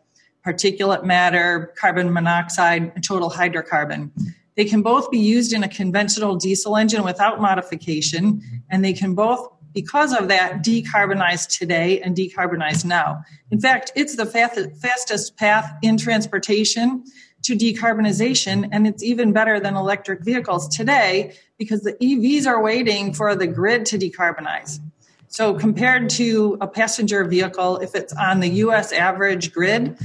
particulate 0.46 1.04
matter, 1.04 1.74
carbon 1.78 2.14
monoxide, 2.14 2.94
and 2.96 3.04
total 3.04 3.30
hydrocarbon. 3.30 4.12
They 4.56 4.64
can 4.64 4.82
both 4.82 5.12
be 5.12 5.20
used 5.20 5.52
in 5.52 5.62
a 5.62 5.68
conventional 5.68 6.38
diesel 6.38 6.78
engine 6.78 7.04
without 7.04 7.42
modification, 7.42 8.42
and 8.70 8.84
they 8.84 8.94
can 8.94 9.14
both, 9.14 9.46
because 9.78 10.12
of 10.12 10.28
that, 10.28 10.64
decarbonize 10.64 11.48
today 11.56 12.02
and 12.02 12.18
decarbonize 12.18 12.84
now. 12.84 13.22
In 13.52 13.62
fact, 13.62 13.92
it's 13.96 14.16
the 14.16 14.26
fastest 14.26 15.38
path 15.38 15.72
in 15.84 15.98
transportation 15.98 17.04
to 17.44 17.56
decarbonization, 17.56 18.68
and 18.72 18.88
it's 18.88 19.04
even 19.04 19.34
better 19.34 19.60
than 19.60 19.76
electric 19.76 20.22
vehicles 20.22 20.68
today 20.76 21.36
because 21.60 21.82
the 21.82 21.94
EVs 21.94 22.48
are 22.48 22.60
waiting 22.60 23.14
for 23.14 23.36
the 23.36 23.46
grid 23.46 23.86
to 23.86 24.00
decarbonize. 24.00 24.80
So, 25.28 25.54
compared 25.54 26.10
to 26.22 26.58
a 26.60 26.68
passenger 26.68 27.24
vehicle, 27.24 27.78
if 27.78 27.94
it's 27.94 28.14
on 28.14 28.40
the 28.40 28.50
US 28.66 28.92
average 28.92 29.54
grid, 29.54 29.96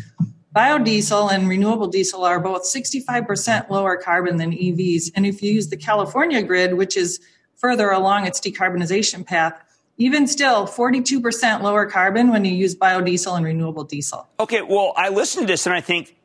Biodiesel 0.54 1.32
and 1.32 1.48
renewable 1.48 1.86
diesel 1.86 2.24
are 2.24 2.38
both 2.38 2.64
65% 2.64 3.70
lower 3.70 3.96
carbon 3.96 4.36
than 4.36 4.52
EVs. 4.52 5.12
And 5.14 5.24
if 5.24 5.42
you 5.42 5.50
use 5.50 5.68
the 5.70 5.78
California 5.78 6.42
grid, 6.42 6.74
which 6.74 6.94
is 6.94 7.20
further 7.62 7.90
along 7.90 8.26
its 8.26 8.40
decarbonization 8.40 9.24
path, 9.24 9.54
even 9.96 10.26
still 10.26 10.66
42% 10.66 11.62
lower 11.62 11.86
carbon 11.86 12.30
when 12.30 12.44
you 12.44 12.52
use 12.52 12.74
biodiesel 12.74 13.36
and 13.36 13.46
renewable 13.46 13.84
diesel. 13.84 14.28
Okay, 14.40 14.62
well, 14.62 14.92
I 14.96 15.08
listen 15.10 15.42
to 15.42 15.46
this 15.46 15.64
and 15.66 15.74
I 15.74 15.80
think, 15.80 16.16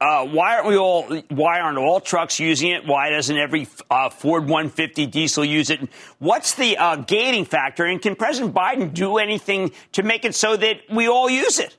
uh, 0.00 0.26
why 0.26 0.56
aren't 0.56 0.68
we 0.68 0.76
all? 0.76 1.04
Why 1.30 1.60
aren't 1.60 1.78
all 1.78 1.98
trucks 1.98 2.38
using 2.38 2.70
it? 2.70 2.86
Why 2.86 3.08
doesn't 3.10 3.36
every 3.36 3.66
uh, 3.90 4.10
Ford 4.10 4.42
150 4.42 5.06
diesel 5.06 5.44
use 5.44 5.70
it? 5.70 5.88
What's 6.18 6.54
the 6.54 6.76
uh, 6.76 6.96
gating 6.96 7.46
factor? 7.46 7.86
And 7.86 8.02
can 8.02 8.14
President 8.14 8.54
Biden 8.54 8.92
do 8.92 9.16
anything 9.16 9.72
to 9.92 10.02
make 10.02 10.26
it 10.26 10.34
so 10.34 10.56
that 10.56 10.80
we 10.90 11.08
all 11.08 11.30
use 11.30 11.58
it? 11.58 11.76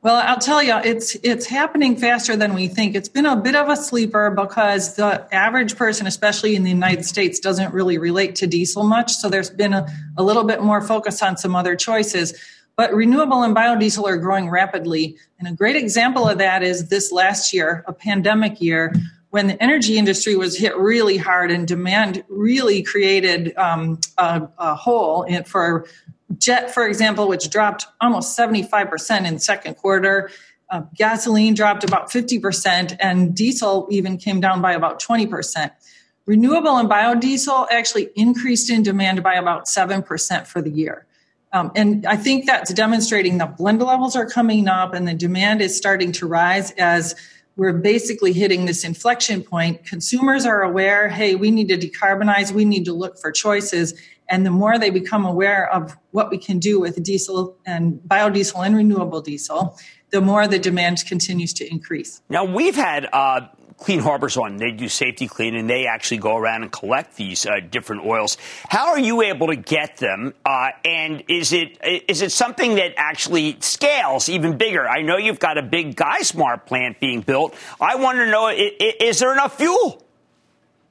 Well, 0.00 0.22
I'll 0.24 0.38
tell 0.38 0.62
you, 0.62 0.76
it's 0.84 1.16
it's 1.24 1.46
happening 1.46 1.96
faster 1.96 2.36
than 2.36 2.54
we 2.54 2.68
think. 2.68 2.94
It's 2.94 3.08
been 3.08 3.26
a 3.26 3.34
bit 3.34 3.56
of 3.56 3.68
a 3.68 3.74
sleeper 3.74 4.30
because 4.30 4.94
the 4.94 5.26
average 5.34 5.74
person, 5.74 6.06
especially 6.06 6.54
in 6.54 6.62
the 6.62 6.70
United 6.70 7.04
States, 7.04 7.40
doesn't 7.40 7.74
really 7.74 7.98
relate 7.98 8.36
to 8.36 8.46
diesel 8.46 8.84
much. 8.84 9.12
So 9.12 9.28
there's 9.28 9.50
been 9.50 9.72
a, 9.72 9.88
a 10.16 10.22
little 10.22 10.44
bit 10.44 10.62
more 10.62 10.80
focus 10.80 11.20
on 11.20 11.36
some 11.36 11.56
other 11.56 11.74
choices. 11.74 12.32
But 12.76 12.94
renewable 12.94 13.42
and 13.42 13.56
biodiesel 13.56 14.04
are 14.04 14.16
growing 14.16 14.48
rapidly. 14.48 15.16
And 15.40 15.48
a 15.48 15.52
great 15.52 15.74
example 15.74 16.28
of 16.28 16.38
that 16.38 16.62
is 16.62 16.90
this 16.90 17.10
last 17.10 17.52
year, 17.52 17.82
a 17.88 17.92
pandemic 17.92 18.60
year, 18.60 18.94
when 19.30 19.48
the 19.48 19.60
energy 19.60 19.98
industry 19.98 20.36
was 20.36 20.56
hit 20.56 20.76
really 20.76 21.16
hard 21.16 21.50
and 21.50 21.66
demand 21.66 22.22
really 22.28 22.84
created 22.84 23.52
um, 23.58 23.98
a, 24.16 24.48
a, 24.58 24.74
hole 24.76 25.26
for 25.44 25.86
jet, 26.36 26.72
for 26.72 26.86
example, 26.86 27.28
which 27.28 27.50
dropped 27.50 27.86
almost 28.00 28.38
75% 28.38 29.26
in 29.26 29.38
second 29.38 29.74
quarter. 29.76 30.30
Uh, 30.70 30.82
gasoline 30.94 31.54
dropped 31.54 31.82
about 31.82 32.10
50%, 32.10 32.96
and 33.00 33.34
diesel 33.34 33.88
even 33.90 34.18
came 34.18 34.40
down 34.40 34.60
by 34.60 34.72
about 34.72 35.00
20%. 35.00 35.70
Renewable 36.26 36.76
and 36.76 36.90
biodiesel 36.90 37.68
actually 37.70 38.10
increased 38.14 38.68
in 38.68 38.82
demand 38.82 39.22
by 39.22 39.34
about 39.34 39.64
7% 39.64 40.46
for 40.46 40.60
the 40.60 40.68
year. 40.68 41.06
Um, 41.54 41.72
and 41.74 42.04
I 42.06 42.16
think 42.16 42.44
that's 42.44 42.72
demonstrating 42.74 43.38
that 43.38 43.56
blend 43.56 43.80
levels 43.80 44.14
are 44.14 44.26
coming 44.26 44.68
up 44.68 44.92
and 44.92 45.08
the 45.08 45.14
demand 45.14 45.62
is 45.62 45.74
starting 45.74 46.12
to 46.12 46.26
rise 46.26 46.72
as 46.72 47.14
we're 47.58 47.72
basically 47.72 48.32
hitting 48.32 48.66
this 48.66 48.84
inflection 48.84 49.42
point. 49.42 49.84
Consumers 49.84 50.46
are 50.46 50.62
aware, 50.62 51.08
hey, 51.08 51.34
we 51.34 51.50
need 51.50 51.68
to 51.68 51.76
decarbonize, 51.76 52.52
we 52.52 52.64
need 52.64 52.84
to 52.84 52.92
look 52.92 53.18
for 53.18 53.32
choices. 53.32 54.00
And 54.30 54.46
the 54.46 54.50
more 54.50 54.78
they 54.78 54.90
become 54.90 55.26
aware 55.26 55.68
of 55.72 55.96
what 56.12 56.30
we 56.30 56.38
can 56.38 56.60
do 56.60 56.78
with 56.78 57.02
diesel 57.02 57.56
and 57.66 58.00
biodiesel 58.06 58.64
and 58.64 58.76
renewable 58.76 59.20
diesel, 59.20 59.76
the 60.10 60.20
more 60.20 60.46
the 60.46 60.60
demand 60.60 61.04
continues 61.06 61.52
to 61.54 61.68
increase. 61.68 62.22
Now, 62.28 62.44
we've 62.44 62.76
had 62.76 63.08
uh, 63.12 63.48
Clean 63.78 64.00
Harbors 64.00 64.36
on. 64.36 64.56
They 64.56 64.72
do 64.72 64.88
Safety-Kleen, 64.88 65.58
and 65.58 65.70
they 65.70 65.86
actually 65.86 66.18
go 66.18 66.36
around 66.36 66.62
and 66.62 66.72
collect 66.72 67.16
these 67.16 67.46
uh, 67.46 67.60
different 67.70 68.04
oils. 68.04 68.36
How 68.68 68.88
are 68.88 68.98
you 68.98 69.22
able 69.22 69.46
to 69.46 69.56
get 69.56 69.96
them? 69.98 70.34
Uh, 70.44 70.70
and 70.84 71.22
is 71.28 71.52
it 71.52 71.78
is 72.08 72.22
it 72.22 72.32
something 72.32 72.74
that 72.74 72.94
actually 72.96 73.56
scales 73.60 74.28
even 74.28 74.58
bigger? 74.58 74.88
I 74.88 75.02
know 75.02 75.16
you've 75.16 75.38
got 75.38 75.58
a 75.58 75.62
big 75.62 75.96
Geismar 75.96 76.64
plant 76.64 76.98
being 77.00 77.20
built. 77.20 77.54
I 77.80 77.94
want 77.96 78.18
to 78.18 78.26
know: 78.26 78.48
is 78.48 79.20
there 79.20 79.32
enough 79.32 79.56
fuel? 79.56 80.04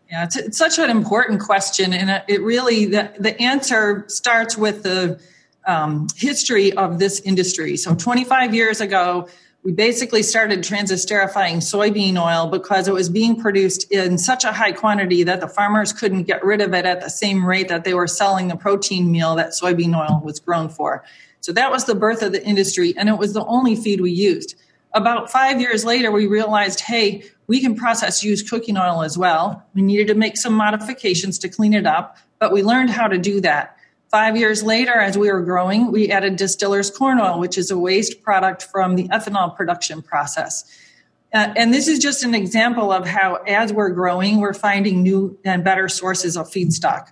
Yeah, 0.09 0.23
it's, 0.23 0.37
it's 0.37 0.57
such 0.57 0.79
an 0.79 0.89
important 0.89 1.41
question, 1.41 1.93
and 1.93 2.23
it 2.29 2.41
really 2.41 2.85
the, 2.85 3.11
the 3.19 3.39
answer 3.41 4.05
starts 4.07 4.57
with 4.57 4.83
the 4.83 5.19
um, 5.65 6.07
history 6.15 6.71
of 6.71 6.97
this 6.97 7.19
industry. 7.19 7.75
So, 7.75 7.93
25 7.93 8.55
years 8.55 8.79
ago, 8.79 9.27
we 9.67 9.73
basically 9.73 10.23
started 10.23 10.61
transesterifying 10.61 11.57
soybean 11.57 12.15
oil 12.15 12.47
because 12.47 12.87
it 12.87 12.93
was 12.93 13.09
being 13.09 13.35
produced 13.35 13.91
in 13.91 14.17
such 14.17 14.45
a 14.45 14.53
high 14.53 14.71
quantity 14.71 15.23
that 15.23 15.41
the 15.41 15.47
farmers 15.49 15.91
couldn't 15.91 16.23
get 16.23 16.41
rid 16.41 16.61
of 16.61 16.73
it 16.73 16.85
at 16.85 17.01
the 17.01 17.09
same 17.09 17.45
rate 17.45 17.67
that 17.67 17.83
they 17.83 17.93
were 17.93 18.07
selling 18.07 18.47
the 18.47 18.55
protein 18.55 19.11
meal 19.11 19.35
that 19.35 19.49
soybean 19.49 19.93
oil 19.93 20.21
was 20.23 20.39
grown 20.39 20.69
for. 20.69 21.03
So 21.41 21.51
that 21.51 21.69
was 21.69 21.83
the 21.83 21.95
birth 21.95 22.21
of 22.21 22.31
the 22.31 22.41
industry, 22.45 22.93
and 22.95 23.09
it 23.09 23.17
was 23.17 23.33
the 23.33 23.43
only 23.43 23.75
feed 23.75 23.99
we 23.99 24.11
used. 24.11 24.55
About 24.93 25.29
five 25.29 25.59
years 25.59 25.83
later, 25.83 26.13
we 26.13 26.27
realized 26.27 26.79
hey, 26.79 27.25
we 27.47 27.59
can 27.59 27.75
process 27.75 28.23
used 28.23 28.49
cooking 28.49 28.77
oil 28.77 29.03
as 29.03 29.17
well. 29.17 29.65
We 29.73 29.81
needed 29.81 30.07
to 30.07 30.15
make 30.15 30.37
some 30.37 30.53
modifications 30.53 31.37
to 31.39 31.49
clean 31.49 31.73
it 31.73 31.85
up, 31.85 32.15
but 32.39 32.53
we 32.53 32.63
learned 32.63 32.91
how 32.91 33.09
to 33.09 33.17
do 33.17 33.41
that. 33.41 33.76
Five 34.09 34.37
years 34.37 34.63
later, 34.63 34.93
as 34.93 35.17
we 35.17 35.31
were 35.31 35.41
growing, 35.41 35.91
we 35.91 36.11
added 36.11 36.37
distiller's 36.37 36.89
corn 36.89 37.19
oil, 37.19 37.39
which 37.39 37.57
is 37.57 37.71
a 37.71 37.77
waste 37.77 38.21
product 38.23 38.63
from 38.63 38.95
the 38.95 39.07
ethanol 39.09 39.55
production 39.55 40.01
process. 40.01 40.63
Uh, 41.33 41.53
and 41.57 41.73
this 41.73 41.87
is 41.89 41.99
just 41.99 42.23
an 42.23 42.33
example 42.33 42.91
of 42.91 43.05
how, 43.05 43.35
as 43.47 43.73
we're 43.73 43.89
growing, 43.89 44.39
we're 44.39 44.53
finding 44.53 45.03
new 45.03 45.37
and 45.43 45.63
better 45.63 45.89
sources 45.89 46.37
of 46.37 46.47
feedstock. 46.49 47.11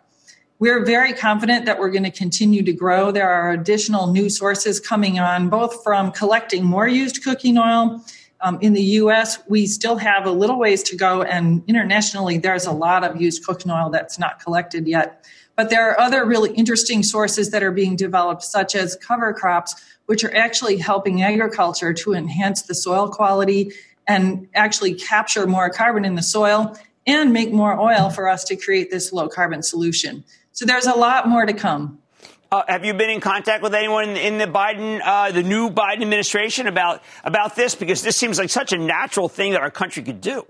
We're 0.57 0.85
very 0.85 1.11
confident 1.11 1.65
that 1.65 1.79
we're 1.79 1.89
going 1.89 2.03
to 2.03 2.11
continue 2.11 2.63
to 2.63 2.71
grow. 2.71 3.11
There 3.11 3.29
are 3.29 3.51
additional 3.51 4.07
new 4.07 4.29
sources 4.29 4.79
coming 4.79 5.19
on, 5.19 5.49
both 5.49 5.83
from 5.83 6.13
collecting 6.13 6.63
more 6.63 6.87
used 6.87 7.23
cooking 7.25 7.57
oil 7.57 8.01
um, 8.45 8.59
in 8.61 8.73
the 8.73 8.83
US, 9.01 9.39
we 9.47 9.65
still 9.65 9.97
have 9.97 10.25
a 10.25 10.31
little 10.31 10.59
ways 10.59 10.83
to 10.83 10.95
go, 10.95 11.23
and 11.23 11.63
internationally, 11.67 12.37
there's 12.37 12.65
a 12.65 12.71
lot 12.71 13.03
of 13.03 13.19
used 13.19 13.43
cooking 13.43 13.71
oil 13.71 13.89
that's 13.89 14.19
not 14.19 14.39
collected 14.39 14.87
yet. 14.87 15.25
But 15.55 15.69
there 15.69 15.89
are 15.89 15.99
other 15.99 16.25
really 16.25 16.51
interesting 16.53 17.03
sources 17.03 17.51
that 17.51 17.63
are 17.63 17.71
being 17.71 17.95
developed, 17.95 18.43
such 18.43 18.75
as 18.75 18.95
cover 18.95 19.33
crops, 19.33 19.75
which 20.05 20.23
are 20.23 20.35
actually 20.35 20.77
helping 20.77 21.21
agriculture 21.21 21.93
to 21.93 22.13
enhance 22.13 22.63
the 22.63 22.75
soil 22.75 23.09
quality 23.09 23.71
and 24.07 24.47
actually 24.53 24.93
capture 24.93 25.47
more 25.47 25.69
carbon 25.69 26.05
in 26.05 26.15
the 26.15 26.23
soil 26.23 26.77
and 27.07 27.33
make 27.33 27.51
more 27.51 27.79
oil 27.79 28.09
for 28.09 28.27
us 28.27 28.43
to 28.45 28.55
create 28.55 28.91
this 28.91 29.13
low 29.13 29.27
carbon 29.27 29.63
solution. 29.63 30.23
So 30.51 30.65
there's 30.65 30.85
a 30.85 30.93
lot 30.93 31.27
more 31.27 31.45
to 31.45 31.53
come. 31.53 31.99
Uh, 32.51 32.63
have 32.67 32.85
you 32.85 32.93
been 32.93 33.09
in 33.09 33.19
contact 33.19 33.63
with 33.63 33.73
anyone 33.73 34.09
in 34.09 34.37
the 34.37 34.45
Biden, 34.45 35.01
uh, 35.03 35.31
the 35.31 35.43
new 35.43 35.69
Biden 35.69 36.01
administration 36.03 36.67
about 36.67 37.03
about 37.23 37.55
this? 37.55 37.75
Because 37.75 38.03
this 38.03 38.15
seems 38.15 38.37
like 38.37 38.49
such 38.49 38.71
a 38.71 38.77
natural 38.77 39.27
thing 39.27 39.53
that 39.53 39.61
our 39.61 39.71
country 39.71 40.03
could 40.03 40.21
do. 40.21 40.45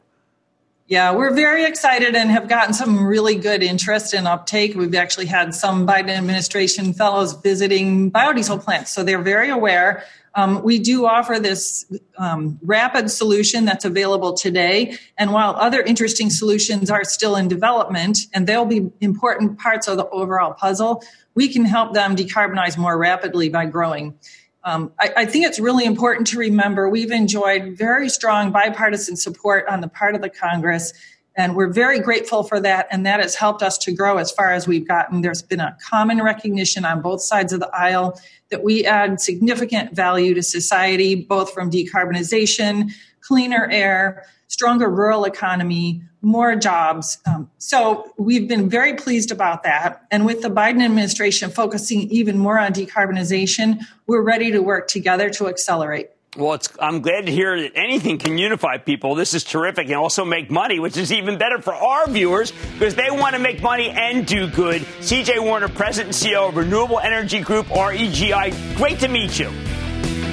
Yeah, 0.88 1.16
we're 1.16 1.34
very 1.34 1.66
excited 1.66 2.14
and 2.14 2.30
have 2.30 2.48
gotten 2.48 2.72
some 2.76 3.08
really 3.08 3.34
good 3.34 3.64
interest 3.64 4.14
and 4.14 4.28
uptake. 4.28 4.76
We've 4.76 4.94
actually 4.94 5.26
had 5.26 5.56
some 5.56 5.88
Biden 5.88 6.10
administration 6.10 6.94
fellows 6.94 7.34
visiting 7.34 8.12
biodiesel 8.12 8.64
plants, 8.64 8.94
so 8.94 9.04
they're 9.04 9.24
very 9.24 9.50
aware. 9.50 10.04
Um, 10.36 10.62
we 10.62 10.78
do 10.78 11.08
offer 11.08 11.40
this 11.40 11.92
um, 12.20 12.60
rapid 12.62 13.10
solution 13.10 13.66
that's 13.66 13.84
available 13.84 14.34
today. 14.34 14.98
And 15.18 15.34
while 15.34 15.56
other 15.56 15.82
interesting 15.82 16.30
solutions 16.30 16.92
are 16.92 17.04
still 17.04 17.36
in 17.36 17.48
development 17.48 18.20
and 18.32 18.46
they'll 18.46 18.66
be 18.66 18.92
important 19.02 19.58
parts 19.58 19.88
of 19.88 19.98
the 19.98 20.08
overall 20.10 20.54
puzzle, 20.54 21.02
we 21.34 21.48
can 21.48 21.66
help 21.66 21.96
them 21.96 22.16
decarbonize 22.16 22.78
more 22.78 22.96
rapidly 22.96 23.50
by 23.50 23.66
growing. 23.66 24.20
Um, 24.66 24.92
I, 25.00 25.14
I, 25.18 25.26
think 25.26 25.46
it's 25.46 25.60
really 25.60 25.86
important 25.86 26.26
to 26.28 26.40
remember 26.40 26.90
we've 26.90 27.12
enjoyed 27.12 27.78
very 27.78 28.10
strong 28.10 28.52
bipartisan 28.52 29.16
support 29.16 29.68
on 29.68 29.80
the 29.80 29.88
part 29.88 30.16
of 30.16 30.24
the 30.24 30.30
Congress. 30.30 30.92
And 31.38 31.56
we're 31.56 31.72
very 31.72 32.00
grateful 32.00 32.42
for 32.42 32.60
that. 32.62 32.88
And 32.90 33.06
that 33.06 33.20
has 33.20 33.36
helped 33.36 33.62
us 33.62 33.78
to 33.80 33.92
grow 33.92 34.18
as 34.18 34.32
far 34.32 34.52
as 34.54 34.68
we've 34.68 34.88
gotten. 34.88 35.22
There's 35.22 35.44
been 35.44 35.60
a 35.60 35.78
common 35.88 36.20
recognition 36.24 36.84
on 36.84 37.04
both 37.04 37.22
sides 37.22 37.54
of 37.54 37.60
the 37.60 37.70
aisle 37.76 38.20
that 38.50 38.64
we 38.64 38.86
add 38.86 39.22
significant 39.22 39.96
value 39.96 40.34
to 40.34 40.42
society, 40.42 41.14
both 41.14 41.54
from 41.54 41.70
decarbonization, 41.70 42.92
cleaner 43.22 43.70
air, 43.72 44.26
stronger 44.56 44.90
rural 44.90 45.26
economy, 45.26 46.02
more 46.22 46.56
jobs. 46.56 47.18
Um, 47.26 47.52
so 47.58 48.10
we've 48.18 48.48
been 48.48 48.70
very 48.70 48.94
pleased 48.94 49.30
about 49.30 49.64
that. 49.64 50.06
And 50.12 50.26
with 50.26 50.42
the 50.42 50.48
Biden 50.48 50.82
administration 50.82 51.50
focusing 51.50 52.10
even 52.10 52.38
more 52.38 52.58
on 52.58 52.72
decarbonization, 52.72 53.82
we're 54.08 54.22
ready 54.22 54.52
to 54.52 54.60
work 54.62 54.88
together 54.88 55.30
to 55.32 55.50
accelerate. 55.50 56.12
Well, 56.38 56.58
I'm 56.80 57.02
glad 57.02 57.26
to 57.26 57.34
hear 57.34 57.62
that 57.64 57.74
anything 57.76 58.18
can 58.18 58.38
unify 58.38 58.78
people. 58.78 59.16
This 59.16 59.34
is 59.34 59.44
terrific 59.44 59.88
and 59.88 59.96
also 59.98 60.24
make 60.24 60.50
money, 60.50 60.80
which 60.80 60.96
is 60.96 61.12
even 61.12 61.38
better 61.38 61.62
for 61.62 61.74
our 61.74 62.08
viewers 62.08 62.54
because 62.74 62.96
they 62.96 63.12
want 63.12 63.36
to 63.36 63.40
make 63.40 63.62
money 63.62 63.90
and 63.90 64.26
do 64.26 64.48
good. 64.48 64.84
CJ 65.02 65.44
Warner, 65.44 65.68
President 65.68 66.16
and 66.16 66.34
CEO 66.34 66.48
of 66.48 66.56
Renewable 66.56 67.00
Energy 67.00 67.42
Group, 67.42 67.66
REGI. 67.68 68.78
Great 68.78 69.00
to 69.00 69.10
meet 69.10 69.38
you. 69.38 69.50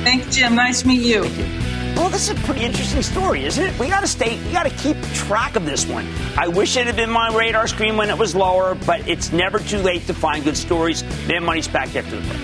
Thanks, 0.05 0.37
Jim. 0.37 0.55
Nice 0.55 0.83
to 0.83 0.89
meet 0.89 1.03
you. 1.03 1.62
Well, 1.97 2.09
this 2.09 2.29
is 2.29 2.31
a 2.31 2.35
pretty 2.43 2.63
interesting 2.63 3.03
story, 3.03 3.45
isn't 3.45 3.65
it? 3.65 3.79
We 3.79 3.89
got 3.89 4.01
to 4.01 4.07
stay, 4.07 4.43
we 4.45 4.53
got 4.53 4.65
to 4.65 4.71
keep 4.71 5.01
track 5.15 5.57
of 5.57 5.65
this 5.65 5.87
one. 5.87 6.07
I 6.37 6.49
wish 6.49 6.77
it 6.77 6.87
had 6.87 6.97
been 6.97 7.11
my 7.11 7.35
radar 7.35 7.67
screen 7.69 7.97
when 7.97 8.11
it 8.11 8.19
was 8.19 8.35
lower, 8.35 8.75
but 8.75 9.07
it's 9.09 9.33
never 9.33 9.59
too 9.59 9.79
late 9.79 10.07
to 10.07 10.15
find 10.15 10.43
good 10.43 10.57
stories. 10.57 11.05
Mad 11.29 11.43
Money's 11.43 11.69
back 11.69 11.95
after 11.95 12.21
the 12.21 12.27
break. 12.27 12.41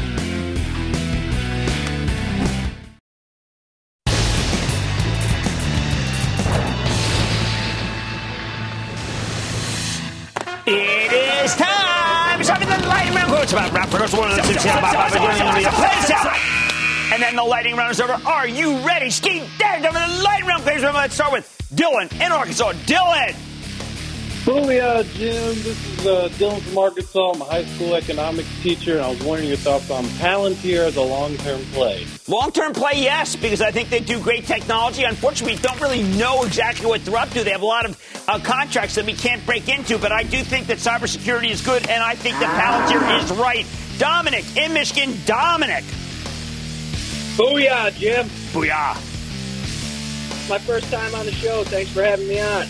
It 10.70 11.12
is 11.44 11.56
time. 11.56 12.44
Something 12.44 12.68
the 12.68 12.86
lightning 12.86 13.14
round. 13.14 13.32
About 13.50 13.72
rap. 13.72 13.88
First 13.88 14.14
one, 14.14 14.28
two, 14.42 14.52
and 17.12 17.22
then 17.22 17.36
the 17.36 17.44
lightning 17.44 17.76
round 17.76 17.90
is 17.92 18.00
over. 18.00 18.14
Are 18.26 18.46
you 18.46 18.78
ready? 18.86 19.10
Ski 19.10 19.42
dead 19.58 19.84
over 19.84 19.98
the 19.98 20.22
lightning 20.22 20.48
round. 20.48 20.62
Please 20.62 20.82
let's 20.82 21.14
start 21.14 21.32
with 21.32 21.68
Dylan 21.74 22.12
in 22.14 22.32
Arkansas. 22.32 22.72
Dylan. 22.86 23.34
Booyah, 24.44 25.04
Jim. 25.14 25.54
This 25.62 25.66
is 25.66 26.06
uh, 26.06 26.28
Dylan 26.32 26.60
from 26.62 26.78
Arkansas. 26.78 27.32
I'm 27.32 27.42
a 27.42 27.44
high 27.44 27.64
school 27.64 27.94
economics 27.94 28.48
teacher, 28.62 28.92
and 28.92 29.02
I 29.02 29.10
was 29.10 29.22
wondering 29.22 29.48
your 29.48 29.58
thoughts 29.58 29.90
on 29.90 30.04
Palantir 30.04 30.86
as 30.86 30.96
a 30.96 31.02
long-term 31.02 31.60
play. 31.72 32.06
Long-term 32.28 32.72
play, 32.72 32.92
yes, 32.94 33.36
because 33.36 33.60
I 33.60 33.70
think 33.70 33.90
they 33.90 34.00
do 34.00 34.18
great 34.22 34.46
technology. 34.46 35.04
Unfortunately, 35.04 35.56
we 35.56 35.62
don't 35.62 35.78
really 35.82 36.02
know 36.16 36.44
exactly 36.44 36.86
what 36.86 37.04
they're 37.04 37.16
up 37.16 37.28
to. 37.30 37.44
They 37.44 37.50
have 37.50 37.60
a 37.60 37.66
lot 37.66 37.84
of 37.84 38.24
uh, 38.26 38.38
contracts 38.38 38.94
that 38.94 39.04
we 39.04 39.12
can't 39.12 39.44
break 39.44 39.68
into, 39.68 39.98
but 39.98 40.12
I 40.12 40.22
do 40.22 40.42
think 40.42 40.66
that 40.68 40.78
cybersecurity 40.78 41.50
is 41.50 41.60
good, 41.60 41.86
and 41.86 42.02
I 42.02 42.14
think 42.14 42.38
that 42.38 42.48
Palantir 42.58 43.22
is 43.24 43.30
right. 43.38 43.66
Dominic 43.98 44.56
in 44.56 44.72
Michigan. 44.72 45.14
Dominic. 45.26 45.84
Booyah, 47.38 47.94
Jim. 47.94 48.26
Booyah. 48.50 48.96
My 50.48 50.58
first 50.58 50.90
time 50.90 51.14
on 51.14 51.24
the 51.24 51.30
show. 51.30 51.62
Thanks 51.62 51.88
for 51.92 52.02
having 52.02 52.26
me 52.26 52.40
on. 52.40 52.66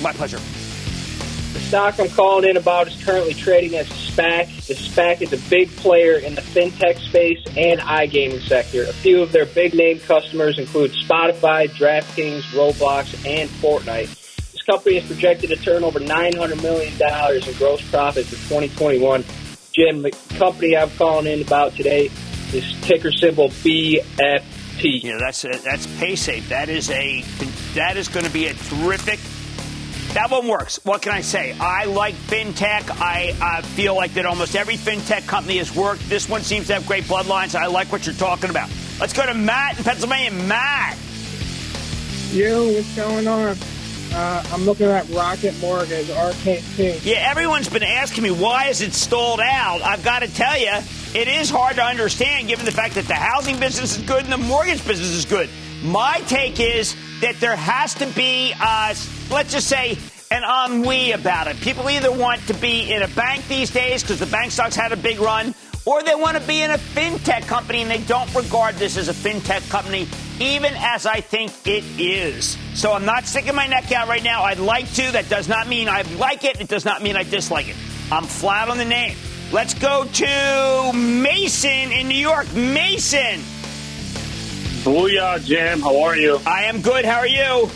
My 0.00 0.12
pleasure. 0.12 0.38
The 0.38 1.58
stock 1.58 1.98
I'm 1.98 2.08
calling 2.08 2.48
in 2.48 2.56
about 2.56 2.86
is 2.86 3.02
currently 3.02 3.34
trading 3.34 3.76
as 3.76 3.88
SPAC. 3.88 4.68
The 4.68 4.74
SPAC 4.74 5.22
is 5.22 5.32
a 5.32 5.50
big 5.50 5.74
player 5.74 6.18
in 6.18 6.36
the 6.36 6.40
fintech 6.40 6.98
space 6.98 7.44
and 7.56 7.80
iGaming 7.80 8.46
sector. 8.46 8.84
A 8.84 8.92
few 8.92 9.22
of 9.22 9.32
their 9.32 9.44
big 9.44 9.74
name 9.74 9.98
customers 9.98 10.56
include 10.56 10.92
Spotify, 10.92 11.68
DraftKings, 11.68 12.42
Roblox, 12.52 13.26
and 13.26 13.50
Fortnite. 13.50 14.06
This 14.52 14.62
company 14.62 14.98
is 14.98 15.06
projected 15.06 15.50
to 15.50 15.56
turn 15.56 15.82
over 15.82 15.98
$900 15.98 16.62
million 16.62 16.92
in 16.92 17.54
gross 17.54 17.82
profit 17.90 18.26
for 18.26 18.36
2021. 18.36 19.24
Jim, 19.72 20.02
the 20.02 20.12
company 20.38 20.76
I'm 20.76 20.90
calling 20.90 21.26
in 21.26 21.42
about 21.42 21.74
today 21.74 22.08
is 22.52 22.74
ticker 22.82 23.12
symbol 23.12 23.48
BFT. 23.48 25.02
Yeah, 25.02 25.18
that's 25.18 25.44
a, 25.44 25.48
that's 25.48 25.86
PaySafe. 25.86 26.48
That 26.48 26.68
is 26.68 26.90
a 26.90 27.22
that 27.74 27.96
is 27.96 28.08
going 28.08 28.26
to 28.26 28.32
be 28.32 28.46
a 28.46 28.54
terrific 28.54 29.18
that 30.14 30.30
one 30.30 30.46
works. 30.46 30.78
What 30.84 31.00
can 31.00 31.12
I 31.12 31.22
say? 31.22 31.56
I 31.58 31.86
like 31.86 32.14
fintech. 32.14 32.90
I 33.00 33.34
uh, 33.40 33.62
feel 33.62 33.96
like 33.96 34.12
that 34.12 34.26
almost 34.26 34.54
every 34.54 34.76
fintech 34.76 35.26
company 35.26 35.56
has 35.56 35.74
worked. 35.74 36.06
This 36.06 36.28
one 36.28 36.42
seems 36.42 36.66
to 36.66 36.74
have 36.74 36.86
great 36.86 37.04
bloodlines. 37.04 37.54
I 37.54 37.66
like 37.66 37.90
what 37.90 38.04
you're 38.04 38.14
talking 38.16 38.50
about. 38.50 38.68
Let's 39.00 39.14
go 39.14 39.24
to 39.24 39.32
Matt 39.32 39.78
in 39.78 39.84
Pennsylvania. 39.84 40.30
Matt. 40.46 40.98
Yo, 42.30 42.72
what's 42.72 42.94
going 42.94 43.26
on? 43.26 43.56
Uh, 44.12 44.44
I'm 44.52 44.64
looking 44.64 44.86
at 44.86 45.08
Rocket 45.08 45.58
Mortgage, 45.60 46.08
RKT. 46.08 47.00
Yeah, 47.04 47.26
everyone's 47.30 47.70
been 47.70 47.82
asking 47.82 48.24
me 48.24 48.30
why 48.30 48.66
is 48.66 48.82
it 48.82 48.92
stalled 48.92 49.40
out. 49.40 49.80
I've 49.80 50.04
got 50.04 50.18
to 50.18 50.28
tell 50.28 50.58
you, 50.58 50.72
it 51.14 51.28
is 51.28 51.50
hard 51.50 51.76
to 51.76 51.82
understand 51.82 52.48
given 52.48 52.64
the 52.64 52.72
fact 52.72 52.94
that 52.94 53.06
the 53.06 53.14
housing 53.14 53.58
business 53.60 53.98
is 53.98 54.04
good 54.04 54.24
and 54.24 54.32
the 54.32 54.38
mortgage 54.38 54.86
business 54.86 55.10
is 55.10 55.24
good. 55.24 55.48
My 55.82 56.20
take 56.26 56.58
is 56.58 56.96
that 57.20 57.36
there 57.40 57.56
has 57.56 57.94
to 57.94 58.06
be, 58.06 58.54
uh, 58.60 58.94
let's 59.30 59.52
just 59.52 59.68
say, 59.68 59.98
an 60.30 60.42
ennui 60.44 61.12
about 61.12 61.48
it. 61.48 61.56
People 61.60 61.90
either 61.90 62.10
want 62.10 62.40
to 62.46 62.54
be 62.54 62.92
in 62.92 63.02
a 63.02 63.08
bank 63.08 63.46
these 63.48 63.70
days 63.70 64.02
because 64.02 64.18
the 64.18 64.26
bank 64.26 64.52
stocks 64.52 64.74
had 64.74 64.92
a 64.92 64.96
big 64.96 65.20
run, 65.20 65.54
or 65.84 66.02
they 66.02 66.14
want 66.14 66.38
to 66.38 66.46
be 66.46 66.62
in 66.62 66.70
a 66.70 66.78
fintech 66.78 67.46
company 67.46 67.82
and 67.82 67.90
they 67.90 67.98
don't 68.04 68.32
regard 68.34 68.76
this 68.76 68.96
as 68.96 69.08
a 69.08 69.12
fintech 69.12 69.68
company, 69.68 70.08
even 70.40 70.72
as 70.76 71.04
I 71.04 71.20
think 71.20 71.52
it 71.66 71.84
is. 71.98 72.56
So 72.74 72.92
I'm 72.92 73.04
not 73.04 73.26
sticking 73.26 73.54
my 73.54 73.66
neck 73.66 73.92
out 73.92 74.08
right 74.08 74.22
now. 74.22 74.44
I'd 74.44 74.58
like 74.58 74.90
to. 74.94 75.12
That 75.12 75.28
does 75.28 75.48
not 75.48 75.68
mean 75.68 75.88
I 75.88 76.02
like 76.16 76.44
it. 76.44 76.60
It 76.60 76.68
does 76.68 76.84
not 76.84 77.02
mean 77.02 77.16
I 77.16 77.24
dislike 77.24 77.68
it. 77.68 77.76
I'm 78.10 78.24
flat 78.24 78.68
on 78.68 78.78
the 78.78 78.84
name. 78.84 79.16
Let's 79.52 79.74
go 79.74 80.06
to 80.06 80.92
Mason 80.94 81.92
in 81.92 82.08
New 82.08 82.16
York. 82.16 82.50
Mason. 82.54 83.38
Booyah, 84.82 85.44
Jim. 85.44 85.80
How 85.80 86.00
are 86.04 86.16
you? 86.16 86.40
I 86.46 86.64
am 86.64 86.80
good. 86.80 87.04
How 87.04 87.18
are 87.18 87.26
you? 87.26 87.68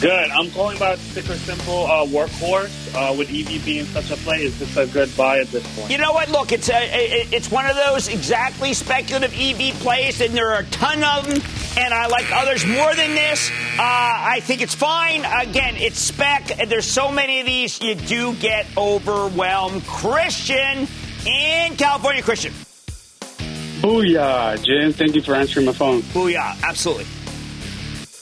Good. 0.00 0.30
I'm 0.30 0.50
calling 0.52 0.78
about 0.78 0.96
sticker 0.96 1.34
simple 1.34 1.84
uh, 1.84 2.06
workhorse. 2.06 2.81
Uh, 2.94 3.14
with 3.16 3.30
EV 3.30 3.64
being 3.64 3.86
such 3.86 4.10
a 4.10 4.16
play, 4.16 4.42
is 4.42 4.58
this 4.58 4.76
a 4.76 4.86
good 4.86 5.14
buy 5.16 5.38
at 5.38 5.46
this 5.48 5.66
point? 5.74 5.90
You 5.90 5.96
know 5.96 6.12
what? 6.12 6.28
Look, 6.28 6.52
it's 6.52 6.68
a, 6.68 6.76
it's 7.32 7.50
one 7.50 7.64
of 7.64 7.74
those 7.74 8.08
exactly 8.08 8.74
speculative 8.74 9.32
EV 9.34 9.74
plays, 9.80 10.20
and 10.20 10.34
there 10.34 10.50
are 10.52 10.60
a 10.60 10.66
ton 10.66 11.02
of 11.02 11.26
them. 11.26 11.40
And 11.78 11.94
I 11.94 12.06
like 12.08 12.30
others 12.30 12.66
more 12.66 12.94
than 12.94 13.14
this. 13.14 13.50
Uh, 13.50 13.80
I 13.80 14.40
think 14.42 14.60
it's 14.60 14.74
fine. 14.74 15.24
Again, 15.24 15.76
it's 15.76 15.98
spec. 15.98 16.68
There's 16.68 16.86
so 16.86 17.10
many 17.10 17.40
of 17.40 17.46
these, 17.46 17.80
you 17.80 17.94
do 17.94 18.34
get 18.34 18.66
overwhelmed. 18.76 19.86
Christian 19.86 20.86
in 21.26 21.76
California, 21.76 22.22
Christian. 22.22 22.52
Booyah, 23.80 24.62
Jim. 24.62 24.92
Thank 24.92 25.14
you 25.14 25.22
for 25.22 25.34
answering 25.34 25.66
my 25.66 25.72
phone. 25.72 26.02
Booyah, 26.02 26.62
absolutely. 26.62 27.06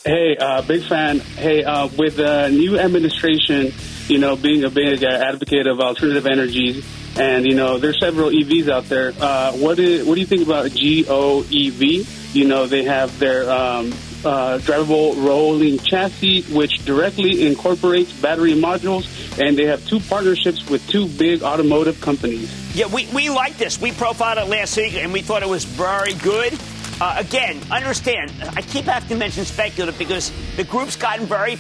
Hey, 0.04 0.36
uh, 0.38 0.62
big 0.62 0.82
fan. 0.84 1.18
Hey, 1.20 1.62
uh, 1.62 1.88
with 1.98 2.16
the 2.16 2.48
new 2.48 2.78
administration, 2.78 3.72
you 4.10 4.18
know, 4.18 4.36
being 4.36 4.64
a 4.64 4.70
big 4.70 5.02
advocate 5.02 5.66
of 5.66 5.80
alternative 5.80 6.26
energies, 6.26 6.84
and 7.16 7.46
you 7.46 7.54
know, 7.54 7.78
there's 7.78 7.98
several 8.00 8.30
EVs 8.30 8.68
out 8.68 8.84
there. 8.84 9.12
Uh, 9.18 9.52
what 9.52 9.78
is, 9.78 10.04
what 10.06 10.14
do 10.14 10.20
you 10.20 10.26
think 10.26 10.42
about 10.42 10.66
GOEV? 10.70 12.34
You 12.34 12.44
know, 12.46 12.66
they 12.66 12.84
have 12.84 13.18
their 13.18 13.50
um, 13.50 13.92
uh, 14.24 14.58
drivable 14.58 15.16
rolling 15.24 15.78
chassis, 15.78 16.42
which 16.42 16.84
directly 16.84 17.46
incorporates 17.46 18.12
battery 18.12 18.52
modules, 18.52 19.06
and 19.40 19.56
they 19.56 19.66
have 19.66 19.86
two 19.86 20.00
partnerships 20.00 20.68
with 20.68 20.86
two 20.88 21.06
big 21.06 21.42
automotive 21.42 22.00
companies. 22.00 22.74
Yeah, 22.74 22.86
we, 22.86 23.06
we 23.08 23.30
like 23.30 23.56
this. 23.58 23.80
We 23.80 23.92
profiled 23.92 24.38
it 24.38 24.48
last 24.48 24.76
week, 24.76 24.94
and 24.94 25.12
we 25.12 25.22
thought 25.22 25.42
it 25.42 25.48
was 25.48 25.64
very 25.64 26.14
good. 26.14 26.58
Uh, 27.00 27.16
again, 27.18 27.60
understand, 27.70 28.32
I 28.56 28.62
keep 28.62 28.84
having 28.84 29.08
to 29.08 29.16
mention 29.16 29.44
speculative 29.44 29.98
because 29.98 30.30
the 30.56 30.64
group's 30.64 30.96
gotten 30.96 31.26
very 31.26 31.56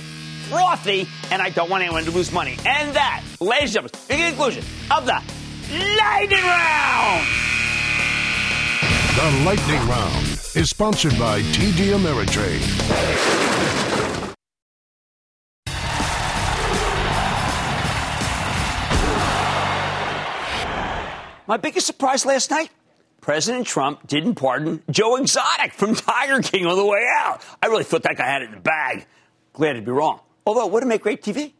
frothy, 0.50 1.08
and 1.30 1.40
I 1.40 1.50
don't 1.50 1.70
want 1.70 1.84
anyone 1.84 2.04
to 2.04 2.10
lose 2.10 2.32
money. 2.32 2.56
And 2.66 2.94
that, 2.94 3.22
ladies 3.40 3.76
and 3.76 3.90
gentlemen, 3.90 3.92
the 4.08 4.30
conclusion 4.30 4.64
of 4.90 5.06
the 5.06 5.22
Lightning 5.96 6.42
Round! 6.42 7.26
The 9.16 9.44
Lightning 9.44 9.88
Round 9.88 10.26
is 10.56 10.70
sponsored 10.70 11.16
by 11.18 11.40
TD 11.42 11.94
Ameritrade. 11.94 12.66
My 21.46 21.56
biggest 21.56 21.86
surprise 21.86 22.24
last 22.26 22.50
night 22.50 22.70
President 23.20 23.66
Trump 23.66 24.06
didn't 24.06 24.36
pardon 24.36 24.82
Joe 24.90 25.16
Exotic 25.16 25.72
from 25.72 25.94
Tiger 25.94 26.40
King 26.42 26.66
on 26.66 26.76
the 26.76 26.86
way 26.86 27.06
out. 27.20 27.42
I 27.62 27.66
really 27.66 27.84
thought 27.84 28.02
that 28.04 28.16
guy 28.16 28.26
had 28.26 28.42
it 28.42 28.46
in 28.46 28.52
the 28.52 28.60
bag. 28.60 29.06
Glad 29.52 29.74
to 29.74 29.82
be 29.82 29.90
wrong. 29.90 30.20
Although 30.50 30.66
it 30.66 30.72
would 30.72 30.82
have 30.82 30.88
made 30.88 31.00
great 31.00 31.22
TV. 31.22 31.52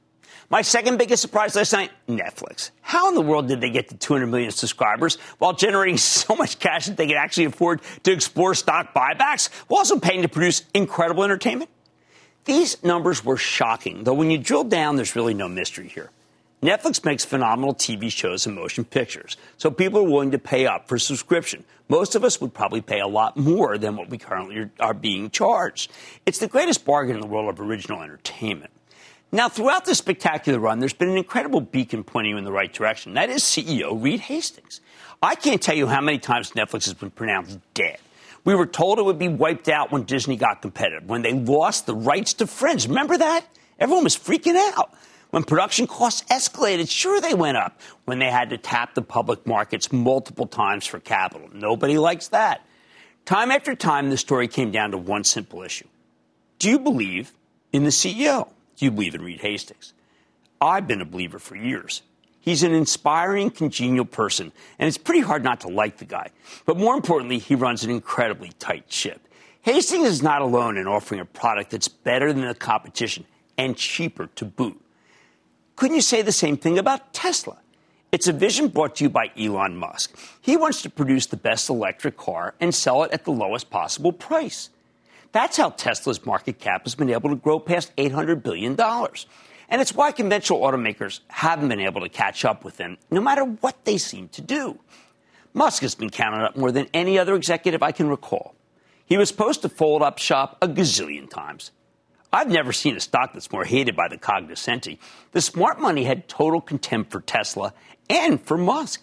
My 0.49 0.63
second 0.63 0.99
biggest 0.99 1.23
surprise 1.23 1.55
last 1.55 1.73
night 1.73 1.93
Netflix. 2.09 2.73
How 2.81 3.09
in 3.09 3.15
the 3.15 3.21
world 3.21 3.47
did 3.47 3.61
they 3.61 3.71
get 3.71 3.89
to 3.91 3.97
200 3.97 4.27
million 4.27 4.51
subscribers 4.51 5.15
while 5.39 5.53
generating 5.53 5.97
so 5.97 6.35
much 6.35 6.59
cash 6.59 6.87
that 6.87 6.97
they 6.97 7.07
could 7.07 7.15
actually 7.15 7.45
afford 7.45 7.83
to 8.03 8.11
explore 8.11 8.53
stock 8.53 8.93
buybacks 8.93 9.49
while 9.69 9.79
also 9.79 10.01
paying 10.01 10.23
to 10.23 10.29
produce 10.29 10.65
incredible 10.75 11.23
entertainment? 11.23 11.71
These 12.47 12.83
numbers 12.83 13.25
were 13.25 13.37
shocking, 13.37 14.03
though 14.03 14.15
when 14.15 14.29
you 14.29 14.39
drill 14.39 14.65
down, 14.65 14.97
there's 14.97 15.15
really 15.15 15.35
no 15.35 15.49
mystery 15.49 15.87
here. 15.87 16.11
Netflix 16.61 17.05
makes 17.05 17.25
phenomenal 17.25 17.77
TV 17.77 18.11
shows 18.11 18.45
and 18.45 18.57
motion 18.57 18.85
pictures, 18.85 19.37
so 19.57 19.71
people 19.71 20.01
are 20.01 20.11
willing 20.11 20.33
to 20.33 20.39
pay 20.39 20.67
up 20.67 20.89
for 20.89 20.99
subscription. 20.99 21.65
Most 21.89 22.17
of 22.17 22.25
us 22.25 22.41
would 22.41 22.53
probably 22.53 22.81
pay 22.81 22.99
a 22.99 23.07
lot 23.07 23.37
more 23.37 23.79
than 23.79 23.97
what 23.97 24.11
we 24.11 24.19
currently 24.19 24.69
are 24.81 24.95
being 24.95 25.31
charged. 25.31 25.93
It's 26.27 26.39
the 26.39 26.49
greatest 26.49 26.85
bargain 26.85 27.15
in 27.15 27.23
the 27.23 27.29
world 27.29 27.49
of 27.49 27.61
original 27.61 28.03
entertainment. 28.03 28.73
Now, 29.33 29.49
throughout 29.49 29.85
this 29.85 29.99
spectacular 29.99 30.59
run, 30.59 30.81
there's 30.81 30.93
been 30.93 31.09
an 31.09 31.17
incredible 31.17 31.61
beacon 31.61 32.03
pointing 32.03 32.33
you 32.33 32.37
in 32.37 32.45
the 32.45 32.51
right 32.51 32.73
direction. 32.73 33.15
That 33.15 33.31
is 33.31 33.45
CEO 33.45 34.03
Reed 34.03 34.21
Hastings. 34.21 34.81
I 35.23 35.37
can't 35.37 35.63
tell 35.63 35.77
you 35.77 35.87
how 35.87 36.01
many 36.01 36.19
times 36.19 36.51
Netflix 36.51 36.87
has 36.87 36.95
been 36.95 37.11
pronounced 37.11 37.61
dead. 37.75 37.99
We 38.45 38.55
were 38.57 38.67
told 38.67 38.99
it 38.99 39.05
would 39.05 39.19
be 39.19 39.29
wiped 39.29 39.69
out 39.69 39.93
when 39.93 40.03
Disney 40.03 40.37
got 40.37 40.63
competitive, 40.63 41.09
when 41.09 41.23
they 41.23 41.33
lost 41.33 41.87
the 41.87 41.95
rights 41.95 42.35
to 42.35 42.47
Friends. 42.47 42.89
Remember 42.89 43.17
that? 43.17 43.45
Everyone 43.79 44.03
was 44.03 44.17
freaking 44.17 44.57
out. 44.57 44.93
When 45.31 45.45
production 45.45 45.87
costs 45.87 46.23
escalated, 46.29 46.91
sure, 46.91 47.21
they 47.21 47.35
went 47.35 47.57
up. 47.57 47.81
When 48.07 48.19
they 48.19 48.31
had 48.31 48.51
to 48.51 48.59
tap 48.59 48.95
the 48.95 49.03
public 49.03 49.47
markets 49.47 49.93
multiple 49.93 50.47
times 50.47 50.87
for 50.87 50.99
capital. 50.99 51.49
Nobody 51.53 51.99
likes 51.99 52.29
that. 52.29 52.67
Time 53.27 53.53
after 53.53 53.77
time, 53.77 54.11
the 54.11 54.17
story 54.17 54.49
came 54.49 54.73
down 54.73 54.91
to 54.91 54.99
one 54.99 55.23
simple 55.23 55.63
issue 55.63 55.87
Do 56.59 56.69
you 56.69 56.81
believe 56.81 57.33
in 57.73 57.85
the 57.85 57.91
CEO? 57.91 58.49
You 58.81 58.91
believe 58.91 59.15
in 59.15 59.23
Reed 59.23 59.41
Hastings? 59.41 59.93
I've 60.61 60.87
been 60.87 61.01
a 61.01 61.07
believer 61.07 61.39
for 61.39 61.57
years. 61.57 62.03
He's 62.41 62.63
an 62.63 62.73
inspiring, 62.73 63.51
congenial 63.51 64.07
person, 64.07 64.53
and 64.79 64.89
it's 64.89 64.97
pretty 64.97 65.21
hard 65.21 65.45
not 65.45 65.61
to 65.61 65.69
like 65.69 65.99
the 65.99 66.07
guy. 66.07 66.31
But 66.65 66.79
more 66.79 66.95
importantly, 66.95 67.39
he 67.39 67.55
runs 67.55 67.85
an 67.85 67.91
incredibly 67.91 68.51
tight 68.59 68.91
ship. 68.91 69.29
Hastings 69.63 70.09
is 70.09 70.23
not 70.23 70.41
alone 70.41 70.79
in 70.79 70.87
offering 70.87 71.21
a 71.21 71.27
product 71.27 71.71
that's 71.71 71.89
better 71.89 72.33
than 72.33 72.47
the 72.47 72.55
competition 72.55 73.27
and 73.59 73.77
cheaper 73.77 74.27
to 74.37 74.47
boot. 74.47 74.81
Couldn't 75.77 75.97
you 75.97 76.03
say 76.03 76.23
the 76.23 76.33
same 76.33 76.57
thing 76.57 76.79
about 76.79 77.13
Tesla? 77.13 77.59
It's 78.11 78.27
a 78.27 78.33
vision 78.33 78.69
brought 78.69 78.97
to 78.97 79.05
you 79.05 79.11
by 79.11 79.31
Elon 79.39 79.77
Musk. 79.77 80.17
He 80.41 80.57
wants 80.57 80.83
to 80.83 80.91
produce 80.91 81.27
the 81.27 81.37
best 81.37 81.69
electric 81.69 82.17
car 82.17 82.55
and 82.59 82.75
sell 82.75 83.03
it 83.05 83.13
at 83.13 83.25
the 83.25 83.33
lowest 83.33 83.71
possible 83.71 84.13
price. 84.13 84.71
That's 85.33 85.57
how 85.57 85.71
Tesla's 85.71 86.25
market 86.27 86.59
cap 86.59 86.85
has 86.85 86.95
been 86.95 87.11
able 87.11 87.31
to 87.31 87.37
grow 87.37 87.59
past 87.61 87.95
$800 87.97 88.43
billion. 88.43 88.79
And 89.69 89.81
it's 89.81 89.95
why 89.95 90.11
conventional 90.11 90.61
automakers 90.61 91.21
haven't 91.29 91.69
been 91.69 91.81
able 91.81 92.01
to 92.01 92.09
catch 92.09 92.45
up 92.45 92.65
with 92.65 92.77
them, 92.77 92.99
no 93.11 93.21
matter 93.21 93.45
what 93.45 93.85
they 93.85 93.99
seem 93.99 94.29
to 94.31 94.43
do. 94.43 94.81
Musk 95.55 95.83
has 95.83 95.95
been 95.95 96.11
counted 96.11 96.45
up 96.45 96.57
more 96.57 96.73
than 96.73 96.89
any 96.93 97.19
other 97.19 97.35
executive 97.35 97.83
I 97.83 97.93
can 97.93 98.09
recall. 98.09 98.55
He 99.07 99.17
was 99.17 99.29
supposed 99.29 99.63
to 99.63 99.69
fold 99.69 100.03
up 100.03 100.19
shop 100.19 100.57
a 100.63 100.69
gazillion 100.69 101.29
times. 101.29 101.71
I've 102.33 102.49
never 102.49 102.73
seen 102.73 102.97
a 102.97 103.01
stock 103.01 103.33
that's 103.33 103.51
more 103.51 103.65
hated 103.65 103.97
by 103.97 104.09
the 104.09 104.17
cognoscenti. 104.17 104.99
The 105.33 105.41
smart 105.41 105.81
money 105.81 106.05
had 106.05 106.29
total 106.29 106.61
contempt 106.61 107.11
for 107.11 107.21
Tesla 107.21 107.75
and 108.09 108.41
for 108.41 108.57
Musk. 108.57 109.03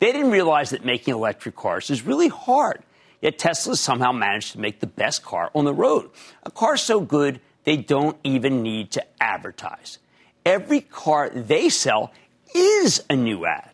They 0.00 0.12
didn't 0.12 0.30
realize 0.30 0.70
that 0.70 0.84
making 0.84 1.14
electric 1.14 1.56
cars 1.56 1.90
is 1.90 2.02
really 2.02 2.28
hard. 2.28 2.82
Yet 3.20 3.38
Tesla 3.38 3.76
somehow 3.76 4.12
managed 4.12 4.52
to 4.52 4.60
make 4.60 4.80
the 4.80 4.86
best 4.86 5.24
car 5.24 5.50
on 5.54 5.64
the 5.64 5.74
road. 5.74 6.10
A 6.44 6.50
car 6.50 6.76
so 6.76 7.00
good 7.00 7.40
they 7.64 7.76
don't 7.76 8.16
even 8.22 8.62
need 8.62 8.92
to 8.92 9.04
advertise. 9.20 9.98
Every 10.44 10.80
car 10.80 11.28
they 11.30 11.68
sell 11.68 12.12
is 12.54 13.02
a 13.10 13.16
new 13.16 13.44
ad. 13.44 13.72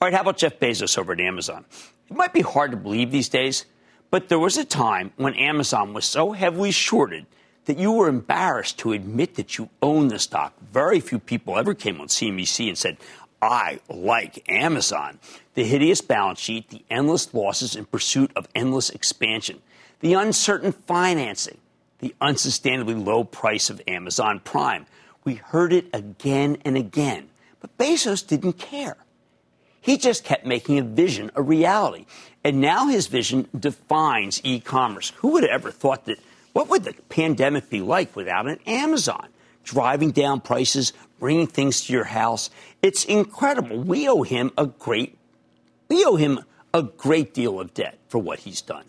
All 0.00 0.06
right, 0.06 0.14
how 0.14 0.22
about 0.22 0.38
Jeff 0.38 0.58
Bezos 0.58 0.96
over 0.96 1.12
at 1.12 1.20
Amazon? 1.20 1.64
It 2.10 2.16
might 2.16 2.32
be 2.32 2.42
hard 2.42 2.70
to 2.70 2.76
believe 2.76 3.10
these 3.10 3.28
days, 3.28 3.64
but 4.10 4.28
there 4.28 4.38
was 4.38 4.56
a 4.56 4.64
time 4.64 5.12
when 5.16 5.34
Amazon 5.34 5.92
was 5.92 6.04
so 6.04 6.32
heavily 6.32 6.70
shorted 6.70 7.26
that 7.64 7.78
you 7.78 7.92
were 7.92 8.08
embarrassed 8.08 8.78
to 8.78 8.92
admit 8.92 9.34
that 9.36 9.56
you 9.56 9.70
owned 9.82 10.10
the 10.10 10.18
stock. 10.18 10.54
Very 10.72 11.00
few 11.00 11.18
people 11.18 11.58
ever 11.58 11.74
came 11.74 12.00
on 12.00 12.08
CNBC 12.08 12.68
and 12.68 12.78
said, 12.78 12.98
I 13.44 13.80
like 13.88 14.42
Amazon. 14.50 15.18
The 15.54 15.64
hideous 15.64 16.00
balance 16.00 16.40
sheet, 16.40 16.70
the 16.70 16.82
endless 16.90 17.32
losses 17.34 17.76
in 17.76 17.84
pursuit 17.84 18.32
of 18.34 18.48
endless 18.54 18.90
expansion, 18.90 19.60
the 20.00 20.14
uncertain 20.14 20.72
financing, 20.72 21.58
the 21.98 22.14
unsustainably 22.20 23.02
low 23.02 23.22
price 23.22 23.68
of 23.68 23.82
Amazon 23.86 24.40
Prime. 24.40 24.86
We 25.24 25.34
heard 25.34 25.72
it 25.72 25.86
again 25.92 26.58
and 26.64 26.76
again. 26.76 27.28
But 27.60 27.76
Bezos 27.78 28.26
didn't 28.26 28.54
care. 28.54 28.96
He 29.80 29.98
just 29.98 30.24
kept 30.24 30.46
making 30.46 30.78
a 30.78 30.82
vision 30.82 31.30
a 31.34 31.42
reality. 31.42 32.06
And 32.42 32.60
now 32.60 32.88
his 32.88 33.06
vision 33.06 33.48
defines 33.58 34.40
e 34.42 34.60
commerce. 34.60 35.12
Who 35.16 35.28
would 35.28 35.42
have 35.42 35.52
ever 35.52 35.70
thought 35.70 36.06
that? 36.06 36.18
What 36.54 36.70
would 36.70 36.84
the 36.84 36.94
pandemic 37.08 37.68
be 37.68 37.82
like 37.82 38.16
without 38.16 38.46
an 38.46 38.60
Amazon? 38.66 39.28
Driving 39.64 40.10
down 40.10 40.40
prices, 40.40 40.92
bringing 41.18 41.46
things 41.46 41.86
to 41.86 41.92
your 41.92 42.04
house. 42.04 42.50
It's 42.82 43.04
incredible. 43.04 43.80
We 43.80 44.08
owe 44.08 44.22
him 44.22 44.52
a 44.56 44.66
great, 44.66 45.18
we 45.88 46.04
owe 46.04 46.16
him 46.16 46.40
a 46.72 46.82
great 46.82 47.34
deal 47.34 47.58
of 47.58 47.74
debt 47.74 47.98
for 48.08 48.18
what 48.18 48.40
he's 48.40 48.60
done. 48.60 48.84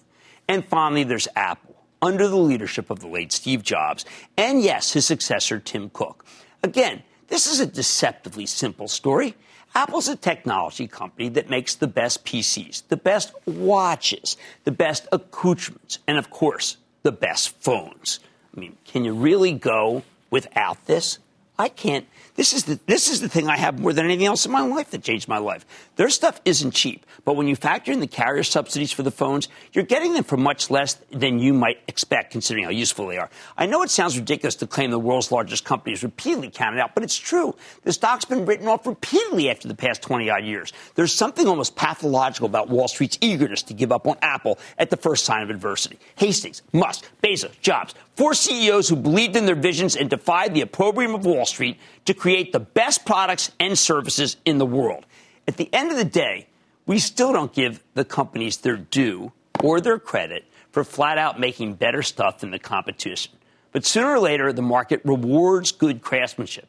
And 0.47 0.65
finally, 0.65 1.03
there's 1.03 1.27
Apple, 1.35 1.75
under 2.01 2.27
the 2.27 2.37
leadership 2.37 2.89
of 2.89 2.99
the 2.99 3.07
late 3.07 3.31
Steve 3.31 3.63
Jobs, 3.63 4.05
and 4.37 4.61
yes, 4.61 4.93
his 4.93 5.05
successor, 5.05 5.59
Tim 5.59 5.89
Cook. 5.89 6.25
Again, 6.61 7.03
this 7.27 7.47
is 7.47 7.59
a 7.59 7.65
deceptively 7.65 8.45
simple 8.45 8.87
story. 8.87 9.35
Apple's 9.73 10.07
a 10.07 10.15
technology 10.15 10.87
company 10.87 11.29
that 11.29 11.49
makes 11.49 11.75
the 11.75 11.87
best 11.87 12.25
PCs, 12.25 12.87
the 12.87 12.97
best 12.97 13.33
watches, 13.45 14.37
the 14.63 14.71
best 14.71 15.07
accoutrements, 15.11 15.99
and 16.07 16.17
of 16.17 16.29
course, 16.29 16.77
the 17.03 17.11
best 17.11 17.61
phones. 17.61 18.19
I 18.55 18.59
mean, 18.59 18.77
can 18.85 19.03
you 19.03 19.13
really 19.13 19.51
go 19.51 20.03
without 20.35 20.85
this? 20.85 21.19
I 21.57 21.69
can't 21.69 22.05
this 22.35 22.53
is 22.53 22.65
the 22.65 22.79
this 22.85 23.09
is 23.09 23.21
the 23.21 23.29
thing 23.29 23.47
I 23.47 23.57
have 23.57 23.79
more 23.79 23.93
than 23.93 24.05
anything 24.05 24.25
else 24.25 24.45
in 24.45 24.51
my 24.51 24.61
life 24.61 24.91
that 24.91 25.03
changed 25.03 25.27
my 25.27 25.37
life. 25.37 25.65
Their 25.95 26.09
stuff 26.09 26.41
isn't 26.43 26.71
cheap, 26.71 27.05
but 27.23 27.35
when 27.35 27.47
you 27.47 27.55
factor 27.55 27.91
in 27.91 28.01
the 28.01 28.07
carrier 28.07 28.43
subsidies 28.43 28.91
for 28.91 29.03
the 29.03 29.11
phones, 29.11 29.47
you're 29.71 29.85
getting 29.85 30.13
them 30.13 30.25
for 30.25 30.35
much 30.35 30.69
less 30.69 30.95
than 31.11 31.39
you 31.39 31.53
might 31.53 31.79
expect, 31.87 32.31
considering 32.31 32.65
how 32.65 32.71
useful 32.71 33.07
they 33.07 33.17
are. 33.17 33.29
I 33.57 33.65
know 33.65 33.83
it 33.83 33.89
sounds 33.89 34.17
ridiculous 34.17 34.55
to 34.55 34.67
claim 34.67 34.91
the 34.91 34.99
world's 34.99 35.31
largest 35.31 35.63
company 35.63 35.93
is 35.93 36.03
repeatedly 36.03 36.49
counted 36.51 36.79
out, 36.81 36.93
but 36.93 37.03
it's 37.03 37.17
true. 37.17 37.55
The 37.83 37.93
stock's 37.93 38.25
been 38.25 38.45
written 38.45 38.67
off 38.67 38.85
repeatedly 38.85 39.49
after 39.49 39.67
the 39.67 39.75
past 39.75 40.01
20 40.01 40.29
odd 40.29 40.43
years. 40.43 40.73
There's 40.95 41.13
something 41.13 41.47
almost 41.47 41.75
pathological 41.75 42.47
about 42.47 42.69
Wall 42.69 42.89
Street's 42.89 43.17
eagerness 43.21 43.63
to 43.63 43.73
give 43.73 43.93
up 43.93 44.07
on 44.07 44.17
Apple 44.21 44.59
at 44.77 44.89
the 44.89 44.97
first 44.97 45.23
sign 45.23 45.41
of 45.41 45.49
adversity. 45.49 45.97
Hastings, 46.17 46.61
Musk, 46.73 47.09
Bezos, 47.23 47.57
Jobs, 47.61 47.95
four 48.15 48.33
CEOs 48.33 48.89
who 48.89 48.95
believed 48.95 49.35
in 49.35 49.45
their 49.45 49.55
visions 49.55 49.95
and 49.95 50.09
defied 50.09 50.53
the 50.53 50.61
opprobrium 50.61 51.15
of 51.15 51.25
Wall 51.25 51.45
Street 51.45 51.77
to 52.05 52.13
create 52.25 52.51
the 52.51 52.59
best 52.59 53.05
products 53.05 53.51
and 53.59 53.77
services 53.77 54.37
in 54.45 54.57
the 54.57 54.65
world. 54.65 55.05
At 55.47 55.57
the 55.57 55.71
end 55.71 55.91
of 55.91 55.97
the 55.97 56.03
day, 56.03 56.47
we 56.87 56.97
still 56.97 57.31
don't 57.31 57.53
give 57.53 57.83
the 57.93 58.03
companies 58.03 58.57
their 58.57 58.77
due 58.77 59.31
or 59.63 59.79
their 59.79 59.99
credit 59.99 60.43
for 60.71 60.83
flat 60.83 61.19
out 61.19 61.39
making 61.39 61.75
better 61.75 62.01
stuff 62.01 62.39
than 62.39 62.49
the 62.49 62.57
competition. 62.57 63.31
But 63.71 63.85
sooner 63.85 64.07
or 64.07 64.19
later, 64.19 64.51
the 64.51 64.63
market 64.63 65.01
rewards 65.05 65.71
good 65.71 66.01
craftsmanship. 66.01 66.67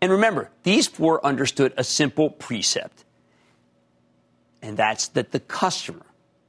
And 0.00 0.10
remember, 0.10 0.48
these 0.62 0.86
four 0.86 1.22
understood 1.22 1.74
a 1.76 1.84
simple 1.84 2.30
precept, 2.30 3.04
and 4.62 4.74
that's 4.74 5.08
that 5.08 5.32
the 5.32 5.40
customer 5.40 6.06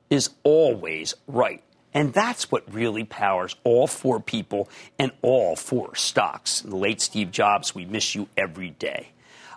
is 0.10 0.30
always 0.43 1.14
right. 1.28 1.62
And 1.96 2.12
that's 2.12 2.52
what 2.52 2.72
really 2.74 3.06
powers 3.06 3.56
all 3.64 3.88
four 3.88 4.20
people 4.20 4.70
and 5.00 5.14
all 5.22 5.56
four 5.56 5.96
stocks. 5.96 6.60
The 6.60 6.76
late 6.76 7.00
Steve 7.00 7.32
Jobs, 7.32 7.74
we 7.74 7.86
miss 7.86 8.14
you 8.14 8.28
every 8.36 8.72
day. 8.72 9.08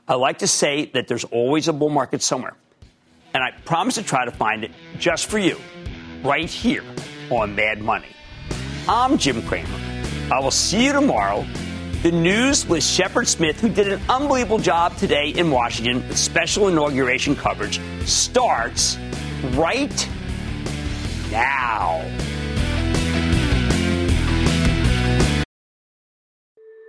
I 0.07 0.15
like 0.15 0.39
to 0.39 0.47
say 0.47 0.87
that 0.95 1.09
there's 1.09 1.25
always 1.25 1.67
a 1.67 1.73
bull 1.73 1.91
market 1.91 2.23
somewhere. 2.23 2.55
And 3.35 3.43
I 3.43 3.51
promise 3.65 3.97
to 3.97 4.05
try 4.05 4.25
to 4.25 4.31
find 4.31 4.63
it 4.63 4.71
just 4.99 5.27
for 5.27 5.39
you, 5.39 5.59
right 6.23 6.49
here 6.49 6.85
on 7.29 7.57
Mad 7.57 7.83
Money. 7.83 8.07
I'm 8.89 9.19
Jim 9.19 9.43
Cramer. 9.43 9.69
I 10.33 10.39
will 10.39 10.53
see 10.53 10.87
you 10.87 10.93
tomorrow. 10.93 11.45
The 12.03 12.13
news 12.13 12.65
with 12.67 12.85
Shepard 12.85 13.27
Smith, 13.27 13.61
who 13.61 13.69
did 13.69 13.93
an 13.93 14.01
unbelievable 14.09 14.59
job 14.59 14.97
today 14.97 15.31
in 15.31 15.51
Washington 15.51 16.15
special 16.15 16.69
inauguration 16.69 17.35
coverage, 17.35 17.81
starts 18.07 18.97
right 19.55 20.09
now. 21.33 22.28